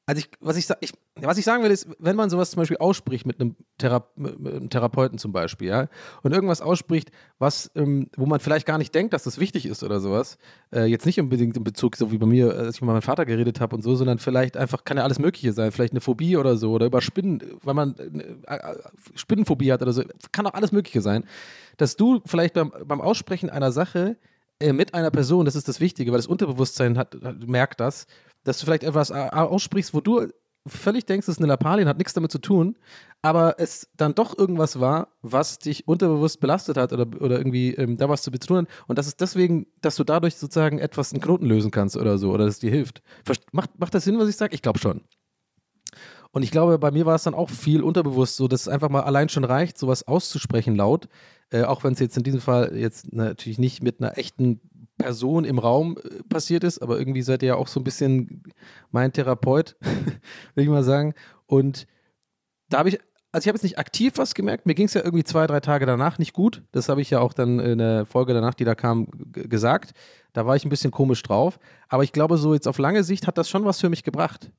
Also 0.10 0.20
ich, 0.22 0.30
was 0.40 0.56
ich, 0.56 0.66
ich, 0.80 0.94
was 1.16 1.38
ich 1.38 1.44
sagen 1.44 1.64
will, 1.64 1.70
ist, 1.70 1.86
wenn 2.00 2.16
man 2.16 2.30
sowas 2.30 2.52
zum 2.52 2.62
Beispiel 2.62 2.78
ausspricht 2.78 3.26
mit 3.26 3.42
einem, 3.42 3.58
Thera 3.78 4.08
mit 4.16 4.38
einem 4.40 4.70
Therapeuten 4.70 5.18
zum 5.18 5.34
Beispiel, 5.34 5.68
ja, 5.68 5.90
und 6.24 6.32
irgendwas 6.32 6.62
ausspricht, 6.62 7.12
was, 7.40 7.70
ähm, 7.76 8.10
wo 8.16 8.26
man 8.26 8.40
vielleicht 8.40 8.66
gar 8.66 8.78
nicht 8.78 8.96
denkt, 8.96 9.12
dass 9.12 9.24
das 9.24 9.38
wichtig 9.38 9.66
ist 9.66 9.84
oder 9.84 10.00
sowas, 10.00 10.38
äh, 10.74 10.86
jetzt 10.86 11.06
nicht 11.06 11.20
unbedingt 11.20 11.58
in 11.58 11.66
Bezug, 11.66 11.98
so 11.98 12.10
wie 12.10 12.18
bei 12.18 12.26
mir, 12.26 12.56
als 12.56 12.76
ich 12.76 12.82
mit 12.82 12.88
meinem 12.88 13.02
Vater 13.02 13.26
geredet 13.26 13.60
habe 13.60 13.76
und 13.76 13.82
so, 13.82 13.96
sondern 13.96 14.18
vielleicht 14.18 14.56
einfach, 14.56 14.86
kann 14.86 14.96
ja 14.96 15.04
alles 15.04 15.20
Mögliche 15.20 15.52
sein, 15.52 15.74
vielleicht 15.74 15.92
eine 15.92 16.00
Phobie 16.00 16.38
oder 16.38 16.56
so, 16.56 16.72
oder 16.72 16.86
über 16.86 17.02
Spinnen, 17.02 17.44
weil 17.64 17.74
man 17.74 17.96
äh, 17.98 18.56
äh, 18.56 18.76
Spinnenphobie 19.14 19.74
hat 19.74 19.82
oder 19.82 19.92
so, 19.92 20.04
kann 20.32 20.48
auch 20.48 20.54
alles 20.54 20.72
Mögliche 20.72 21.02
sein, 21.02 21.26
dass 21.76 21.98
du 21.98 22.22
vielleicht 22.26 22.54
beim, 22.54 22.72
beim 22.86 23.02
Aussprechen 23.02 23.50
einer 23.50 23.74
Sache 23.74 24.16
äh, 24.60 24.74
mit 24.74 24.94
einer 24.94 25.12
Person, 25.12 25.46
das 25.46 25.56
ist 25.56 25.68
das 25.68 25.80
Wichtige, 25.80 26.12
weil 26.12 26.18
das 26.18 26.28
Unterbewusstsein 26.28 26.98
hat, 26.98 27.18
merkt 27.46 27.80
das, 27.80 28.08
dass 28.48 28.60
du 28.60 28.66
vielleicht 28.66 28.84
etwas 28.84 29.10
äh, 29.10 29.30
aussprichst, 29.32 29.94
wo 29.94 30.00
du 30.00 30.28
völlig 30.66 31.06
denkst, 31.06 31.28
es 31.28 31.36
ist 31.36 31.40
eine 31.40 31.48
Lappalien, 31.48 31.88
hat 31.88 31.98
nichts 31.98 32.14
damit 32.14 32.32
zu 32.32 32.40
tun, 32.40 32.78
aber 33.22 33.56
es 33.58 33.90
dann 33.96 34.16
doch 34.16 34.38
irgendwas 34.38 34.80
war, 34.80 35.10
was 35.22 35.60
dich 35.60 35.88
unterbewusst 35.88 36.40
belastet 36.40 36.78
hat 36.78 36.94
oder, 36.94 37.08
oder 37.22 37.38
irgendwie 37.38 37.74
ähm, 37.76 37.98
da 37.98 38.10
was 38.10 38.22
zu 38.22 38.32
tun 38.32 38.58
hat. 38.60 38.68
Und 38.88 38.98
das 38.98 39.08
ist 39.08 39.22
deswegen, 39.22 39.68
dass 39.82 39.96
du 39.96 40.04
dadurch 40.04 40.36
sozusagen 40.36 40.80
etwas 40.80 41.14
einen 41.14 41.22
Knoten 41.22 41.46
lösen 41.46 41.72
kannst 41.72 41.98
oder 41.98 42.18
so, 42.18 42.32
oder 42.32 42.46
das 42.46 42.60
dir 42.60 42.72
hilft. 42.72 43.02
Verst 43.26 43.54
macht, 43.54 43.80
macht 43.80 43.94
das 43.94 44.04
Sinn, 44.04 44.20
was 44.20 44.30
ich 44.30 44.38
sage? 44.38 44.56
Ich 44.56 44.62
glaube 44.62 44.80
schon. 44.80 45.02
Und 46.32 46.44
ich 46.44 46.52
glaube, 46.52 46.78
bei 46.78 46.92
mir 46.92 47.06
war 47.06 47.16
es 47.16 47.24
dann 47.24 47.34
auch 47.34 47.50
viel 47.50 47.82
unterbewusst, 47.82 48.36
so 48.36 48.48
dass 48.48 48.62
es 48.62 48.68
einfach 48.68 48.90
mal 48.90 49.02
allein 49.02 49.30
schon 49.30 49.44
reicht, 49.44 49.78
sowas 49.78 50.08
auszusprechen 50.08 50.76
laut. 50.76 51.08
Äh, 51.50 51.64
auch 51.64 51.84
wenn 51.84 51.94
es 51.94 52.00
jetzt 52.00 52.18
in 52.18 52.24
diesem 52.24 52.42
Fall 52.42 52.76
jetzt 52.76 53.14
natürlich 53.14 53.58
nicht 53.58 53.82
mit 53.82 54.02
einer 54.02 54.18
echten 54.18 54.60
Person 54.98 55.46
im 55.46 55.60
Raum 55.60 55.98
äh, 55.98 56.24
passiert 56.24 56.64
ist, 56.64 56.80
aber 56.80 57.00
irgendwie 57.00 57.22
seid 57.22 57.44
ihr 57.44 57.50
ja 57.50 57.56
auch 57.56 57.68
so 57.68 57.80
ein 57.80 57.84
bisschen 57.84 58.44
mein 58.92 59.14
Therapeut, 59.14 59.76
will 60.56 60.64
ich 60.64 60.70
mal 60.70 60.84
sagen. 60.84 61.14
Und 61.46 61.88
da 62.70 62.80
habe 62.80 62.90
ich, 62.90 63.00
also 63.32 63.46
ich 63.46 63.48
habe 63.48 63.58
jetzt 63.58 63.64
nicht 63.64 63.80
aktiv 63.80 64.14
was 64.18 64.34
gemerkt, 64.34 64.66
mir 64.66 64.76
ging 64.76 64.88
es 64.88 64.94
ja 64.94 65.04
irgendwie 65.04 65.24
zwei, 65.24 65.48
drei 65.48 65.60
Tage 65.60 65.86
danach 65.86 66.18
nicht 66.18 66.34
gut. 66.34 66.64
Das 66.72 66.90
habe 66.90 67.02
ich 67.02 67.10
ja 67.10 67.20
auch 67.20 67.34
dann 67.34 67.60
in 67.60 67.78
der 67.78 68.06
Folge 68.06 68.34
danach, 68.34 68.54
die 68.54 68.66
da 68.66 68.76
kam, 68.76 69.08
gesagt. 69.32 69.92
Da 70.34 70.46
war 70.46 70.56
ich 70.56 70.66
ein 70.66 70.70
bisschen 70.70 70.92
komisch 70.92 71.24
drauf. 71.24 71.60
Aber 71.88 72.04
ich 72.04 72.12
glaube, 72.12 72.38
so 72.38 72.54
jetzt 72.54 72.68
auf 72.68 72.78
lange 72.78 73.04
Sicht 73.04 73.28
hat 73.28 73.38
das 73.38 73.50
schon 73.50 73.66
was 73.66 73.80
für 73.80 73.90
mich 73.90 74.04
gebracht 74.04 74.52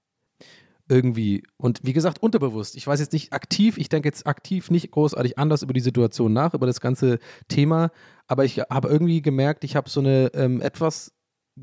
irgendwie. 0.88 1.42
Und 1.56 1.80
wie 1.82 1.92
gesagt, 1.92 2.22
unterbewusst. 2.22 2.76
Ich 2.76 2.86
weiß 2.86 3.00
jetzt 3.00 3.12
nicht 3.12 3.32
aktiv, 3.32 3.78
ich 3.78 3.88
denke 3.88 4.08
jetzt 4.08 4.26
aktiv 4.26 4.70
nicht 4.70 4.90
großartig 4.90 5.38
anders 5.38 5.62
über 5.62 5.72
die 5.72 5.80
Situation 5.80 6.32
nach, 6.32 6.54
über 6.54 6.66
das 6.66 6.80
ganze 6.80 7.18
Thema, 7.48 7.90
aber 8.26 8.44
ich 8.44 8.58
habe 8.58 8.88
irgendwie 8.88 9.22
gemerkt, 9.22 9.64
ich 9.64 9.76
habe 9.76 9.90
so 9.90 10.00
eine 10.00 10.30
ähm, 10.34 10.60
etwas 10.60 11.12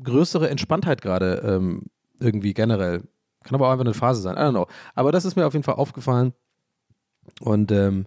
größere 0.02 0.48
Entspanntheit 0.48 1.02
gerade 1.02 1.42
ähm, 1.44 1.86
irgendwie 2.20 2.54
generell. 2.54 3.02
Kann 3.42 3.54
aber 3.54 3.68
auch 3.68 3.72
einfach 3.72 3.84
eine 3.84 3.94
Phase 3.94 4.20
sein, 4.22 4.36
I 4.36 4.40
don't 4.40 4.50
know. 4.50 4.66
Aber 4.94 5.12
das 5.12 5.24
ist 5.24 5.36
mir 5.36 5.46
auf 5.46 5.54
jeden 5.54 5.64
Fall 5.64 5.76
aufgefallen 5.76 6.32
und 7.40 7.72
ähm, 7.72 8.06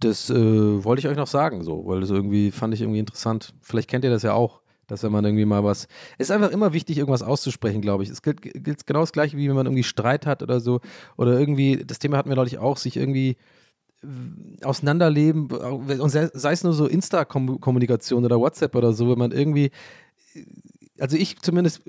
das 0.00 0.30
äh, 0.30 0.84
wollte 0.84 1.00
ich 1.00 1.08
euch 1.08 1.16
noch 1.16 1.26
sagen, 1.26 1.62
so, 1.64 1.86
weil 1.86 2.00
das 2.00 2.10
irgendwie 2.10 2.50
fand 2.50 2.72
ich 2.74 2.82
irgendwie 2.82 3.00
interessant. 3.00 3.54
Vielleicht 3.60 3.90
kennt 3.90 4.04
ihr 4.04 4.10
das 4.10 4.22
ja 4.22 4.32
auch, 4.32 4.62
dass 4.88 5.02
wenn 5.02 5.12
man 5.12 5.24
irgendwie 5.24 5.44
mal 5.44 5.62
was. 5.62 5.86
Es 6.16 6.28
ist 6.28 6.30
einfach 6.32 6.50
immer 6.50 6.72
wichtig, 6.72 6.98
irgendwas 6.98 7.22
auszusprechen, 7.22 7.80
glaube 7.80 8.02
ich. 8.02 8.08
Es 8.08 8.22
gilt, 8.22 8.42
gilt 8.42 8.86
genau 8.86 9.00
das 9.00 9.12
gleiche, 9.12 9.36
wie 9.36 9.48
wenn 9.48 9.54
man 9.54 9.66
irgendwie 9.66 9.84
Streit 9.84 10.26
hat 10.26 10.42
oder 10.42 10.60
so. 10.60 10.80
Oder 11.16 11.38
irgendwie, 11.38 11.84
das 11.86 12.00
Thema 12.00 12.16
hatten 12.16 12.30
wir 12.30 12.36
neulich 12.36 12.58
auch, 12.58 12.78
sich 12.78 12.96
irgendwie 12.96 13.36
äh, 14.02 14.64
auseinanderleben, 14.64 15.46
und 15.50 16.08
sei, 16.08 16.30
sei 16.32 16.52
es 16.52 16.64
nur 16.64 16.72
so 16.72 16.86
Insta-Kommunikation 16.86 18.24
oder 18.24 18.40
WhatsApp 18.40 18.74
oder 18.74 18.92
so, 18.92 19.10
wenn 19.10 19.18
man 19.18 19.30
irgendwie, 19.30 19.70
also 20.98 21.16
ich 21.16 21.38
zumindest 21.40 21.82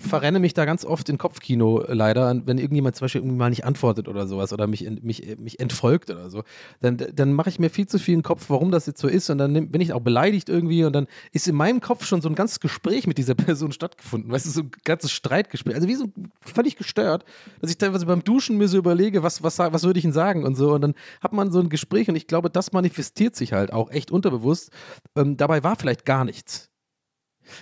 verrenne 0.00 0.38
mich 0.38 0.54
da 0.54 0.64
ganz 0.64 0.84
oft 0.84 1.08
in 1.08 1.18
Kopfkino 1.18 1.82
äh, 1.82 1.94
leider, 1.94 2.34
wenn 2.46 2.58
irgendjemand 2.58 2.96
zum 2.96 3.04
Beispiel 3.04 3.20
irgendwie 3.20 3.36
mal 3.36 3.50
nicht 3.50 3.64
antwortet 3.64 4.08
oder 4.08 4.26
sowas 4.26 4.52
oder 4.52 4.66
mich, 4.66 4.84
in- 4.84 5.00
mich, 5.02 5.36
mich 5.38 5.60
entfolgt 5.60 6.10
oder 6.10 6.30
so, 6.30 6.42
dann, 6.80 6.96
dann 7.14 7.32
mache 7.32 7.48
ich 7.48 7.58
mir 7.58 7.70
viel 7.70 7.86
zu 7.86 7.98
viel 7.98 8.14
im 8.14 8.22
Kopf, 8.22 8.46
warum 8.48 8.70
das 8.70 8.86
jetzt 8.86 9.00
so 9.00 9.08
ist 9.08 9.30
und 9.30 9.38
dann 9.38 9.70
bin 9.70 9.80
ich 9.80 9.92
auch 9.92 10.00
beleidigt 10.00 10.48
irgendwie 10.48 10.84
und 10.84 10.92
dann 10.92 11.06
ist 11.32 11.48
in 11.48 11.54
meinem 11.54 11.80
Kopf 11.80 12.04
schon 12.06 12.20
so 12.20 12.28
ein 12.28 12.34
ganzes 12.34 12.60
Gespräch 12.60 13.06
mit 13.06 13.18
dieser 13.18 13.34
Person 13.36 13.72
stattgefunden, 13.72 14.30
weißt 14.30 14.46
du, 14.46 14.50
so 14.50 14.60
ein 14.62 14.70
ganzes 14.84 15.10
Streitgespräch, 15.12 15.74
also 15.74 15.88
wie 15.88 15.94
so 15.94 16.06
völlig 16.40 16.76
gestört, 16.76 17.24
dass 17.60 17.70
ich 17.70 17.78
teilweise 17.78 18.06
beim 18.06 18.24
Duschen 18.24 18.56
mir 18.58 18.68
so 18.68 18.78
überlege, 18.78 19.22
was, 19.22 19.42
was, 19.42 19.58
was 19.58 19.84
würde 19.84 19.98
ich 19.98 20.04
denn 20.04 20.12
sagen 20.12 20.44
und 20.44 20.54
so 20.54 20.72
und 20.74 20.80
dann 20.80 20.94
hat 21.20 21.32
man 21.32 21.50
so 21.52 21.60
ein 21.60 21.68
Gespräch 21.68 22.08
und 22.08 22.16
ich 22.16 22.26
glaube, 22.26 22.50
das 22.50 22.72
manifestiert 22.72 23.36
sich 23.36 23.52
halt 23.52 23.72
auch 23.72 23.90
echt 23.90 24.10
unterbewusst. 24.10 24.70
Ähm, 25.16 25.36
dabei 25.36 25.62
war 25.64 25.76
vielleicht 25.76 26.04
gar 26.04 26.24
nichts. 26.24 26.67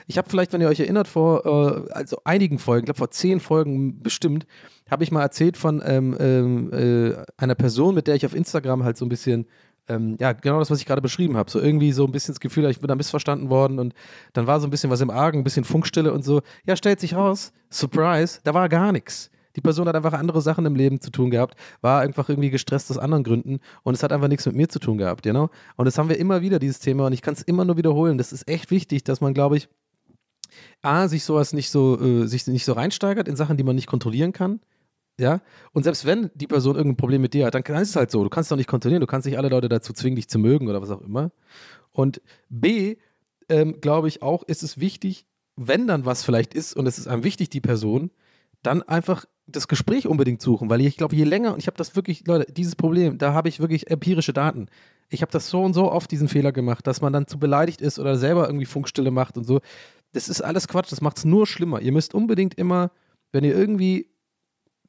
Ich 0.07 0.19
habe 0.19 0.29
vielleicht, 0.29 0.53
wenn 0.53 0.61
ihr 0.61 0.69
euch 0.69 0.81
erinnert, 0.81 1.09
vor 1.09 1.45
äh, 1.45 1.93
also 1.93 2.19
einigen 2.25 2.59
Folgen, 2.59 2.85
ich 2.85 2.87
glaube 2.87 2.99
vor 2.99 3.11
zehn 3.11 3.41
Folgen 3.41 4.03
bestimmt, 4.03 4.47
habe 4.91 5.05
ich 5.05 5.11
mal 5.11 5.23
erzählt 5.23 5.57
von 5.57 5.83
ähm, 5.85 6.17
ähm, 6.21 6.73
äh, 6.73 7.17
einer 7.37 7.55
Person, 7.55 7.95
mit 7.95 8.07
der 8.07 8.15
ich 8.15 8.25
auf 8.27 8.35
Instagram 8.35 8.85
halt 8.85 8.97
so 8.97 9.05
ein 9.05 9.09
bisschen, 9.09 9.47
ähm, 9.89 10.17
ja, 10.21 10.33
genau 10.33 10.59
das, 10.59 10.71
was 10.71 10.79
ich 10.79 10.87
gerade 10.87 11.03
beschrieben 11.03 11.37
habe. 11.37 11.51
So 11.51 11.61
irgendwie 11.61 11.93
so 11.93 12.05
ein 12.05 12.13
bisschen 12.13 12.35
das 12.35 12.41
Gefühl, 12.41 12.69
ich 12.71 12.81
bin 12.81 12.89
da 12.89 12.95
missverstanden 12.95 13.51
worden 13.51 13.79
und 13.79 13.95
dann 14.33 14.47
war 14.47 14.61
so 14.61 14.67
ein 14.67 14.71
bisschen 14.71 14.91
was 14.91 15.01
im 15.01 15.11
Argen, 15.11 15.39
ein 15.39 15.45
bisschen 15.45 15.65
Funkstille 15.65 16.13
und 16.13 16.25
so. 16.25 16.43
Ja, 16.67 16.77
stellt 16.77 17.01
sich 17.01 17.15
raus, 17.15 17.53
Surprise, 17.71 18.41
da 18.45 18.55
war 18.55 18.69
gar 18.69 18.93
nichts. 18.93 19.31
Die 19.57 19.61
Person 19.61 19.89
hat 19.89 19.97
einfach 19.97 20.13
andere 20.13 20.41
Sachen 20.43 20.67
im 20.67 20.77
Leben 20.77 21.01
zu 21.01 21.11
tun 21.11 21.31
gehabt, 21.31 21.59
war 21.81 22.01
einfach 22.01 22.29
irgendwie 22.29 22.51
gestresst 22.51 22.91
aus 22.91 22.99
anderen 22.99 23.25
Gründen 23.25 23.59
und 23.83 23.95
es 23.95 24.03
hat 24.03 24.13
einfach 24.13 24.29
nichts 24.29 24.47
mit 24.47 24.55
mir 24.55 24.69
zu 24.69 24.79
tun 24.79 24.99
gehabt, 24.99 25.27
you 25.27 25.33
know? 25.33 25.51
Und 25.77 25.87
das 25.87 25.99
haben 25.99 26.09
wir 26.09 26.19
immer 26.19 26.43
wieder, 26.43 26.59
dieses 26.59 26.79
Thema, 26.79 27.07
und 27.07 27.13
ich 27.13 27.23
kann 27.23 27.35
es 27.35 27.43
immer 27.43 27.65
nur 27.65 27.77
wiederholen. 27.77 28.19
Das 28.19 28.33
ist 28.33 28.49
echt 28.49 28.71
wichtig, 28.71 29.05
dass 29.05 29.21
man, 29.21 29.35
glaube 29.35 29.57
ich, 29.57 29.69
A, 30.83 31.09
sich 31.09 31.25
sowas 31.25 31.53
nicht 31.53 31.71
so, 31.71 32.01
äh, 32.01 32.27
sich 32.27 32.47
nicht 32.47 32.65
so 32.65 32.73
reinsteigert 32.75 33.29
in 33.29 33.37
Sachen, 33.37 33.57
die 33.57 33.65
man 33.65 33.75
nicht 33.75 33.89
kontrollieren 33.89 34.33
kann. 34.33 34.61
Ja, 35.19 35.41
und 35.73 35.85
selbst 35.85 36.05
wenn 36.05 36.31
die 36.35 36.47
Person 36.47 36.77
irgendein 36.77 36.99
Problem 36.99 37.23
mit 37.23 37.33
dir 37.33 37.47
hat, 37.47 37.55
dann 37.55 37.65
kann- 37.65 37.81
ist 37.81 37.91
es 37.91 37.97
halt 37.97 38.11
so. 38.11 38.23
Du 38.23 38.29
kannst 38.29 38.51
doch 38.51 38.57
nicht 38.57 38.69
kontrollieren, 38.69 39.01
du 39.01 39.07
kannst 39.07 39.27
nicht 39.27 39.39
alle 39.39 39.49
Leute 39.49 39.69
dazu 39.71 39.95
zwingen, 39.95 40.17
dich 40.17 40.29
zu 40.29 40.39
mögen 40.39 40.69
oder 40.69 40.83
was 40.83 40.91
auch 40.91 41.01
immer. 41.01 41.31
Und 41.93 42.21
B, 42.51 42.97
ähm, 43.49 43.81
glaube 43.81 44.09
ich 44.09 44.21
auch, 44.23 44.43
ist 44.43 44.63
es 44.63 44.79
wichtig, 44.79 45.25
wenn 45.57 45.87
dann 45.87 46.05
was 46.05 46.23
vielleicht 46.23 46.53
ist 46.53 46.77
und 46.77 46.87
es 46.87 46.99
ist 46.99 47.09
einem 47.09 47.25
wichtig, 47.25 47.49
die 47.49 47.63
Person, 47.63 48.11
dann 48.63 48.83
einfach 48.83 49.25
das 49.47 49.69
Gespräch 49.69 50.07
unbedingt 50.07 50.43
suchen, 50.43 50.69
weil 50.71 50.81
ich 50.81 50.97
glaube, 50.97 51.15
je 51.15 51.25
länger, 51.25 51.53
und 51.53 51.59
ich 51.59 51.67
habe 51.69 51.77
das 51.77 51.95
wirklich, 51.95 52.27
Leute, 52.27 52.53
dieses 52.53 52.75
Problem, 52.75 53.17
da 53.19 53.33
habe 53.33 53.49
ich 53.49 53.61
wirklich 53.61 53.91
empirische 53.91 54.33
Daten. 54.33 54.67
Ich 55.09 55.23
habe 55.23 55.31
das 55.31 55.49
so 55.49 55.63
und 55.63 55.73
so 55.73 55.91
oft 55.93 56.11
diesen 56.11 56.29
Fehler 56.29 56.51
gemacht, 56.51 56.87
dass 56.87 57.01
man 57.01 57.13
dann 57.13 57.29
zu 57.29 57.39
beleidigt 57.39 57.81
ist 57.81 57.99
oder 57.99 58.17
selber 58.17 58.47
irgendwie 58.47 58.67
Funkstille 58.67 59.13
macht 59.13 59.37
und 59.37 59.45
so. 59.45 59.61
Das 60.13 60.29
ist 60.29 60.41
alles 60.41 60.67
Quatsch, 60.67 60.91
das 60.91 61.01
macht 61.01 61.19
es 61.19 61.25
nur 61.25 61.47
schlimmer. 61.47 61.81
Ihr 61.81 61.93
müsst 61.93 62.15
unbedingt 62.15 62.55
immer, 62.55 62.91
wenn 63.33 63.45
ihr 63.45 63.55
irgendwie 63.55 64.11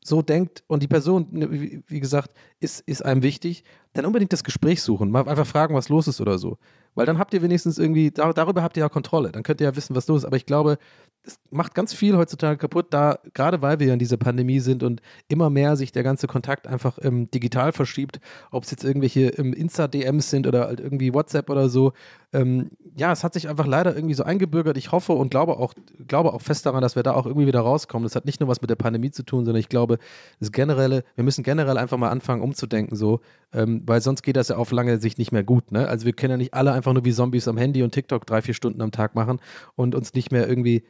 so 0.03 0.21
denkt 0.21 0.63
und 0.67 0.81
die 0.81 0.87
Person, 0.87 1.27
ne, 1.31 1.51
wie, 1.51 1.99
gesagt, 1.99 2.31
ist, 2.59 2.81
ist 2.81 3.03
einem 3.03 3.23
wichtig, 3.23 3.63
dann 3.93 4.05
unbedingt 4.05 4.33
das 4.33 4.43
Gespräch 4.43 4.81
suchen. 4.81 5.11
Mal 5.11 5.27
einfach 5.27 5.45
fragen, 5.45 5.75
was 5.75 5.89
los 5.89 6.07
ist 6.07 6.21
oder 6.21 6.37
so. 6.37 6.57
Weil 6.97 7.05
dann 7.05 7.19
habt 7.19 7.31
ihr 7.35 7.43
wenigstens 7.43 7.77
irgendwie, 7.77 8.09
dar 8.09 8.33
darüber 8.33 8.63
habt 8.63 8.75
ihr 8.75 8.81
ja 8.81 8.89
Kontrolle. 8.89 9.31
Dann 9.31 9.43
könnt 9.43 9.61
ihr 9.61 9.67
ja 9.67 9.75
wissen, 9.75 9.95
was 9.95 10.07
los 10.07 10.21
ist. 10.21 10.25
Aber 10.25 10.35
ich 10.35 10.47
glaube, 10.47 10.79
es 11.27 11.39
macht 11.51 11.75
ganz 11.75 11.93
viel 11.93 12.17
heutzutage 12.17 12.57
kaputt, 12.57 12.87
da, 12.89 13.19
gerade 13.33 13.61
weil 13.61 13.79
wir 13.79 13.87
ja 13.87 13.93
in 13.93 13.99
dieser 13.99 14.17
Pandemie 14.17 14.59
sind 14.59 14.81
und 14.81 15.01
immer 15.27 15.49
mehr 15.49 15.75
sich 15.75 15.91
der 15.91 16.03
ganze 16.03 16.25
Kontakt 16.27 16.67
einfach 16.67 16.97
ähm, 17.01 17.29
digital 17.29 17.71
verschiebt, 17.71 18.19
ob 18.49 18.63
es 18.63 18.71
jetzt 18.71 18.83
irgendwelche 18.83 19.27
ähm, 19.37 19.53
Insta-DMs 19.53 20.29
sind 20.29 20.47
oder 20.47 20.67
halt 20.67 20.79
irgendwie 20.79 21.13
WhatsApp 21.13 21.49
oder 21.49 21.69
so. 21.69 21.93
Ähm, 22.33 22.71
ja, 22.95 23.11
es 23.11 23.23
hat 23.23 23.33
sich 23.33 23.47
einfach 23.47 23.67
leider 23.67 23.95
irgendwie 23.95 24.13
so 24.13 24.23
eingebürgert. 24.23 24.77
Ich 24.77 24.91
hoffe 24.91 25.13
und 25.13 25.29
glaube 25.29 25.57
auch, 25.57 25.73
glaube 26.07 26.33
auch 26.33 26.41
fest 26.41 26.65
daran, 26.65 26.81
dass 26.81 26.95
wir 26.95 27.03
da 27.03 27.13
auch 27.13 27.25
irgendwie 27.25 27.47
wieder 27.47 27.61
rauskommen. 27.61 28.03
Das 28.03 28.15
hat 28.15 28.25
nicht 28.25 28.39
nur 28.39 28.49
was 28.49 28.61
mit 28.61 28.69
der 28.69 28.75
Pandemie 28.75 29.11
zu 29.11 29.23
tun, 29.23 29.45
sondern 29.45 29.59
ich 29.59 29.69
glaube, 29.69 29.97
das 30.39 30.51
generelle, 30.51 31.03
wir 31.15 31.23
müssen 31.23 31.43
generell 31.43 31.77
einfach 31.77 31.97
mal 31.97 32.09
anfangen 32.09 32.41
umzudenken, 32.41 32.95
so, 32.95 33.21
ähm, 33.53 33.83
weil 33.85 34.01
sonst 34.01 34.23
geht 34.23 34.35
das 34.35 34.49
ja 34.49 34.57
auf 34.57 34.71
lange 34.71 34.97
Sicht 34.97 35.17
nicht 35.19 35.31
mehr 35.31 35.43
gut. 35.43 35.71
Ne? 35.71 35.87
Also 35.87 36.05
wir 36.05 36.13
können 36.13 36.31
ja 36.31 36.37
nicht 36.37 36.53
alle 36.53 36.71
einfach 36.71 36.86
nur 36.93 37.05
wie 37.05 37.13
Zombies 37.13 37.47
am 37.47 37.57
Handy 37.57 37.83
und 37.83 37.91
TikTok 37.91 38.25
drei, 38.25 38.41
vier 38.41 38.53
Stunden 38.53 38.81
am 38.81 38.91
Tag 38.91 39.15
machen 39.15 39.39
und 39.75 39.95
uns 39.95 40.13
nicht 40.13 40.31
mehr 40.31 40.47
irgendwie 40.47 40.83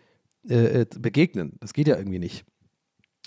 äh, 0.50 0.82
äh, 0.82 0.86
begegnen. 1.00 1.58
Das 1.60 1.74
geht 1.74 1.88
ja 1.88 1.98
irgendwie 1.98 2.20
nicht. 2.20 2.46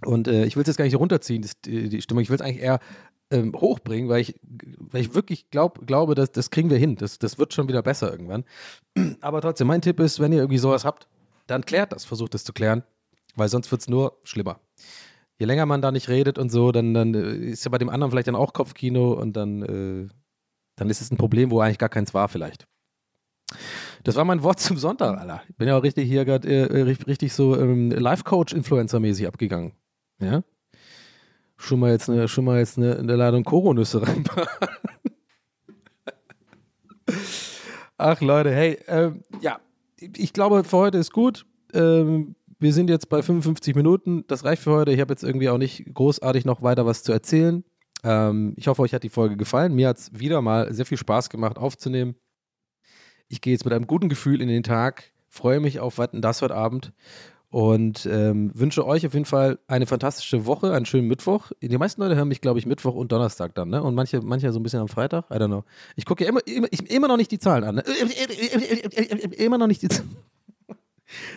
Und 0.04 0.28
äh, 0.28 0.44
ich 0.46 0.56
will 0.56 0.62
es 0.62 0.68
jetzt 0.68 0.76
gar 0.76 0.84
nicht 0.84 0.98
runterziehen, 0.98 1.42
das, 1.42 1.60
die, 1.60 1.88
die 1.88 2.00
Stimmung. 2.00 2.22
Ich 2.22 2.30
will 2.30 2.36
es 2.36 2.40
eigentlich 2.40 2.62
eher 2.62 2.80
ähm, 3.30 3.54
hochbringen, 3.54 4.08
weil 4.08 4.22
ich, 4.22 4.40
weil 4.78 5.02
ich 5.02 5.14
wirklich 5.14 5.50
glaub, 5.50 5.86
glaube, 5.86 6.14
dass, 6.14 6.32
das 6.32 6.50
kriegen 6.50 6.70
wir 6.70 6.78
hin. 6.78 6.96
Das, 6.96 7.18
das 7.18 7.38
wird 7.38 7.52
schon 7.52 7.68
wieder 7.68 7.82
besser 7.82 8.10
irgendwann. 8.10 8.44
Aber 9.20 9.40
trotzdem, 9.40 9.66
mein 9.66 9.82
Tipp 9.82 10.00
ist, 10.00 10.20
wenn 10.20 10.32
ihr 10.32 10.38
irgendwie 10.38 10.58
sowas 10.58 10.84
habt, 10.84 11.08
dann 11.46 11.64
klärt 11.64 11.92
das, 11.92 12.04
versucht 12.04 12.34
es 12.34 12.44
zu 12.44 12.52
klären, 12.52 12.82
weil 13.36 13.48
sonst 13.48 13.70
wird 13.70 13.82
es 13.82 13.88
nur 13.88 14.18
schlimmer. 14.24 14.60
Je 15.38 15.46
länger 15.46 15.66
man 15.66 15.82
da 15.82 15.90
nicht 15.90 16.08
redet 16.08 16.38
und 16.38 16.50
so, 16.50 16.72
dann, 16.72 16.94
dann 16.94 17.14
äh, 17.14 17.50
ist 17.50 17.64
ja 17.64 17.70
bei 17.70 17.78
dem 17.78 17.88
anderen 17.88 18.10
vielleicht 18.10 18.28
dann 18.28 18.36
auch 18.36 18.52
Kopfkino 18.52 19.12
und 19.12 19.34
dann, 19.34 19.62
äh, 19.62 20.08
dann 20.80 20.88
ist 20.88 21.02
es 21.02 21.10
ein 21.10 21.18
Problem, 21.18 21.50
wo 21.50 21.60
eigentlich 21.60 21.78
gar 21.78 21.90
keins 21.90 22.14
war 22.14 22.28
vielleicht. 22.28 22.66
Das 24.02 24.16
war 24.16 24.24
mein 24.24 24.42
Wort 24.42 24.60
zum 24.60 24.78
Sonntag, 24.78 25.18
Alter. 25.18 25.42
Ich 25.48 25.56
bin 25.56 25.68
ja 25.68 25.76
auch 25.76 25.82
richtig 25.82 26.08
hier 26.08 26.24
gerade 26.24 26.48
äh, 26.48 26.80
richtig 27.06 27.34
so 27.34 27.54
ähm, 27.54 27.90
Life-Coach-Influencer-mäßig 27.90 29.26
abgegangen. 29.26 29.72
Ja? 30.20 30.42
Schon 31.58 31.80
mal 31.80 31.90
jetzt 31.90 32.08
eine, 32.08 32.28
schon 32.28 32.46
mal 32.46 32.60
jetzt 32.60 32.78
eine, 32.78 32.94
Ladung 32.94 33.44
Koronüsse 33.44 34.00
reinpacken. 34.00 34.48
Ach 37.98 38.20
Leute, 38.22 38.54
hey, 38.54 38.78
ähm, 38.88 39.22
ja, 39.42 39.60
ich 39.98 40.32
glaube, 40.32 40.64
für 40.64 40.78
heute 40.78 40.96
ist 40.96 41.12
gut. 41.12 41.44
Ähm, 41.74 42.36
wir 42.58 42.72
sind 42.72 42.88
jetzt 42.88 43.10
bei 43.10 43.22
55 43.22 43.74
Minuten. 43.74 44.24
Das 44.28 44.44
reicht 44.44 44.62
für 44.62 44.72
heute. 44.72 44.92
Ich 44.92 45.00
habe 45.00 45.12
jetzt 45.12 45.24
irgendwie 45.24 45.50
auch 45.50 45.58
nicht 45.58 45.92
großartig 45.92 46.46
noch 46.46 46.62
weiter 46.62 46.86
was 46.86 47.02
zu 47.02 47.12
erzählen. 47.12 47.64
Ähm, 48.04 48.54
ich 48.56 48.68
hoffe, 48.68 48.82
euch 48.82 48.94
hat 48.94 49.02
die 49.02 49.08
Folge 49.08 49.36
gefallen. 49.36 49.74
Mir 49.74 49.88
hat 49.88 49.98
es 49.98 50.18
wieder 50.18 50.40
mal 50.42 50.72
sehr 50.72 50.86
viel 50.86 50.98
Spaß 50.98 51.30
gemacht 51.30 51.58
aufzunehmen. 51.58 52.14
Ich 53.28 53.40
gehe 53.40 53.52
jetzt 53.52 53.64
mit 53.64 53.72
einem 53.72 53.86
guten 53.86 54.08
Gefühl 54.08 54.40
in 54.40 54.48
den 54.48 54.62
Tag, 54.62 55.12
freue 55.28 55.60
mich 55.60 55.80
auf 55.80 55.98
Wetten 55.98 56.20
das 56.20 56.42
heute 56.42 56.54
Abend 56.54 56.92
und 57.50 58.06
ähm, 58.06 58.52
wünsche 58.54 58.86
euch 58.86 59.04
auf 59.06 59.12
jeden 59.12 59.26
Fall 59.26 59.58
eine 59.66 59.86
fantastische 59.86 60.46
Woche, 60.46 60.72
einen 60.72 60.86
schönen 60.86 61.08
Mittwoch. 61.08 61.50
Die 61.60 61.76
meisten 61.76 62.00
Leute 62.00 62.16
hören 62.16 62.28
mich, 62.28 62.40
glaube 62.40 62.60
ich, 62.60 62.66
Mittwoch 62.66 62.94
und 62.94 63.10
Donnerstag 63.10 63.54
dann, 63.54 63.70
ne? 63.70 63.82
Und 63.82 63.94
manche, 63.94 64.20
manche 64.20 64.52
so 64.52 64.60
ein 64.60 64.62
bisschen 64.62 64.80
am 64.80 64.88
Freitag. 64.88 65.24
I 65.30 65.34
don't 65.34 65.46
know. 65.46 65.64
Ich 65.96 66.04
gucke 66.04 66.24
immer, 66.24 66.40
immer, 66.46 66.68
ich, 66.70 66.88
immer 66.90 67.08
noch 67.08 67.16
nicht 67.16 67.30
die 67.30 67.40
Zahlen 67.40 67.64
an. 67.64 67.74
Ne? 67.76 67.82
Immer 69.36 69.58
noch 69.58 69.66
nicht 69.66 69.82
die. 69.82 69.88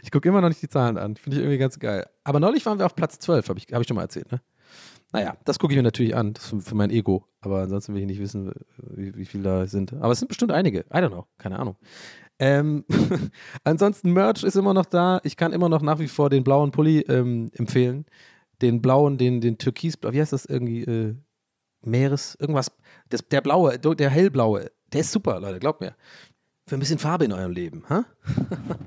Ich 0.03 0.11
gucke 0.11 0.29
immer 0.29 0.39
noch 0.39 0.49
nicht 0.49 0.61
die 0.61 0.69
Zahlen 0.69 0.97
an. 0.99 1.15
Finde 1.15 1.37
ich 1.37 1.43
irgendwie 1.43 1.57
ganz 1.57 1.79
geil. 1.79 2.07
Aber 2.23 2.39
neulich 2.39 2.63
waren 2.67 2.77
wir 2.77 2.85
auf 2.85 2.95
Platz 2.95 3.17
12, 3.17 3.49
habe 3.49 3.59
ich, 3.59 3.73
hab 3.73 3.81
ich 3.81 3.87
schon 3.87 3.95
mal 3.95 4.03
erzählt, 4.03 4.31
ne? 4.31 4.39
Naja, 5.13 5.37
das 5.45 5.59
gucke 5.59 5.73
ich 5.73 5.77
mir 5.77 5.83
natürlich 5.83 6.15
an, 6.15 6.33
das 6.33 6.53
für 6.59 6.75
mein 6.75 6.89
Ego. 6.89 7.27
Aber 7.39 7.61
ansonsten 7.61 7.93
will 7.93 8.01
ich 8.01 8.07
nicht 8.07 8.19
wissen, 8.19 8.51
wie, 8.77 9.15
wie 9.15 9.25
viele 9.25 9.43
da 9.43 9.67
sind. 9.67 9.93
Aber 9.93 10.11
es 10.11 10.19
sind 10.19 10.27
bestimmt 10.27 10.51
einige. 10.51 10.79
I 10.79 10.97
don't 10.97 11.09
know. 11.09 11.27
Keine 11.37 11.59
Ahnung. 11.59 11.75
Ähm, 12.39 12.83
ansonsten, 13.63 14.11
Merch 14.11 14.43
ist 14.43 14.55
immer 14.55 14.73
noch 14.73 14.85
da. 14.85 15.21
Ich 15.23 15.37
kann 15.37 15.53
immer 15.53 15.69
noch 15.69 15.83
nach 15.83 15.99
wie 15.99 16.07
vor 16.07 16.31
den 16.31 16.43
blauen 16.43 16.71
Pulli 16.71 17.01
ähm, 17.01 17.51
empfehlen. 17.53 18.05
Den 18.63 18.81
blauen, 18.81 19.19
den, 19.19 19.39
den 19.39 19.59
Türkis, 19.59 19.95
wie 20.01 20.19
heißt 20.19 20.33
das 20.33 20.45
irgendwie? 20.45 20.81
Äh, 20.83 21.15
Meeres, 21.85 22.35
irgendwas. 22.39 22.71
Das, 23.09 23.27
der 23.27 23.41
blaue, 23.41 23.77
der 23.77 24.09
hellblaue, 24.09 24.71
der 24.93 25.01
ist 25.01 25.11
super, 25.11 25.39
Leute, 25.39 25.59
glaubt 25.59 25.81
mir. 25.81 25.95
Für 26.65 26.77
ein 26.77 26.79
bisschen 26.79 26.97
Farbe 26.97 27.25
in 27.25 27.33
eurem 27.33 27.51
Leben, 27.51 27.83
ha? 27.89 28.05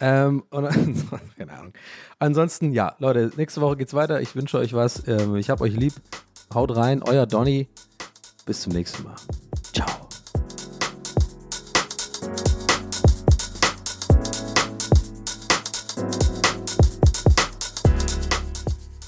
Ähm, 0.00 0.44
und 0.50 0.68
keine 1.36 1.52
Ahnung. 1.52 1.72
Ansonsten, 2.18 2.72
ja, 2.72 2.94
Leute, 2.98 3.32
nächste 3.36 3.60
Woche 3.60 3.76
geht's 3.76 3.94
weiter. 3.94 4.20
Ich 4.20 4.36
wünsche 4.36 4.58
euch 4.58 4.74
was. 4.74 5.06
Ähm, 5.08 5.36
ich 5.36 5.50
hab 5.50 5.60
euch 5.60 5.74
lieb. 5.74 5.94
Haut 6.54 6.74
rein, 6.76 7.02
euer 7.02 7.26
Donny. 7.26 7.68
Bis 8.46 8.62
zum 8.62 8.72
nächsten 8.72 9.02
Mal. 9.04 9.16
Ciao. 9.74 10.08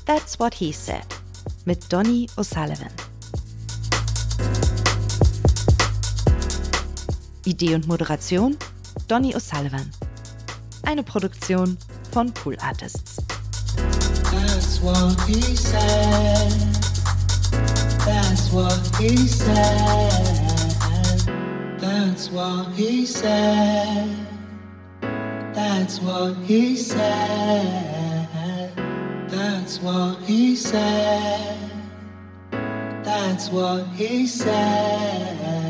That's 0.07 0.39
what 0.39 0.55
he 0.55 0.73
said. 0.73 1.07
Mit 1.65 1.91
Donny 1.93 2.27
O'Sullivan. 2.37 2.91
Idee 7.45 7.75
und 7.75 7.87
Moderation 7.87 8.57
Donny 9.09 9.35
O'Sullivan. 9.35 9.91
Eine 10.85 11.03
Produktion 11.03 11.77
von 12.11 12.33
Pool 12.33 12.57
Artists. 12.61 13.17
That's 14.31 14.81
what 14.81 15.21
he 15.27 15.57
said. 15.57 16.51
That's 18.05 18.51
what 18.53 18.81
he 18.99 19.17
said. 19.17 20.11
That's 21.79 22.31
what 22.31 22.73
he 22.75 23.07
said. 23.07 24.17
That's 25.55 26.01
what 26.01 26.37
he 26.47 26.77
said. 26.77 27.91
That's 29.29 29.81
what 29.81 30.19
he 30.23 30.57
said. 30.57 31.57
That's 33.05 33.51
what 33.51 33.87
he 33.97 34.27
said. 34.27 35.70